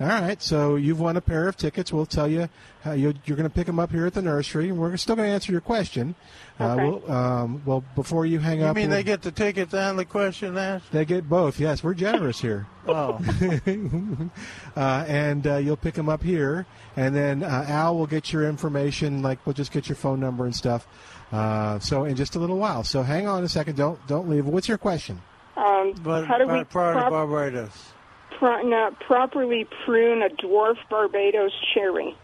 [0.01, 1.93] All right, so you've won a pair of tickets.
[1.93, 2.49] We'll tell you
[2.83, 4.69] how you, you're going to pick them up here at the nursery.
[4.69, 6.17] And we're still going to answer your question.
[6.59, 6.83] Uh, Okay.
[6.89, 9.73] we'll, um, well, before you hang You up, you mean we'll- they get the tickets
[9.73, 10.91] and the question asked?
[10.91, 11.61] they get both.
[11.61, 12.67] Yes, we're generous here.
[12.87, 13.19] Oh.
[14.77, 16.67] uh, and uh, you'll pick them up here,
[16.97, 19.23] and then uh, Al will get your information.
[19.23, 20.87] Like we'll just get your phone number and stuff.
[21.33, 22.85] Uh, so in just a little while.
[22.85, 23.77] So hang on a second.
[23.77, 24.45] Don't don't leave.
[24.45, 25.23] What's your question?
[25.57, 27.94] Um, But how do we prior to prop- Barbados.
[28.39, 32.17] Pro- not properly prune a dwarf Barbados cherry?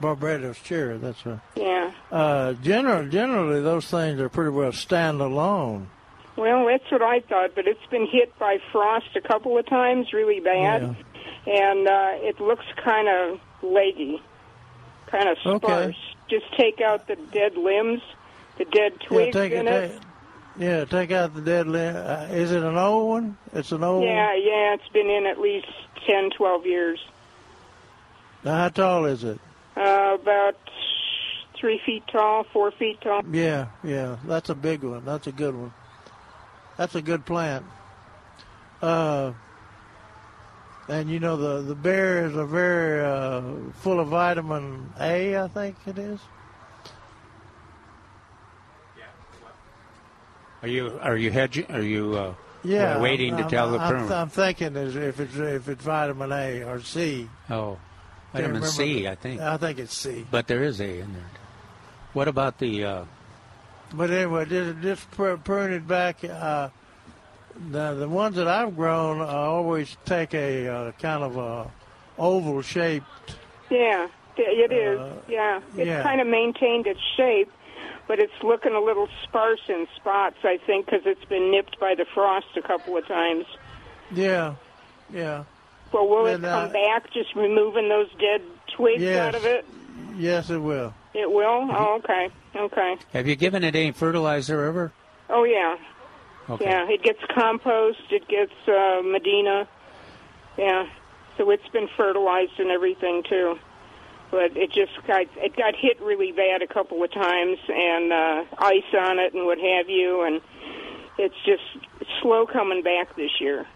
[0.00, 1.40] Barbados cherry, that's right.
[1.56, 1.92] Yeah.
[2.10, 5.86] Uh, general, generally, those things are pretty well standalone.
[6.36, 10.12] Well, that's what I thought, but it's been hit by frost a couple of times,
[10.12, 10.96] really bad,
[11.46, 14.20] and uh, it looks kind of leggy,
[15.06, 15.64] kind of sparse.
[15.64, 15.96] Okay.
[16.28, 18.00] Just take out the dead limbs,
[18.58, 19.72] the dead twigs yeah, take in it.
[19.72, 19.92] it.
[19.92, 20.00] Take,
[20.58, 21.96] yeah, take out the dead limb.
[21.96, 23.36] Uh, is it an old one?
[23.52, 24.42] It's an old Yeah, one.
[24.42, 25.66] yeah, it's been in at least
[26.06, 27.04] ten, twelve years.
[28.44, 29.40] Now, how tall is it?
[29.76, 30.56] Uh, about
[31.56, 33.22] three feet tall, four feet tall.
[33.30, 35.04] Yeah, yeah, that's a big one.
[35.04, 35.72] That's a good one.
[36.76, 37.64] That's a good plant.
[38.82, 39.32] Uh,
[40.88, 43.42] and you know the the berries are very uh,
[43.80, 45.38] full of vitamin A.
[45.38, 46.20] I think it is.
[50.64, 51.66] Are you are you hedging?
[51.70, 54.10] Are you uh, Yeah, waiting to I'm, tell the I'm, prune?
[54.10, 57.28] I'm thinking if it's if it's vitamin A or C.
[57.50, 57.76] oh,
[58.32, 59.10] vitamin C, remember.
[59.10, 59.40] I think.
[59.42, 60.24] I think it's C.
[60.30, 61.30] But there is A in there.
[62.14, 63.04] What about the uh,
[63.92, 66.24] But anyway, just, just prune it back.
[66.24, 66.70] Uh,
[67.70, 71.70] the the ones that I've grown, I always take a uh, kind of a
[72.18, 73.36] oval shaped.
[73.68, 74.08] Yeah,
[74.38, 74.98] it is.
[74.98, 76.02] Uh, yeah, it's yeah.
[76.02, 77.52] kind of maintained its shape,
[78.08, 80.36] but it's looking a little sparse in spots.
[80.44, 83.44] I think because it's been nipped by the frost a couple of times.
[84.12, 84.54] Yeah,
[85.12, 85.44] yeah.
[85.92, 87.12] Well, will And, it come uh, back?
[87.12, 88.42] Just removing those dead
[88.76, 89.18] twigs Yes.
[89.18, 89.64] out of it?
[90.16, 90.92] Yes, it will.
[91.14, 91.68] It will.
[91.70, 92.28] Oh, okay.
[92.56, 92.96] Okay.
[93.12, 94.92] Have you given it any fertilizer ever?
[95.30, 95.76] Oh yeah.
[96.50, 96.64] Okay.
[96.66, 98.00] Yeah, it gets compost.
[98.10, 99.66] It gets uh, Medina.
[100.58, 100.86] Yeah,
[101.38, 103.58] so it's been fertilized and everything too.
[104.30, 108.44] But it just got it got hit really bad a couple of times, and uh,
[108.58, 110.40] ice on it and what have you, and
[111.18, 111.62] it's just
[112.20, 113.66] slow coming back this year.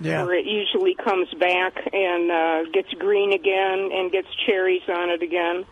[0.00, 0.24] Yeah.
[0.24, 5.22] Where it usually comes back and uh, gets green again and gets cherries on it
[5.22, 5.66] again.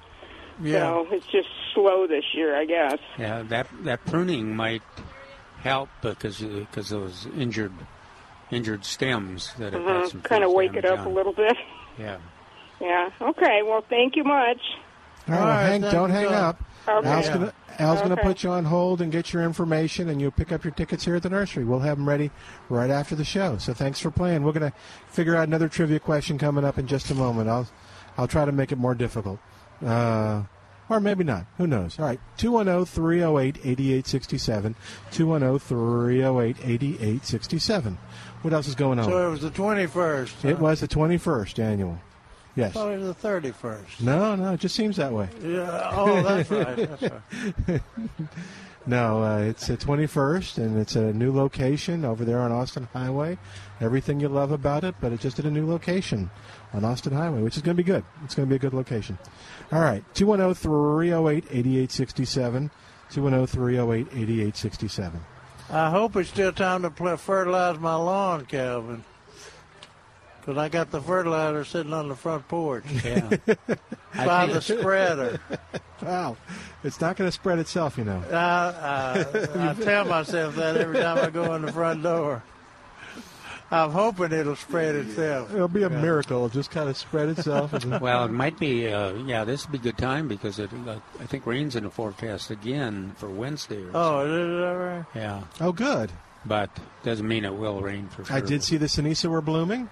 [0.63, 0.81] Yeah.
[0.81, 2.99] So it's just slow this year, I guess.
[3.19, 4.83] Yeah, that that pruning might
[5.63, 7.73] help because because those injured
[8.51, 11.07] injured stems that have had some Kind of wake it up on.
[11.07, 11.57] a little bit.
[11.99, 12.19] Yeah.
[12.81, 13.11] Yeah.
[13.21, 13.63] Okay.
[13.65, 14.61] Well, thank you much.
[15.29, 15.41] All right.
[15.41, 16.35] All right Hank, don't hang John.
[16.35, 16.63] up.
[16.89, 17.09] Okay.
[17.11, 18.23] Al's gonna Al's gonna Okay.
[18.23, 21.17] put you on hold and get your information, and you'll pick up your tickets here
[21.17, 21.65] at the nursery.
[21.65, 22.31] We'll have them ready
[22.69, 23.59] right after the show.
[23.59, 24.43] So thanks for playing.
[24.43, 24.73] We're gonna
[25.09, 27.49] figure out another trivia question coming up in just a moment.
[27.51, 27.69] I'll
[28.17, 29.39] I'll try to make it more difficult.
[29.85, 30.43] Uh,
[30.89, 31.45] or maybe not.
[31.59, 31.99] Who knows?
[31.99, 32.19] All right.
[32.39, 34.75] 210 308 8867.
[35.13, 37.99] 210 308 8867.
[38.43, 39.05] What else is going on?
[39.05, 40.45] So it was the 21st.
[40.47, 41.99] it was the 21st annual.
[42.57, 42.75] Yes.
[42.75, 44.01] Oh, it was the 31st.
[44.01, 45.29] No, no, it just seems that way.
[45.43, 45.91] Yeah.
[45.93, 46.77] Oh, that's right.
[46.77, 47.83] That's right.
[48.87, 53.39] no, uh, it's the 21st, and it's a new location over there on Austin Highway.
[53.81, 56.31] Everything you love about it, but it's just at a new location
[56.73, 58.05] on Austin Highway, which is going to be good.
[58.25, 59.19] It's going to be a good location.
[59.71, 62.71] All right, 210 308 8867.
[63.11, 65.21] 210 308 8867.
[65.71, 69.05] I hope it's still time to fertilize my lawn, Calvin.
[70.49, 72.85] Because I got the fertilizer sitting on the front porch.
[73.05, 73.29] Yeah.
[74.25, 75.39] By the spreader.
[76.03, 76.39] Wow.
[76.83, 78.23] It's not going to spread itself, you know.
[78.33, 82.43] I, I, I tell myself that every time I go in the front door.
[83.71, 85.55] I'm hoping it'll spread itself.
[85.55, 86.39] It'll be a miracle.
[86.39, 87.85] It'll just kind of spread itself.
[88.01, 88.91] Well, it might be.
[88.91, 91.85] Uh, yeah, this would be a good time because it, uh, I think rain's in
[91.85, 93.83] the forecast again for Wednesday.
[93.85, 95.05] Or Oh, is that right?
[95.15, 95.43] Yeah.
[95.61, 96.11] Oh, good.
[96.47, 96.71] But
[97.03, 98.35] doesn't mean it will rain for sure.
[98.35, 99.91] I did see the ceniza were blooming.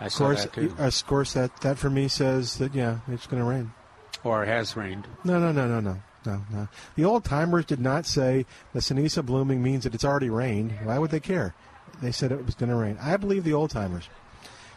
[0.00, 0.46] I of course.
[0.56, 3.72] Of course, that, that for me says that, yeah, it's going to rain.
[4.24, 5.06] Or it has rained.
[5.24, 6.68] No, no, no, no, no, no, no.
[6.96, 10.72] The old timers did not say the ceniza blooming means that it's already rained.
[10.82, 11.54] Why would they care?
[12.02, 12.98] They said it was going to rain.
[13.00, 14.08] I believe the old timers.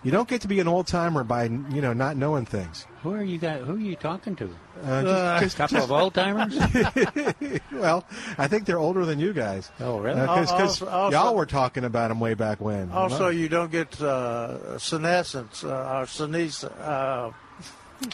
[0.02, 2.88] You don't get to be an old timer by you know not knowing things.
[3.04, 3.66] Who are you guys?
[3.66, 4.50] Who are you talking to?
[4.82, 6.56] Uh, Uh, just, a couple of old timers.
[7.74, 8.06] well,
[8.38, 9.70] I think they're older than you guys.
[9.82, 10.22] Oh, really?
[10.22, 12.92] Because Also- also- y'all were talking about them way back when.
[12.92, 16.72] Also, you don't get uh, senescence uh, or senescence.
[16.80, 17.32] Uh,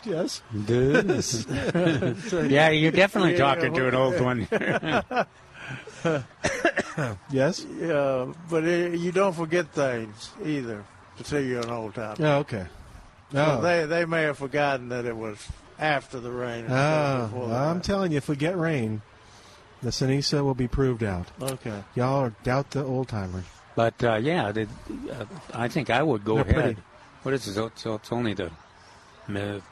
[0.03, 0.41] yes.
[2.49, 4.47] yeah, you're definitely talking to an old one.
[7.31, 7.65] yes.
[7.79, 10.83] Yeah, but it, you don't forget things either
[11.17, 12.17] to say you're an old time.
[12.19, 12.65] Oh, okay.
[13.31, 13.61] So Oh.
[13.61, 15.37] they they may have forgotten that it was
[15.79, 16.65] after the rain.
[16.65, 17.81] instead of Oh, before the I'm rain.
[17.81, 19.01] telling you, if we get rain,
[19.81, 21.27] the ceniza will be proved out.
[21.41, 21.83] Okay.
[21.95, 23.45] Y'all are doubt the old timers.
[23.75, 24.67] But uh, yeah, the,
[25.11, 26.55] uh, I think I would go They're ahead.
[26.55, 26.81] pretty.
[27.23, 27.53] What is it?
[27.55, 28.51] So it's, it's only the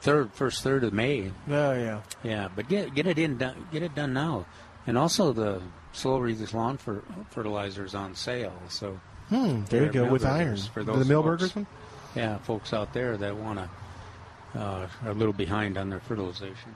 [0.02, 1.32] third, first third of May.
[1.49, 2.02] Oh yeah.
[2.24, 4.45] Yeah, but get get it in, done, get it done now,
[4.88, 5.61] and also the
[5.94, 8.53] slow release lawn for fertilizers on sale.
[8.70, 8.99] So
[9.30, 10.68] Hmm, there you they're go, with Milberger's irons.
[10.68, 11.56] for The those Milberger's folks.
[11.56, 11.68] one?
[12.16, 16.76] Yeah, folks out there that want to uh, are a little behind on their fertilization.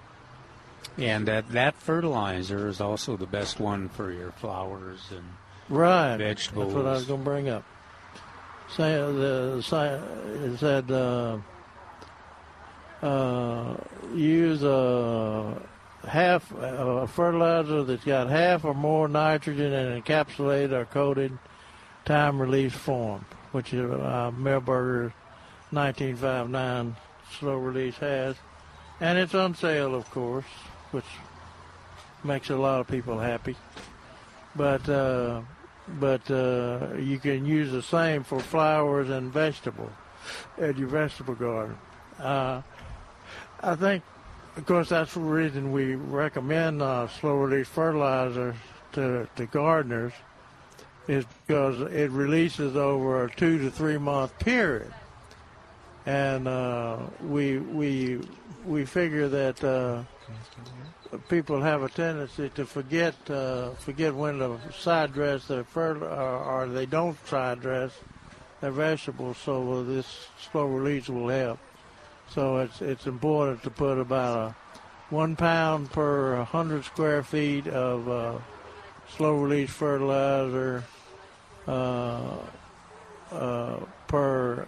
[0.98, 5.24] And that that fertilizer is also the best one for your flowers and
[5.70, 6.18] Right.
[6.18, 6.74] vegetables.
[6.74, 7.64] That's what I was going to bring up.
[8.76, 10.00] Say, the, say,
[10.44, 11.38] it said uh,
[13.02, 13.76] uh,
[14.16, 15.62] use a
[16.08, 21.38] half a fertilizer that's got half or more nitrogen and encapsulated or coated
[22.08, 25.12] time release form, which is uh, Milberger
[25.72, 26.96] 1959
[27.38, 28.38] slow release has,
[29.02, 30.46] and it's on sale, of course,
[30.92, 31.06] which
[32.24, 33.58] makes a lot of people happy.
[34.56, 35.42] But uh,
[36.00, 39.92] but uh, you can use the same for flowers and vegetables
[40.58, 41.78] at your vegetable garden.
[42.20, 42.62] Uh,
[43.62, 44.04] I think,
[44.56, 48.56] of course, that's the reason we recommend uh, slow release fertilizer
[48.94, 50.14] to, to gardeners,
[51.08, 54.94] is because it releases over a two to three month period.
[56.06, 58.22] and uh, we we
[58.66, 60.04] we figure that uh,
[61.30, 66.64] people have a tendency to forget uh, forget when to side dress their fertile or,
[66.64, 67.92] or they don't side dress
[68.62, 69.38] their vegetables.
[69.38, 71.60] So this slow release will help.
[72.30, 74.56] So it's it's important to put about a
[75.10, 78.40] one pound per hundred square feet of uh,
[79.18, 80.97] slow release fertilizer uh, uh,
[84.08, 84.68] per,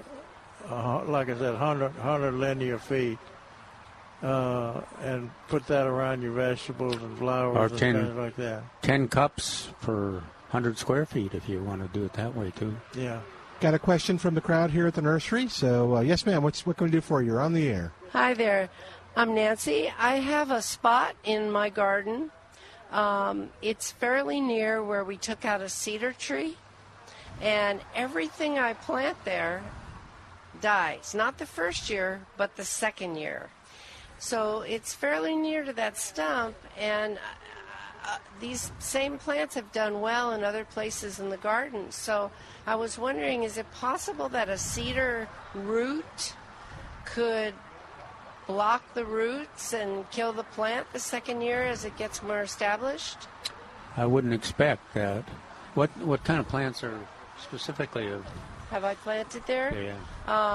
[0.70, 3.18] uh, like I said, 100, 100 linear feet.
[4.22, 8.64] Uh, and put that around your vegetables and flowers Or and 10 things like that.
[8.82, 10.16] 10 cups per
[10.52, 12.76] 100 square feet if you want to do it that way, too.
[12.98, 13.22] Yeah.
[13.62, 15.48] Got a question from the crowd here at the nursery.
[15.48, 16.44] So, uh, yes, ma'am.
[16.44, 17.28] What's, what can we do for you?
[17.28, 17.94] You're on the air.
[18.12, 18.70] Hi there.
[19.16, 19.92] I'm Nancy.
[19.98, 22.32] I have a spot in my garden.
[22.92, 26.58] Um, it's fairly near where we took out a cedar tree,
[27.42, 29.64] and everything I plant there
[30.62, 31.14] dies.
[31.16, 33.50] Not the first year, but the second year.
[34.20, 37.18] So it's fairly near to that stump, and
[38.06, 41.92] uh, these same plants have done well in other places in the garden.
[41.92, 42.32] So
[42.68, 46.34] I was wondering is it possible that a cedar root
[47.06, 47.54] could
[48.46, 53.28] block the roots and kill the plant the second year as it gets more established?
[53.96, 55.24] I wouldn't expect that.
[55.76, 57.00] What what kind of plants are
[57.42, 58.26] specifically of?
[58.72, 59.74] Have I planted there?
[59.76, 59.96] Yeah.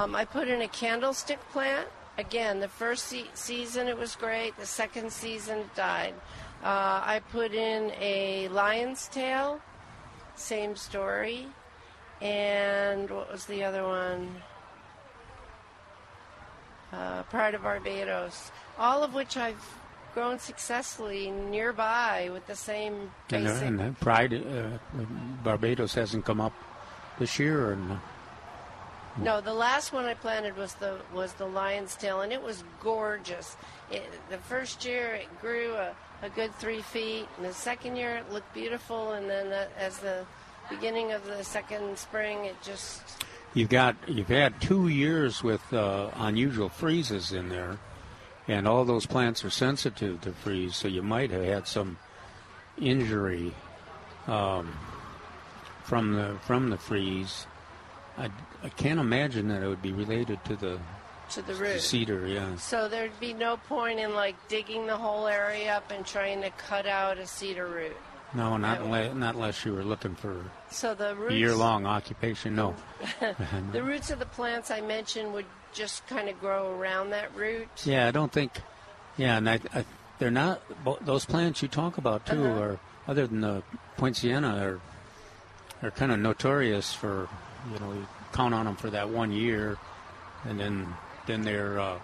[0.02, 1.88] Um, I put in a candlestick plant.
[2.16, 4.56] Again, the first se- season it was great.
[4.56, 6.14] The second season it died.
[6.62, 9.60] Uh, I put in a lion's tail.
[10.36, 11.46] Same story.
[12.22, 14.30] And what was the other one?
[16.92, 18.52] Uh, Pride of Barbados.
[18.78, 19.60] All of which I've
[20.14, 23.62] grown successfully nearby with the same And, basic.
[23.66, 25.02] and uh, Pride, uh,
[25.42, 26.52] Barbados hasn't come up
[27.18, 27.98] this year, and
[29.18, 32.64] No, the last one I planted was the was the lion's tail, and it was
[32.82, 33.56] gorgeous.
[33.90, 38.16] It, the first year it grew a, a good three feet, and the second year
[38.16, 40.24] it looked beautiful, and then uh, as the
[40.68, 43.02] beginning of the second spring, it just
[43.54, 47.78] you've got you've had two years with uh, unusual freezes in there,
[48.48, 51.98] and all those plants are sensitive to freeze, so you might have had some
[52.80, 53.54] injury
[54.26, 54.72] um,
[55.84, 57.46] from the from the freeze.
[58.16, 58.30] I,
[58.62, 60.78] I can't imagine that it would be related to the
[61.30, 61.80] to the root.
[61.80, 62.26] cedar.
[62.26, 62.56] Yeah.
[62.56, 66.50] So there'd be no point in like digging the whole area up and trying to
[66.50, 67.96] cut out a cedar root.
[68.34, 72.56] No, not unless, not unless you were looking for So the a roots, year-long occupation.
[72.56, 72.74] No.
[73.72, 77.68] the roots of the plants I mentioned would just kind of grow around that root.
[77.84, 78.60] Yeah, I don't think.
[79.16, 79.84] Yeah, and I, I,
[80.18, 80.62] they're not
[81.04, 82.44] those plants you talk about too.
[82.44, 82.60] Uh-huh.
[82.60, 83.62] Are other than the
[83.96, 84.80] poinciana are
[85.84, 87.28] are kind of notorious for
[87.72, 89.76] you know you count on them for that one year,
[90.44, 90.86] and then
[91.26, 91.98] then they're uh,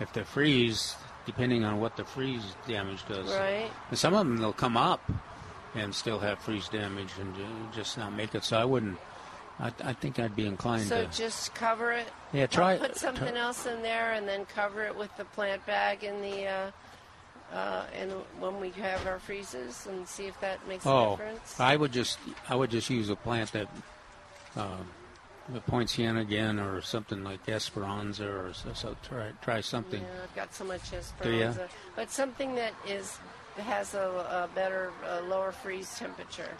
[0.00, 0.96] if they freeze,
[1.26, 3.30] depending on what the freeze damage does.
[3.32, 3.70] Right.
[3.90, 5.00] And some of them they'll come up
[5.74, 7.34] and still have freeze damage and
[7.72, 8.44] just not make it.
[8.44, 8.98] So I wouldn't.
[9.58, 11.10] I, I think I'd be inclined So to.
[11.10, 12.06] just cover it.
[12.34, 15.64] Yeah, try- Put something try- else in there, and then cover it with the plant
[15.64, 16.70] bag in the, uh,
[17.52, 18.10] uh, and
[18.40, 21.60] when we have our freezes, and see if that makes a Oh, difference.
[21.60, 22.18] I would just
[22.48, 23.68] I would just use a plant that
[24.56, 24.78] uh,
[25.48, 30.00] the poinciana again or something like Esperanza or so, so try try something.
[30.02, 30.92] Yeah, I've got so much?
[30.92, 33.18] Esperanza, but something that is
[33.58, 36.50] has a, a better, uh lower freeze temperature.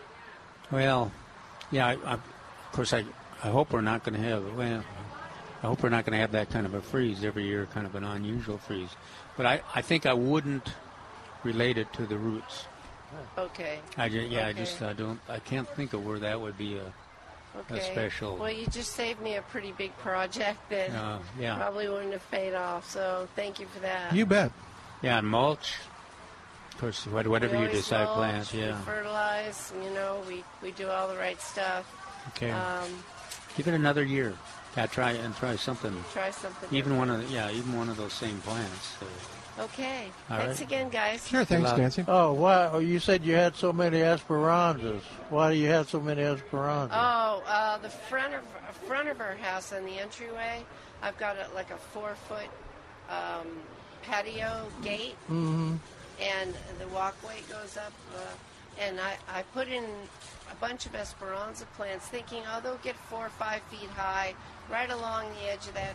[0.71, 1.13] Well,
[1.71, 2.23] yeah, I, I, of
[2.73, 3.05] course I
[3.45, 4.83] I hope we're not going to have well.
[5.63, 7.87] I hope we're not going to have that kind of a freeze every year, kind
[7.87, 8.91] of an unusual freeze.
[9.37, 10.69] But I, I think I wouldn't
[11.45, 12.67] relate it to the roots.
[13.39, 13.81] Okay.
[13.97, 16.77] I ju- yeah, I just I don't I can't think of where that would be
[16.79, 16.93] a,
[17.61, 17.79] Okay.
[17.79, 18.37] a special.
[18.37, 21.57] Well, you just saved me a pretty big project that Uh, yeah.
[21.57, 22.91] probably wouldn't have paid off.
[22.91, 24.13] So thank you for that.
[24.15, 24.53] You bet.
[25.03, 25.75] Yeah, and mulch.
[26.73, 28.53] Of course, whatever you decide, mulch, plant.
[28.53, 28.81] We Yeah.
[28.83, 29.73] fertilize.
[29.83, 31.85] You know, we we do all the right stuff.
[32.37, 32.51] Okay.
[32.51, 32.91] Um,
[33.57, 34.35] Give it another year.
[34.77, 35.95] Yeah, try and try something.
[36.13, 38.95] Try something Even one of the, yeah, even one of those same plants.
[39.01, 39.65] So.
[39.65, 40.09] okay.
[40.31, 40.67] All Thanks right.
[40.69, 41.27] again, guys.
[41.27, 42.05] Sure, thanks, Nancy.
[42.07, 42.69] Oh, why?
[42.73, 45.01] Oh, you said you had so many Esperanzas.
[45.31, 46.91] Why do you have so many Esperanzas?
[46.93, 48.43] Oh, uh, the front of
[48.87, 50.63] front of our house and the entryway,
[51.03, 52.47] I've got a, like a four foot
[53.09, 53.47] um,
[54.03, 55.77] patio gate, Mm-hmm.
[56.21, 57.93] and the walkway goes up.
[58.15, 58.21] Uh,
[58.79, 59.85] and I, I put in
[60.51, 64.35] a bunch of Esperanza plants, thinking, oh, they'll get four or five feet high,
[64.71, 65.95] right along the edge of that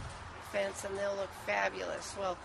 [0.51, 2.15] fence, and they'll look fabulous.
[2.19, 2.37] Well,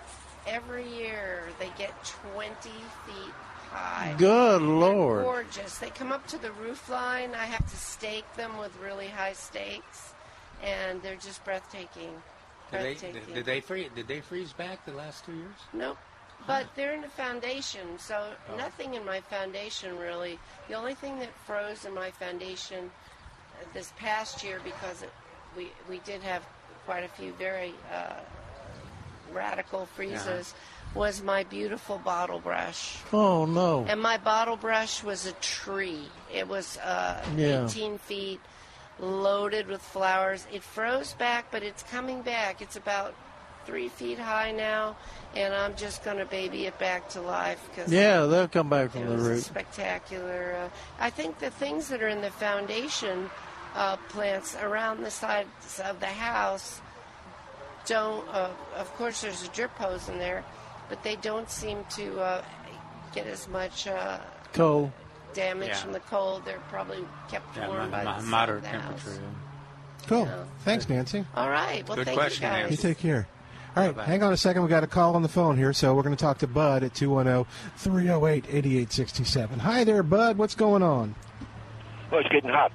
[0.46, 1.92] every year they get
[2.32, 3.32] 20 feet
[3.70, 4.14] high.
[4.16, 5.24] Good They're Lord.
[5.24, 5.78] gorgeous.
[5.78, 7.34] They come up to the roof line.
[7.34, 10.14] I have to stake them with really high stakes,
[10.62, 12.10] and they're just breathtaking.
[12.72, 13.34] Did they, breathtaking.
[13.34, 13.90] did they freeze?
[13.94, 15.56] Did they freeze back the last two years?
[15.72, 15.98] Nope.
[16.46, 18.56] But they're in the foundation, so Oh.
[18.56, 20.38] nothing in my foundation really.
[20.68, 22.90] The only thing that froze in my foundation
[23.60, 25.10] uh, this past year, because it,
[25.56, 26.42] we we did have
[26.84, 28.20] quite a few very uh,
[29.32, 30.54] radical freezes,
[30.94, 32.98] was my beautiful bottle brush.
[33.12, 33.84] Oh no.
[33.88, 36.08] And my bottle brush was a tree.
[36.32, 37.64] It was uh, Yeah.
[37.66, 38.40] 18 feet,
[39.00, 40.46] loaded with flowers.
[40.52, 42.62] It froze back, but it's coming back.
[42.62, 43.14] It's about
[43.66, 44.96] three feet high now,
[45.36, 48.90] and I'm just going to baby it back to life because Yeah, they'll come back
[48.92, 49.42] from it the was root.
[49.42, 50.56] spectacular.
[50.64, 50.68] Uh,
[50.98, 53.30] I think the things that are in the foundation
[53.74, 56.80] uh, plants around the sides of the house
[57.86, 58.26] don't.
[58.32, 60.42] Uh, of course, there's a drip hose in there,
[60.88, 62.42] but they don't seem to uh,
[63.14, 64.18] get as much uh,
[64.54, 64.90] Cold.
[65.34, 65.74] damage Yeah.
[65.76, 66.44] from the cold.
[66.44, 69.10] They're probably kept Yeah, warm mo- by mo- the sun moderate of the temperature.
[69.10, 69.20] house.
[70.08, 70.28] Cool.
[70.64, 71.24] Thanks, Nancy.
[71.34, 71.86] All right.
[71.88, 72.70] Well, Good thank question, you guys.
[72.70, 73.26] You take care.
[73.76, 74.62] All right, hang on a second.
[74.62, 76.82] We've got a call on the phone here, so we're going to talk to Bud
[76.82, 77.44] at 210
[77.76, 79.58] 308 8867.
[79.58, 80.38] Hi there, Bud.
[80.38, 81.14] What's going on?
[82.10, 82.72] Well, it's getting hot.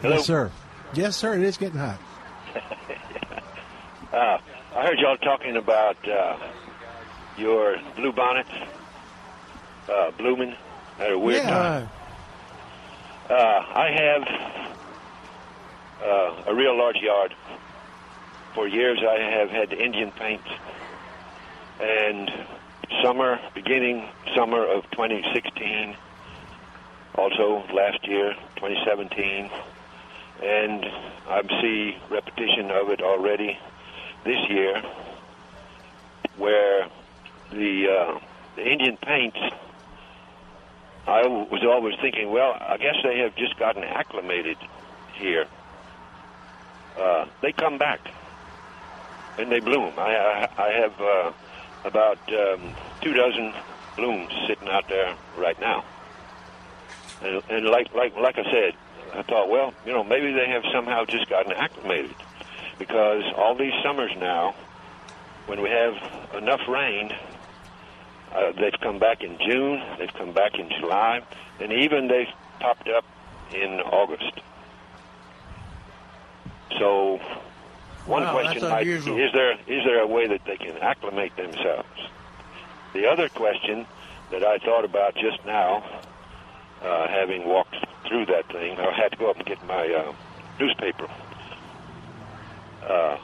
[0.00, 0.16] Hello?
[0.16, 0.50] Yes, sir.
[0.94, 1.34] Yes, sir.
[1.34, 2.00] It is getting hot.
[4.12, 4.36] Uh,
[4.76, 6.36] I heard y'all talking about uh,
[7.38, 8.50] your blue bonnets
[9.88, 10.54] uh, blooming
[10.98, 11.88] at a weird time.
[13.30, 14.22] Uh, I have
[16.02, 17.34] uh, a real large yard.
[18.54, 20.42] For years, I have had Indian paint,
[21.80, 22.30] and
[23.02, 24.06] summer, beginning
[24.36, 25.96] summer of 2016,
[27.14, 29.50] also last year, 2017,
[30.42, 30.84] and
[31.28, 33.58] I see repetition of it already
[34.24, 34.82] this year,
[36.36, 36.88] where
[37.52, 38.20] the uh,
[38.56, 39.38] the Indian paints.
[41.06, 44.58] I was always thinking, well, I guess they have just gotten acclimated
[45.14, 45.46] here.
[46.96, 48.00] Uh, they come back
[49.38, 49.92] and they bloom.
[49.96, 51.32] I, I, I have uh,
[51.84, 53.52] about um, two dozen
[53.96, 55.84] blooms sitting out there right now.
[57.22, 58.74] And, and like like like I said,
[59.14, 62.14] I thought, well, you know, maybe they have somehow just gotten acclimated
[62.78, 64.54] because all these summers now,
[65.46, 65.94] when we have
[66.34, 67.12] enough rain,
[68.34, 71.22] uh, they've come back in June, they've come back in July,
[71.60, 73.04] and even they've popped up
[73.54, 74.40] in August.
[76.78, 77.20] So,
[78.06, 78.90] one Wow, question might be.
[78.92, 81.88] Is there is there a way that they can acclimate themselves?
[82.94, 83.86] The other question
[84.30, 85.84] that I thought about just now,
[86.82, 87.76] uh, having walked
[88.08, 90.12] through that thing, I had to go up and get my uh,
[90.58, 91.08] newspaper.
[92.82, 93.18] Uh,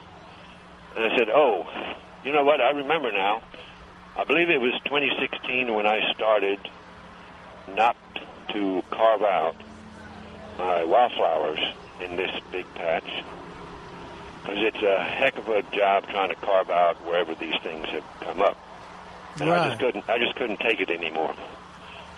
[0.95, 1.67] and I said, "Oh,
[2.23, 2.61] you know what?
[2.61, 3.43] I remember now.
[4.17, 6.59] I believe it was 2016 when I started
[7.75, 7.95] not
[8.53, 9.55] to carve out
[10.57, 11.59] my wildflowers
[12.01, 13.07] in this big patch
[14.41, 18.03] because it's a heck of a job trying to carve out wherever these things have
[18.21, 18.57] come up.
[19.39, 20.09] And I just couldn't.
[20.09, 21.35] I just couldn't take it anymore.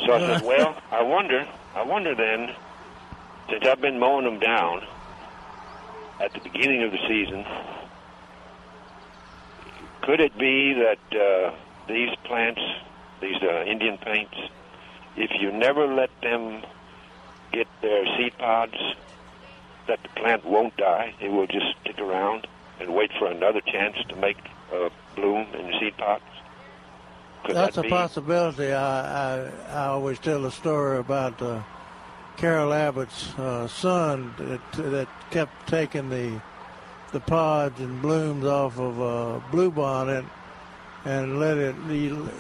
[0.06, 1.48] So I said, "Well, I wonder.
[1.76, 2.54] I wonder then,
[3.50, 4.84] since I've been mowing them down
[6.20, 7.46] at the beginning of the season,
[10.02, 11.54] could it be that uh,
[11.88, 12.62] these plants,
[13.22, 14.36] these uh, Indian paints,
[15.16, 16.64] if you never let them
[17.52, 18.76] get their seed pods,
[19.88, 21.14] that the plant won't die.
[21.20, 22.48] It will just stick around
[22.80, 24.38] and wait for another chance to make
[24.72, 26.24] a bloom in the seed pods.
[27.44, 28.72] Could That's that a possibility.
[28.72, 31.64] I, I I always tell a story about uh,
[32.38, 36.40] Carol Abbott's uh, son that that kept taking the
[37.12, 40.26] the pods and blooms off of uh, bluebonnet
[41.04, 41.76] and let it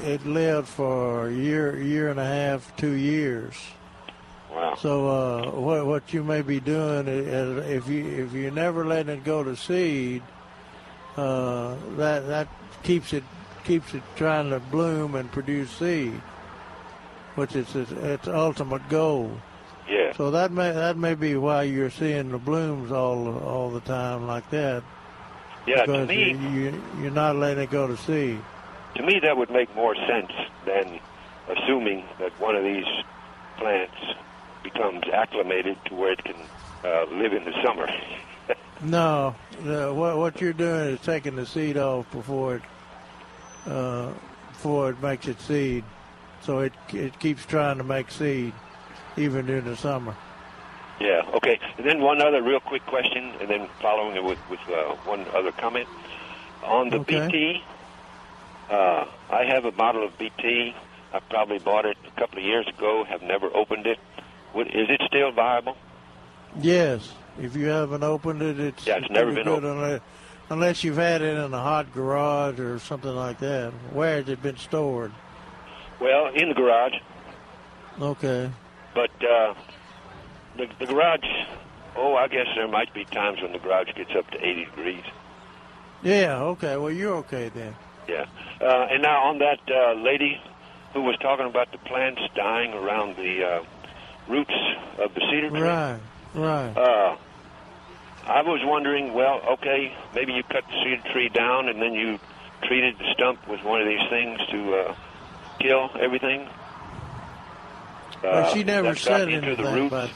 [0.03, 3.55] it lived for a year year and a half two years.
[4.52, 4.76] Wow.
[4.76, 9.07] So uh, what what you may be doing is if you if you never let
[9.07, 10.22] it go to seed,
[11.15, 12.48] uh, that that
[12.84, 13.23] keeps it
[13.64, 16.22] keeps it trying to bloom and produce seed,
[17.36, 19.32] which is its, its ultimate goal.
[19.90, 20.14] Yeah.
[20.14, 24.28] So that may that may be why you're seeing the blooms all all the time
[24.28, 24.84] like that.
[25.65, 28.40] Yeah, to because me- you, you you're not letting it go to seed.
[28.95, 30.32] To me, that would make more sense
[30.65, 30.99] than
[31.48, 32.86] assuming that one of these
[33.57, 33.95] plants
[34.64, 36.36] becomes acclimated to where it can
[36.84, 37.88] uh, live in the summer.
[38.84, 42.62] No, the, what what you're doing is taking the seed off before it
[43.68, 44.12] uh,
[44.50, 45.84] before it makes its seed,
[46.42, 48.54] so it it keeps trying to make seed
[49.18, 50.16] even during the summer.
[51.00, 51.22] Yeah.
[51.36, 51.60] Okay.
[51.78, 55.26] And then one other real quick question, and then following it with with uh, one
[55.36, 55.88] other comment
[56.64, 57.28] on the Okay.
[57.28, 57.64] BT.
[58.70, 60.76] Uh, I have a bottle of BT.
[61.14, 63.04] I probably bought it a couple of years ago.
[63.04, 64.00] Have never opened it.
[64.56, 65.78] Is it still viable?
[66.60, 70.02] Yes, If you haven't opened it, it's, Yeah, it's never been good unless,
[70.49, 73.72] unless you've had it in a hot garage or something like that.
[73.94, 75.14] Where has it been stored?
[76.02, 76.95] Well, in the garage,
[78.02, 78.52] Okay.
[78.94, 79.53] but uh,
[80.57, 81.23] the, the garage.
[81.95, 85.03] Oh, I guess there might be times when the garage gets up to 80 degrees.
[86.03, 86.41] Yeah.
[86.41, 86.78] Okay.
[86.78, 87.76] Well, you're okay then.
[88.07, 88.26] Yeah.
[88.61, 90.40] Uh, and now on that uh, lady
[90.94, 93.64] who was talking about the plants dying around the uh,
[94.27, 94.53] roots
[94.99, 95.61] of the cedar tree.
[95.61, 95.99] Right.
[96.34, 96.76] Right.
[96.77, 97.18] Uh,
[98.27, 102.19] I was wondering, well, okay, maybe you cut the cedar tree down and then you
[102.64, 104.95] treated the stump with one of these things to uh,
[105.60, 106.48] kill everything.
[108.23, 110.10] Well, Uh, she never said anything about.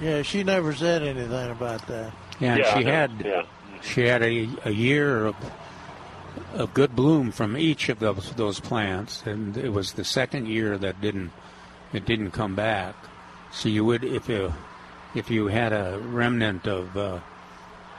[0.00, 2.12] Yeah, she never said anything about that.
[2.38, 2.90] Yeah, and Yeah, she know.
[2.92, 3.42] had Yeah.
[3.82, 5.36] she had a, a year of
[6.54, 10.76] of good bloom from each of those those plants, and it was the second year
[10.76, 11.32] that didn't
[11.94, 12.94] it didn't come back.
[13.56, 14.52] So you would if you
[15.14, 17.20] if you had a remnant of uh,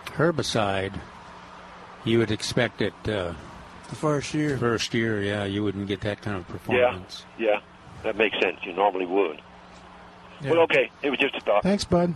[0.05, 0.99] herbicide,
[2.05, 3.34] you would expect it uh,
[3.89, 4.55] the first year.
[4.59, 7.25] First year, yeah, you wouldn't get that kind of performance.
[7.39, 7.59] yeah, yeah,
[8.03, 8.59] that makes sense.
[8.63, 9.41] You normally would.
[10.41, 10.51] Yeah.
[10.51, 11.63] Well, okay, it was just a thought.
[11.63, 12.13] Thanks, bud.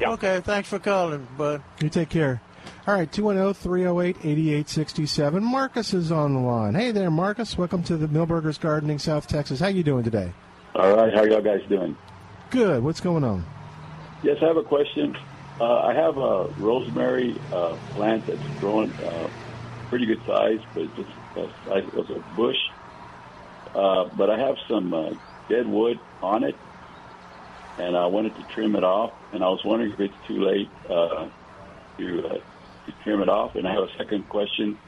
[0.00, 0.12] Yeah.
[0.12, 0.40] Okay.
[0.40, 1.62] Thanks for calling, bud.
[1.82, 2.40] You take care.
[2.86, 5.44] All right, 210 308 8867.
[5.44, 6.74] Marcus is on the line.
[6.74, 7.58] Hey there, Marcus.
[7.58, 9.60] Welcome to the Milberger's Gardening, South Texas.
[9.60, 10.32] How you doing today?
[10.74, 11.94] All right, how y'all guys doing?
[12.50, 12.82] Good.
[12.82, 13.44] What's going on?
[14.22, 15.14] Yes, I have a question.
[15.60, 19.28] Uh, I have a rosemary uh, plant that's growing uh,
[19.90, 22.56] pretty good size, but it's just the size of a bush.
[23.74, 25.10] Uh, but I have some uh,
[25.50, 26.56] dead wood on it,
[27.76, 29.12] and I wanted to trim it off.
[29.32, 31.28] And I was wondering if it's too late uh,
[31.98, 32.42] to, to
[33.04, 33.56] trim it off.
[33.56, 34.78] And I have a second question.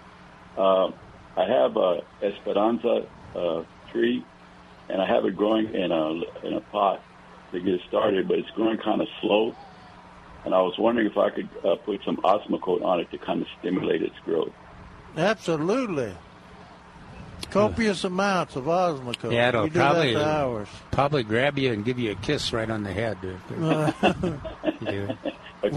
[0.56, 0.92] I
[1.36, 3.06] have a Esperanza
[3.92, 4.24] tree,
[4.88, 7.02] and I have it growing in a in a pot
[7.52, 9.54] to get started, but it's growing kind of slow.
[10.44, 13.42] And I was wondering if I could uh, put some Osmocote on it to kind
[13.42, 14.52] of stimulate its growth.
[15.16, 16.14] Absolutely.
[17.50, 19.32] Copious amounts of Osmocote.
[19.32, 20.68] Yeah, it'll probably hours.
[20.92, 23.18] probably grab you and give you a kiss right on the head.
[23.22, 24.34] if-
[24.72, 25.16] if you do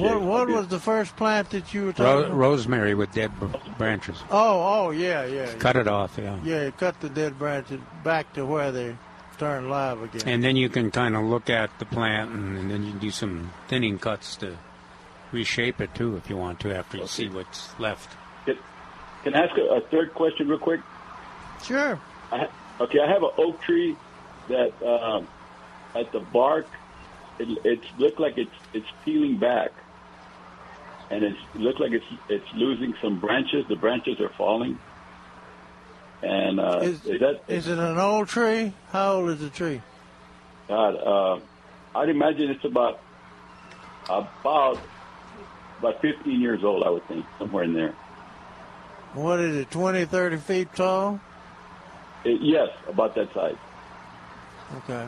[0.01, 2.33] what what was the first plant that you were talking Ro- about?
[2.37, 3.47] rosemary with dead br-
[3.77, 4.15] branches.
[4.31, 5.51] Oh, oh, yeah, yeah.
[5.55, 6.37] Cut it off, yeah.
[6.43, 8.95] Yeah, cut the dead branches back to where they
[9.37, 10.21] turn live again.
[10.27, 12.99] And then you can kind of look at the plant, and, and then you can
[12.99, 14.57] do some thinning cuts to
[15.31, 18.15] reshape it too, if you want to, after you see what's left.
[18.45, 18.57] Can,
[19.23, 20.81] can I ask a, a third question real quick?
[21.63, 21.99] Sure.
[22.31, 22.51] I, ha-
[22.81, 23.95] okay, I have an oak tree
[24.49, 25.27] that um,
[25.95, 26.67] at the bark,
[27.39, 29.71] it, it's looked like it's it's peeling back,
[31.09, 33.65] and it's it looked like it's it's losing some branches.
[33.67, 34.77] The branches are falling.
[36.23, 38.73] And uh, Is- is, that Is it an old tree?
[38.91, 39.81] How old is the tree?
[40.69, 41.39] God, uh,
[41.95, 43.01] I'd imagine it's about
[44.07, 44.79] about
[45.79, 46.83] about 15 years old.
[46.83, 47.93] I would think somewhere in there.
[49.13, 51.19] What is it, 20, 30 feet tall?
[52.23, 53.57] It, yes, about that size.
[54.77, 55.07] Okay.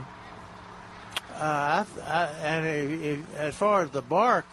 [1.34, 4.46] Uh, I, I, and if, if, as far as the bark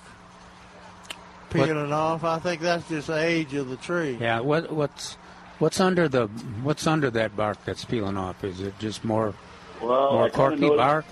[1.51, 4.17] peeling off, I think that's just the age of the tree.
[4.21, 4.41] Yeah.
[4.41, 5.17] What what's
[5.63, 6.27] what's under the
[6.67, 8.43] what's under that bark that's peeling off?
[8.43, 9.33] Is it just more
[9.81, 11.05] Well, more corky bark?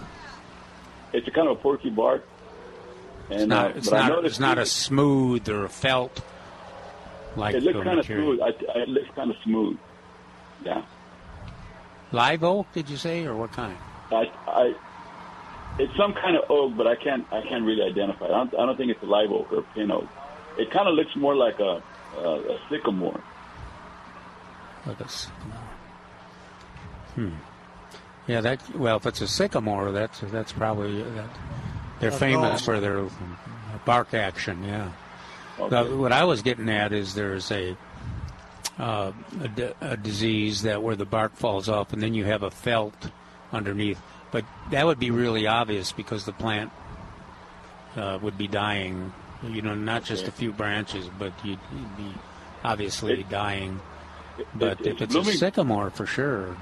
[1.12, 2.26] It's a kind of a porky bark.
[3.30, 3.70] And It's not.
[3.70, 4.24] uh, It's not.
[4.24, 6.20] It's not a smooth or a felt
[7.36, 8.40] like it looks kind of smooth.
[8.40, 9.78] I, I, it looks kind of smooth.
[10.64, 10.82] Yeah.
[12.12, 12.66] Live oak?
[12.72, 13.76] Did you say, or what kind?
[14.10, 14.74] I, I,
[15.78, 18.24] it's some kind of oak, but I can't, I can't really identify.
[18.26, 18.32] it.
[18.32, 20.08] I don't, I don't think it's a live oak or a pin oak.
[20.58, 21.80] It kind of looks more like a,
[22.18, 23.20] a, a sycamore.
[24.86, 25.26] Like a s-
[27.14, 27.30] Hmm.
[28.26, 28.60] Yeah, that.
[28.76, 31.28] Well, if it's a sycamore, that's that's probably that.
[31.98, 33.06] They're A famous for their
[33.84, 34.62] bark action.
[34.64, 34.90] Yeah.
[35.70, 37.76] Now, what I was getting at is there's a
[38.78, 39.12] uh,
[39.42, 42.50] a, d- a disease that where the bark falls off, and then you have a
[42.50, 43.10] felt
[43.52, 44.00] underneath.
[44.30, 46.70] But that would be really obvious because the plant
[47.96, 49.12] uh, would be dying.
[49.42, 52.14] You know, not just a few branches, but you'd, you'd be
[52.62, 53.80] obviously dying.
[54.54, 56.56] But it- if it's it's a sycamore for sure,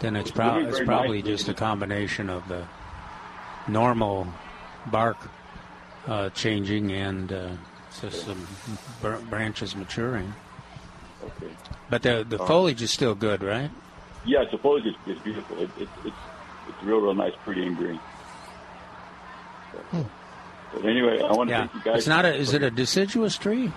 [0.00, 1.32] then it's, It's prob- blooming it's probably nicely.
[1.32, 2.64] just a combination of the
[3.68, 4.26] normal
[4.86, 5.16] bark
[6.06, 7.48] uh, changing and uh,
[8.00, 8.46] just some
[9.00, 10.34] br- branches maturing.
[11.24, 11.52] Okay.
[11.90, 13.70] But the the Uh, foliage is still good, right?
[14.24, 15.56] Yeah, I suppose it's, it's beautiful.
[15.58, 16.16] It, it, it's,
[16.68, 17.98] it's real, real nice, pretty and green.
[19.92, 21.98] But anyway, I want to thank you guys.
[21.98, 22.34] it's not a.
[22.34, 23.72] Is it a deciduous tree?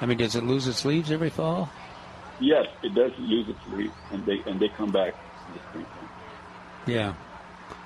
[0.00, 1.70] I mean, does it lose its leaves every fall?
[2.40, 5.14] Yes, it does lose its leaf, and they and they come back
[5.48, 6.08] in the springtime.
[6.86, 7.14] Yeah,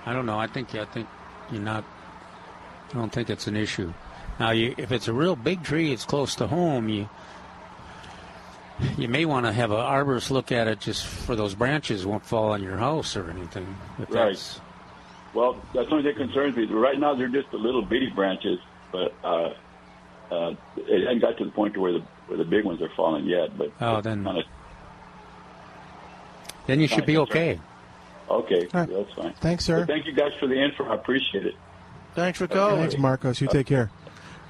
[0.07, 0.39] I don't know.
[0.39, 1.09] I think I think
[1.53, 1.85] you're not.
[2.91, 3.93] I don't think it's an issue.
[4.41, 6.89] Now, you, if it's a real big tree, it's close to home.
[6.89, 7.09] You
[8.97, 12.25] you may want to have an arborist look at it just for those branches won't
[12.25, 13.77] fall on your house or anything.
[13.99, 14.09] Right.
[14.11, 14.61] that's-
[15.35, 16.65] Well, that's only that concerns me.
[16.65, 18.59] Right now, they're just the little bitty branches,
[18.91, 19.51] but uh,
[20.31, 22.91] uh, it hasn't got to the point to where the where the big ones are
[22.97, 23.57] falling yet.
[23.59, 24.43] But Oh, then kinda,
[26.67, 27.59] then you should be okay.
[28.29, 29.33] okay, that's fine.
[29.41, 29.79] Thanks, sir.
[29.79, 30.85] Well, thank you guys for the info.
[30.85, 31.55] I appreciate it.
[32.15, 32.81] Thanks for calling.
[32.81, 33.41] Thanks, Marcos.
[33.41, 33.91] You take care.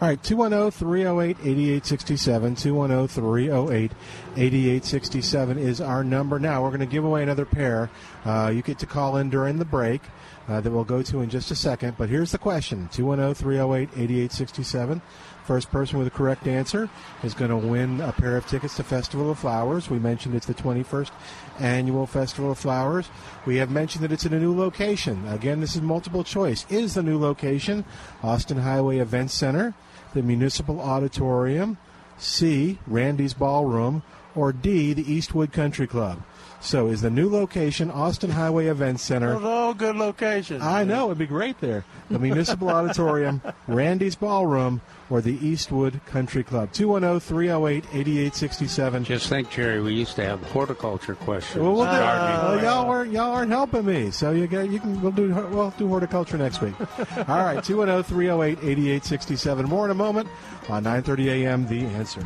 [0.02, 2.55] All right, 210 308 8867.
[2.57, 3.93] 210 308
[4.35, 6.39] 8867 is our number.
[6.39, 7.90] Now, we're going to give away another pair.
[8.24, 10.01] Uh, you get to call in during the break
[10.48, 11.97] uh, that we'll go to in just a second.
[11.98, 15.02] But here's the question 210 308 8867.
[15.51, 16.89] First person with the correct answer
[17.24, 19.90] is going to win a pair of tickets to Festival of Flowers.
[19.90, 21.10] We mentioned it's the 21st
[21.59, 23.09] annual Festival of Flowers.
[23.47, 25.27] We have mentioned that it's in a new location.
[25.27, 26.64] Again, this is multiple choice.
[26.70, 27.85] Is the new location
[28.22, 29.74] Austin Highway Event Center,
[30.14, 31.78] the Municipal Auditorium,
[32.16, 34.05] C, Randy's Ballroom,
[34.36, 36.22] or D, the Eastwood Country Club?
[36.60, 39.32] So, is the new location Austin Highway Event Center?
[39.32, 40.62] Those all good locations.
[40.62, 41.85] I know it'd be great there.
[42.09, 46.70] The Municipal Auditorium, Randy's Ballroom, or the Eastwood Country Club.
[46.72, 49.02] oh, 210-308-8867.
[49.02, 51.62] Just think, Jerry, we used to have horticulture questions.
[51.62, 54.70] Well, we'll do- Gardening uh, well, y'all weren't y'all aren't helping me, so you get
[54.70, 56.74] you can we'll do we'll do horticulture next week.
[57.28, 59.68] All right, 210-308-8867.
[59.68, 60.28] More in a moment
[60.68, 61.66] on 9:30 a.m.
[61.66, 62.22] The answer.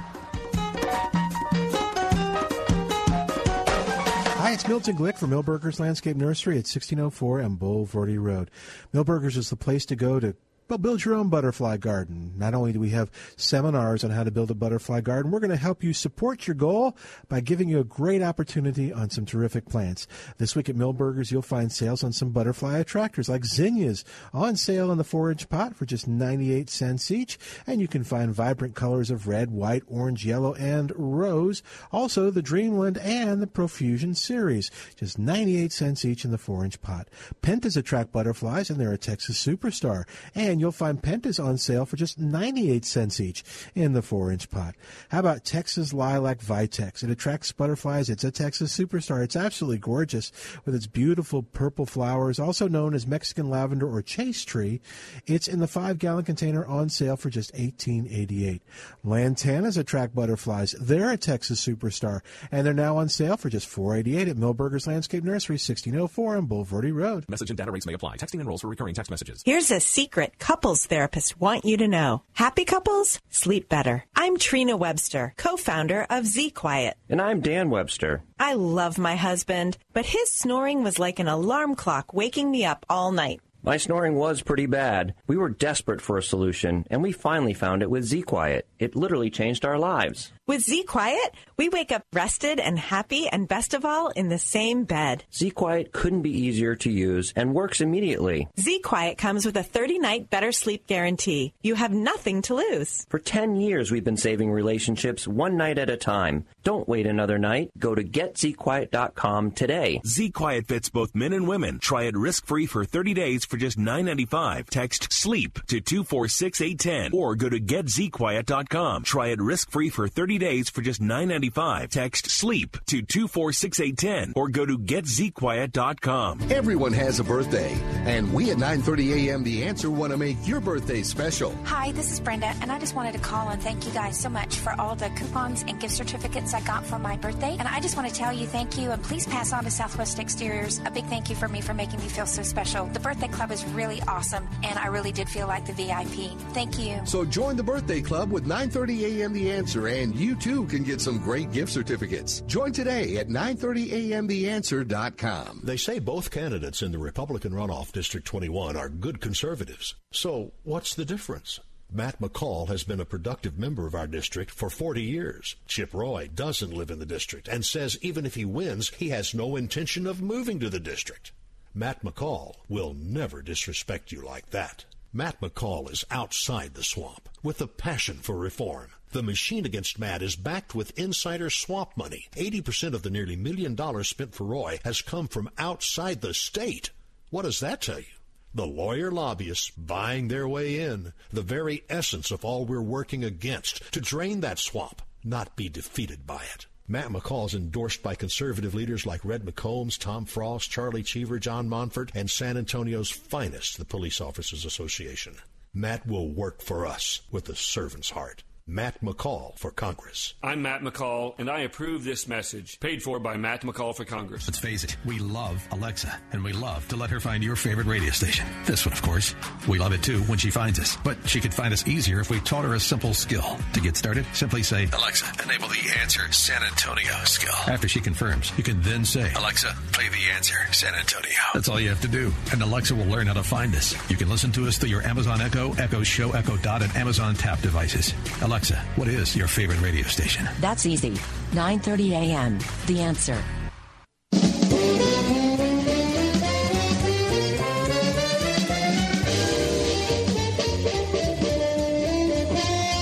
[4.37, 8.51] Hi, it's Milton Glick from Milberger's Landscape Nursery at 1604 and Bulverde Road.
[8.93, 10.37] Milberger's is the place to go to
[10.69, 12.33] well, build your own butterfly garden.
[12.37, 15.51] Not only do we have seminars on how to build a butterfly garden, we're going
[15.51, 16.97] to help you support your goal
[17.29, 20.07] by giving you a great opportunity on some terrific plants.
[20.39, 24.91] This week at Milberger's, you'll find sales on some butterfly attractors like zinnias on sale
[24.91, 27.39] in the four inch pot for just 98 cents each.
[27.67, 31.63] And you can find vibrant colors of red, white, orange, yellow, and rose.
[31.93, 36.81] Also, the Dreamland and the Profusion series, just 98 cents each in the four inch
[36.81, 37.09] pot.
[37.43, 40.05] Pentas attract butterflies and they're a Texas superstar.
[40.35, 43.45] And you'll find pentas on sale for just 98 cents each
[43.75, 44.75] in the four inch pot.
[45.11, 47.03] How about Texas Lilac Vitex?
[47.03, 48.09] It attracts butterflies.
[48.09, 49.23] It's a Texas superstar.
[49.23, 50.33] It's absolutely gorgeous
[50.65, 54.81] with its beautiful purple flowers, also known as Mexican lavender or chaste tree.
[55.27, 58.61] It's in the five gallon container on sale for just 18.88.
[59.05, 60.73] Lantanas attract butterflies.
[60.81, 62.21] They're a Texas superstar,
[62.51, 66.95] and they're now on sale for just 4.88 at Milberger's Landscape Nursery, 1604 on Bulverde
[66.95, 67.25] Road.
[67.29, 68.17] Message and data rates may apply.
[68.17, 69.43] Texting and enrolls for recurring text messages.
[69.45, 72.23] Here's a secret couples therapists want you to know.
[72.35, 74.05] Happy couples sleep better.
[74.15, 76.99] I'm Trina Webster, co-founder of Z Quiet.
[77.09, 78.23] And I'm Dan Webster.
[78.39, 82.85] I love my husband, but his snoring was like an alarm clock waking me up
[82.91, 83.41] all night.
[83.65, 85.15] My snoring was pretty bad.
[85.27, 88.69] We were desperate for a solution, and we finally found it with Z Quiet.
[88.79, 90.31] It literally changed our lives.
[90.47, 94.39] With Z Quiet, we wake up rested and happy, and best of all, in the
[94.39, 95.25] same bed.
[95.33, 98.49] Z Quiet couldn't be easier to use and works immediately.
[98.61, 101.55] Z Quiet comes with a 30 night better sleep guarantee.
[101.63, 103.07] You have nothing to lose.
[103.09, 106.45] For 10 years, we've been saving relationships one night at a time.
[106.65, 107.71] Don't wait another night.
[107.79, 110.03] Go to getzquiet.com today.
[110.05, 111.79] Z Quiet fits both men and women.
[111.79, 114.69] Try it risk free for 30 days for just $9.95.
[114.69, 119.05] Text SLEEP to 246810 or go to getzquiet.com.
[119.05, 121.89] Try it risk free for 30 days for just $9.95.
[121.91, 126.41] Text SLEEP to 246810 or go to getzquiet.com.
[126.51, 127.73] Everyone has a birthday,
[128.07, 129.45] and we at 9:30 a.m.
[129.45, 131.55] The Answer want to make your birthday special.
[131.65, 134.29] Hi, this is Brenda, and I just wanted to call and thank you guys so
[134.29, 137.57] much for all the coupons and gift certificates I got for my birthday.
[137.59, 140.19] And I just want to tell you thank you, and please pass on to Southwest
[140.19, 142.87] Exteriors a big thank you for me for making me feel so special.
[142.87, 146.39] The birthday club is really awesome, and I really did feel like the VIP.
[146.53, 147.01] Thank you.
[147.05, 149.33] So join the birthday club with 9:30 a.m.
[149.33, 152.41] The Answer, and you too can get some great gift certificates.
[152.43, 154.29] Join today at 9:30 a.m.
[154.29, 155.61] TheAnswer.com.
[155.63, 159.95] They say both candidates in the Republican runoff District 21 are good conservatives.
[160.13, 161.61] So what's the difference?
[161.93, 165.55] Matt McCall has been a productive member of our district for 40 years.
[165.69, 169.33] Chip Roy doesn't live in the district and says even if he wins, he has
[169.35, 171.31] no intention of moving to the district.
[171.77, 174.85] Matt McCall will never disrespect you like that.
[175.13, 178.91] Matt McCall is outside the swamp with a passion for reform.
[179.11, 182.29] The machine against Matt is backed with insider swamp money.
[182.37, 186.91] 80% of the nearly million dollars spent for Roy has come from outside the state.
[187.31, 188.07] What does that tell you?
[188.55, 193.93] The lawyer lobbyists buying their way in, the very essence of all we're working against,
[193.93, 196.67] to drain that swamp, not be defeated by it.
[196.87, 201.67] Matt McCall is endorsed by conservative leaders like Red McCombs, Tom Frost, Charlie Cheever, John
[201.67, 205.37] Montford, and San Antonio's finest, the Police Officers Association.
[205.73, 208.43] Matt will work for us with a servant's heart.
[208.67, 210.33] Matt McCall for Congress.
[210.43, 212.81] I'm Matt McCall, and I approve this message.
[212.81, 214.49] Paid for by Matt McCall for Congress.
[214.49, 217.87] Let's face it, we love Alexa, and we love to let her find your favorite
[217.87, 218.47] radio station.
[218.65, 219.35] This one, of course.
[219.69, 222.31] We love it too when she finds us, but she could find us easier if
[222.31, 223.59] we taught her a simple skill.
[223.75, 227.55] To get started, simply say, Alexa, enable the Answer San Antonio skill.
[227.71, 231.37] After she confirms, you can then say, Alexa, play the Answer San Antonio.
[231.53, 233.95] That's all you have to do, and Alexa will learn how to find us.
[234.09, 237.35] You can listen to us through your Amazon Echo, Echo Show, Echo Dot, and Amazon
[237.35, 238.15] Tap devices.
[238.41, 238.54] Alexa,
[238.95, 240.49] what is your favorite radio station?
[240.61, 241.15] That's easy.
[241.55, 242.61] 9:30 a.m.
[242.87, 243.43] The answer.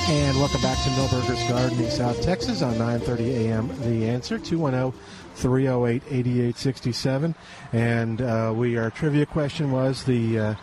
[0.08, 3.68] And welcome back to Milberger's Gardening, South Texas on 9:30 a.m.
[3.82, 7.34] The Answer 210-308-8867,
[7.74, 10.54] and uh, we our trivia question was the uh,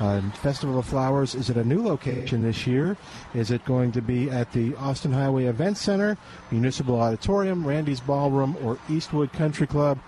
[0.00, 1.34] uh, Festival of Flowers.
[1.34, 2.96] Is it a new location this year?
[3.34, 6.16] Is it going to be at the Austin Highway Event Center,
[6.50, 9.98] Municipal Auditorium, Randy's Ballroom, or Eastwood Country Club?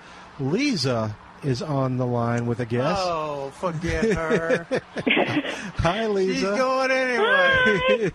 [0.41, 2.97] Lisa is on the line with a guess.
[3.01, 4.67] Oh, forget her.
[5.79, 6.35] Hi, Lisa.
[6.35, 8.11] She's going anyway.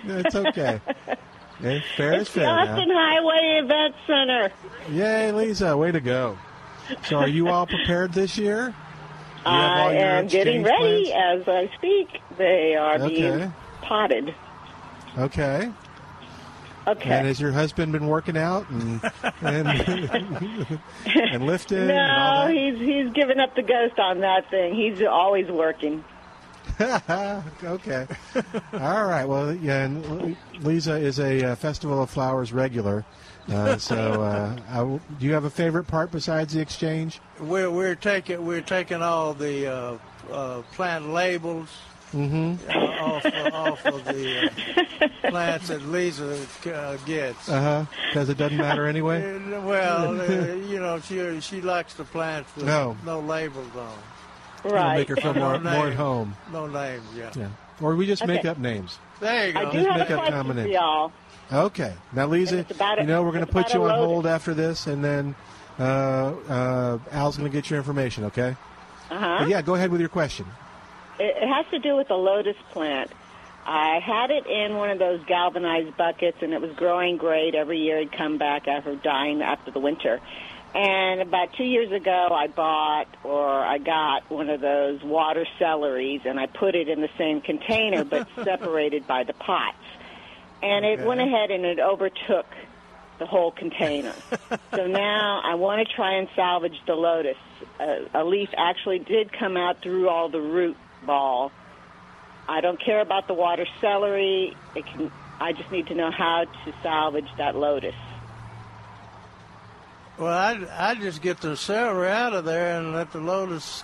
[0.06, 0.80] That's okay.
[1.60, 2.44] Okay, fair is It's fair.
[2.46, 2.72] the now.
[2.72, 4.52] Austin Highway Event Center.
[4.90, 5.76] Yay, Lisa!
[5.76, 6.36] Way to go.
[7.04, 8.74] So, are you all prepared this year?
[9.44, 12.08] I am getting ready as I speak.
[12.38, 13.08] They are Okay.
[13.08, 13.52] being
[13.82, 14.34] potted.
[15.18, 15.70] Okay.
[16.86, 17.10] Okay.
[17.10, 19.00] And has your husband been working out and
[19.42, 19.68] and,
[21.06, 21.78] and lifting?
[21.78, 24.74] and all no, he's he's given up the ghost on that thing.
[24.74, 26.02] He's always working.
[26.80, 28.06] okay.
[28.72, 29.24] All right.
[29.24, 29.84] Well, yeah.
[29.84, 33.04] And Lisa is a uh, Festival of Flowers regular.
[33.50, 37.20] Uh, so, uh, I w- do you have a favorite part besides the exchange?
[37.40, 39.98] We're we're taking we're taking all the uh,
[40.32, 41.68] uh, plant labels
[42.12, 42.70] Mm-hmm.
[42.70, 43.24] uh, off
[43.54, 46.36] off of the uh, plants that Lisa
[46.66, 47.48] uh, gets.
[47.48, 47.84] Uh huh.
[48.10, 49.22] Because it doesn't matter anyway.
[49.52, 50.26] Uh, Well, uh,
[50.68, 52.96] you know, she she likes the plants with No.
[53.06, 53.98] no labels on.
[54.64, 56.36] It'll make her feel more, No more at home.
[56.52, 57.30] No names, yeah.
[57.34, 57.48] Yeah.
[57.80, 58.98] Or we just make up names.
[59.18, 59.60] There you go.
[59.60, 60.72] I do Just have make a up question common for names.
[60.74, 61.12] y'all.
[61.52, 61.94] Okay.
[62.12, 62.66] Now, Lisa,
[62.98, 65.34] you know we're going to put you on hold after this, and then
[65.78, 68.24] uh, uh, Al's going to get your information.
[68.24, 68.56] Okay.
[69.10, 69.36] Uh-huh.
[69.40, 70.46] But yeah, go ahead with your question.
[71.18, 73.10] It, it has to do with the lotus plant.
[73.64, 77.54] I had it in one of those galvanized buckets, and it was growing great.
[77.54, 80.20] Every year it'd come back after dying after the winter.
[80.74, 86.24] And about two years ago, I bought or I got one of those water celeries,
[86.24, 89.76] and I put it in the same container, but separated by the pots.
[90.62, 91.04] And it Okay.
[91.06, 92.46] went ahead and it overtook
[93.18, 94.14] the whole container.
[94.74, 97.36] so now I want to try and salvage the lotus.
[97.78, 100.76] Uh, a leaf actually did come out through all the root
[101.06, 101.50] ball.
[102.48, 104.56] I don't care about the water celery.
[104.74, 105.10] It can,
[105.40, 107.94] I just need to know how to salvage that lotus.
[110.18, 113.82] Well, I I just get the celery out of there and let the lotus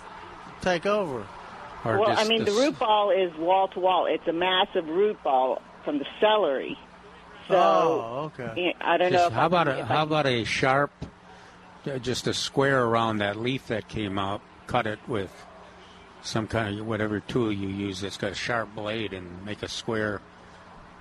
[0.61, 1.27] take over.
[1.85, 4.07] well, I mean, the root ball is wall to wall.
[4.07, 6.77] It's a massive root ball from the celery.
[7.49, 8.75] So oh, okay.
[8.81, 9.19] I don't know.
[9.19, 10.91] Just If how I about a if I how about a sharp,
[11.87, 14.43] uh, just a square around that leaf that came out.
[14.67, 15.33] Cut it with
[16.21, 19.69] some kind of whatever tool you use that's got a sharp blade, and make a
[19.69, 20.21] square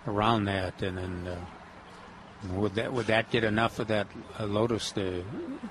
[0.06, 4.08] around that, and then uh, would that would that get enough of that
[4.40, 5.26] uh, lotus to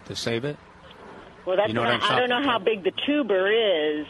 [0.05, 0.59] to save it?
[1.47, 3.51] Well, that's You know what what I, I'm I don't know how big the tuber
[3.51, 4.07] is.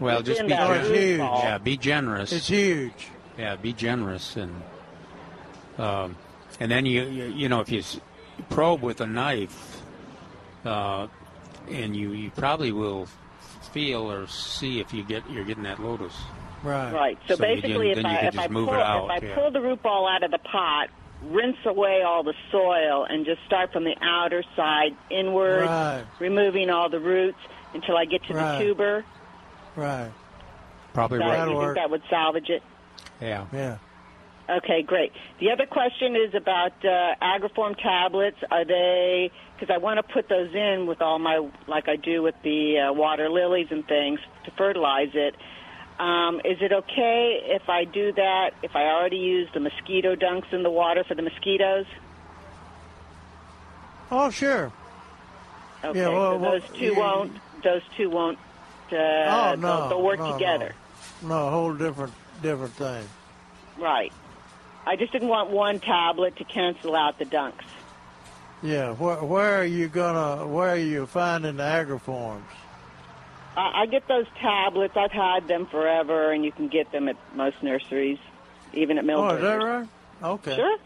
[0.00, 0.88] Well, just be that generous.
[0.88, 1.40] root ball.
[1.44, 2.32] Yeah, be generous.
[2.32, 3.11] It's huge.
[3.38, 4.62] Yeah, be generous and
[5.78, 6.16] um,
[6.60, 7.82] and then you, you you know if you
[8.50, 9.82] probe with a knife,
[10.64, 11.06] uh,
[11.70, 13.08] and you you probably will
[13.72, 16.12] feel or see if you get you're getting that lotus.
[16.62, 16.92] Right.
[16.92, 17.18] Right.
[17.26, 19.04] So, So you basically, can- if you I if I just move pull it out,
[19.06, 19.34] if I yeah.
[19.34, 20.90] pull the root ball out of the pot,
[21.24, 26.04] rinse away all the soil, and just start from the outer side inward, Right.
[26.20, 27.38] removing all the roots
[27.74, 28.58] until I get to Right.
[28.58, 29.04] the tuber.
[29.74, 30.10] Right.
[30.92, 31.48] Probably That, right.
[31.50, 32.62] you think that would salvage it?
[33.22, 33.46] Yeah.
[33.52, 33.78] Yeah.
[34.50, 35.12] Okay, great.
[35.38, 38.36] The other question is about uh, agriform tablets.
[38.50, 39.30] Are they?
[39.58, 42.80] Because I want to put those in with all my, like I do with the
[42.80, 45.36] uh, water lilies and things, to fertilize it.
[46.00, 48.50] Um, is it okay if I do that?
[48.62, 51.86] If I already use the mosquito dunks in the water for the mosquitoes?
[54.10, 54.72] Oh, sure.
[55.84, 57.32] Okay, Yeah, well, so well, those two you- won't.
[57.62, 58.38] Those two won't.
[58.90, 60.74] Uh, oh no, they'll, they'll work no, together.
[61.22, 61.28] No.
[61.28, 62.12] no, a whole different
[62.42, 63.08] different thing.
[63.78, 64.12] Right.
[64.84, 67.64] I just didn't want one tablet to cancel out the dunks.
[68.62, 70.46] Yeah, where, where are you gonna?
[70.46, 72.42] Where are you finding the agriforms?
[73.56, 74.96] I, I get those tablets.
[74.96, 78.18] I've had them forever, and you can get them at most nurseries,
[78.72, 79.32] even at Milberger's.
[79.32, 79.88] Oh, is that right?
[80.22, 80.56] Okay.
[80.56, 80.78] Sure.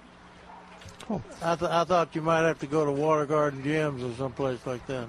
[1.43, 4.59] I, th- I thought you might have to go to Water Garden Gems or someplace
[4.67, 5.07] like that.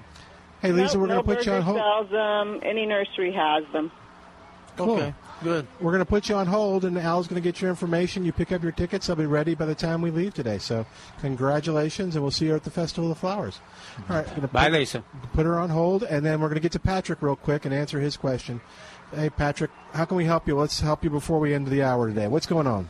[0.62, 1.78] Hey, Lisa, we're going to put you on hold.
[1.78, 2.60] sells them.
[2.64, 3.92] Any nursery has them.
[4.76, 4.98] Cool.
[4.98, 5.68] Okay, good.
[5.80, 8.26] We're going to put you on hold, and Al's going to get your information.
[8.26, 10.58] You pick up your tickets; they'll be ready by the time we leave today.
[10.58, 10.86] So,
[11.20, 13.60] congratulations, and we'll see you at the Festival of Flowers.
[14.10, 15.04] All right, gonna Bye, put, Lisa.
[15.34, 17.74] Put her on hold, and then we're going to get to Patrick real quick and
[17.74, 18.62] answer his question.
[19.14, 20.58] Hey, Patrick, how can we help you?
[20.58, 22.28] Let's help you before we end the hour today.
[22.28, 22.90] What's going on?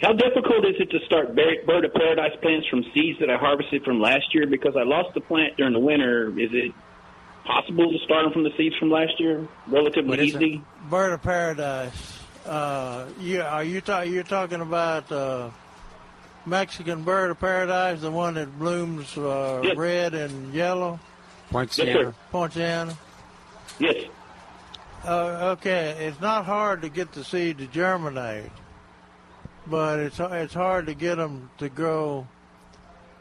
[0.00, 3.84] How difficult is it to start bird of paradise plants from seeds that I harvested
[3.84, 4.46] from last year?
[4.46, 6.28] Because I lost the plant during the winter.
[6.38, 6.72] Is it
[7.44, 9.46] possible to start them from the seeds from last year?
[9.66, 10.62] Relatively easy.
[10.88, 12.20] Bird of Paradise.
[12.46, 15.50] Uh, yeah, are you ta- you're talking about uh,
[16.46, 19.76] Mexican Bird of Paradise, the one that blooms uh, Yes.
[19.76, 21.00] red and yellow?
[21.50, 21.90] Poinciana.
[21.90, 22.14] Yes, sir.
[22.30, 22.96] Poinciana.
[23.78, 24.04] Yes.
[25.06, 28.50] Uh, okay, it's not hard to get the seed to germinate,
[29.66, 32.26] but it's it's hard to get them to grow,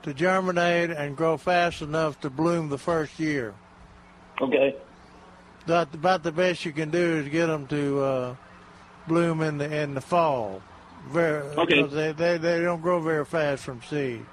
[0.03, 3.53] to germinate and grow fast enough to bloom the first year.
[4.41, 4.75] Okay.
[5.67, 8.35] That about the best you can do is get them to uh,
[9.07, 10.61] bloom in the in the fall.
[11.09, 11.83] Very, Okay.
[11.83, 14.25] They, they they don't grow very fast from seed.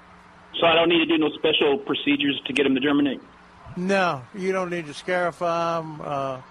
[0.59, 3.21] So I don't need to do no special procedures to get them to germinate.
[3.77, 6.01] No, you don't need to scarify them.
[6.03, 6.41] Uh,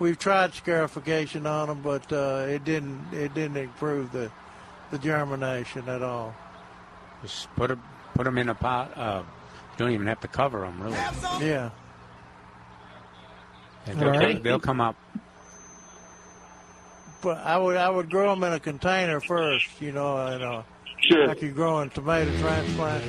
[0.00, 4.30] we've tried scarification on them, but uh, it didn't it didn't improve the
[4.90, 6.34] the germination at all.
[7.22, 7.82] Just put them,
[8.14, 8.96] put 'em in a pot.
[8.96, 9.22] Uh,
[9.72, 10.96] you don't even have to cover them, really.
[11.40, 11.70] Yeah.
[13.86, 14.42] And they'll, All right.
[14.42, 14.96] they'll come up.
[17.22, 20.62] But I would I would grow them in a container first, you know, and uh,
[21.00, 21.26] sure.
[21.28, 23.06] like you grow in tomato transplants.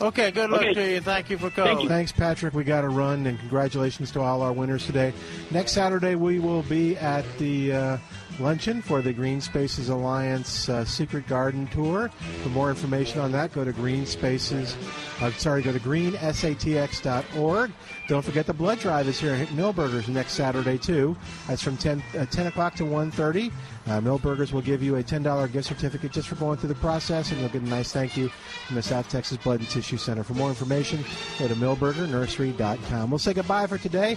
[0.00, 0.72] Okay, good luck Okay.
[0.72, 1.00] to you.
[1.02, 1.86] Thank you for calling.
[1.86, 2.54] Thanks, Patrick.
[2.54, 5.12] We got to run, and congratulations to all our winners today.
[5.50, 7.98] Next Saturday, we will be at the uh,
[8.40, 12.10] luncheon for the Green Spaces Alliance uh, Secret Garden Tour.
[12.42, 14.76] For more information on that, go to Green Spaces.
[15.20, 17.70] Uh, sorry, go to greensatx.org.
[18.08, 21.16] Don't forget the blood drive is here at Milberger's next Saturday too.
[21.46, 23.52] That's from 10, uh, 10 o'clock to 1.30.
[23.86, 27.30] Uh, Milberger's will give you a $10 gift certificate just for going through the process,
[27.30, 28.28] and you'll get a nice thank you
[28.66, 30.24] from the South Texas Blood and Tissue Center.
[30.24, 31.04] For more information,
[31.38, 33.10] go to milbergernursery.com.
[33.10, 34.16] We'll say goodbye for today.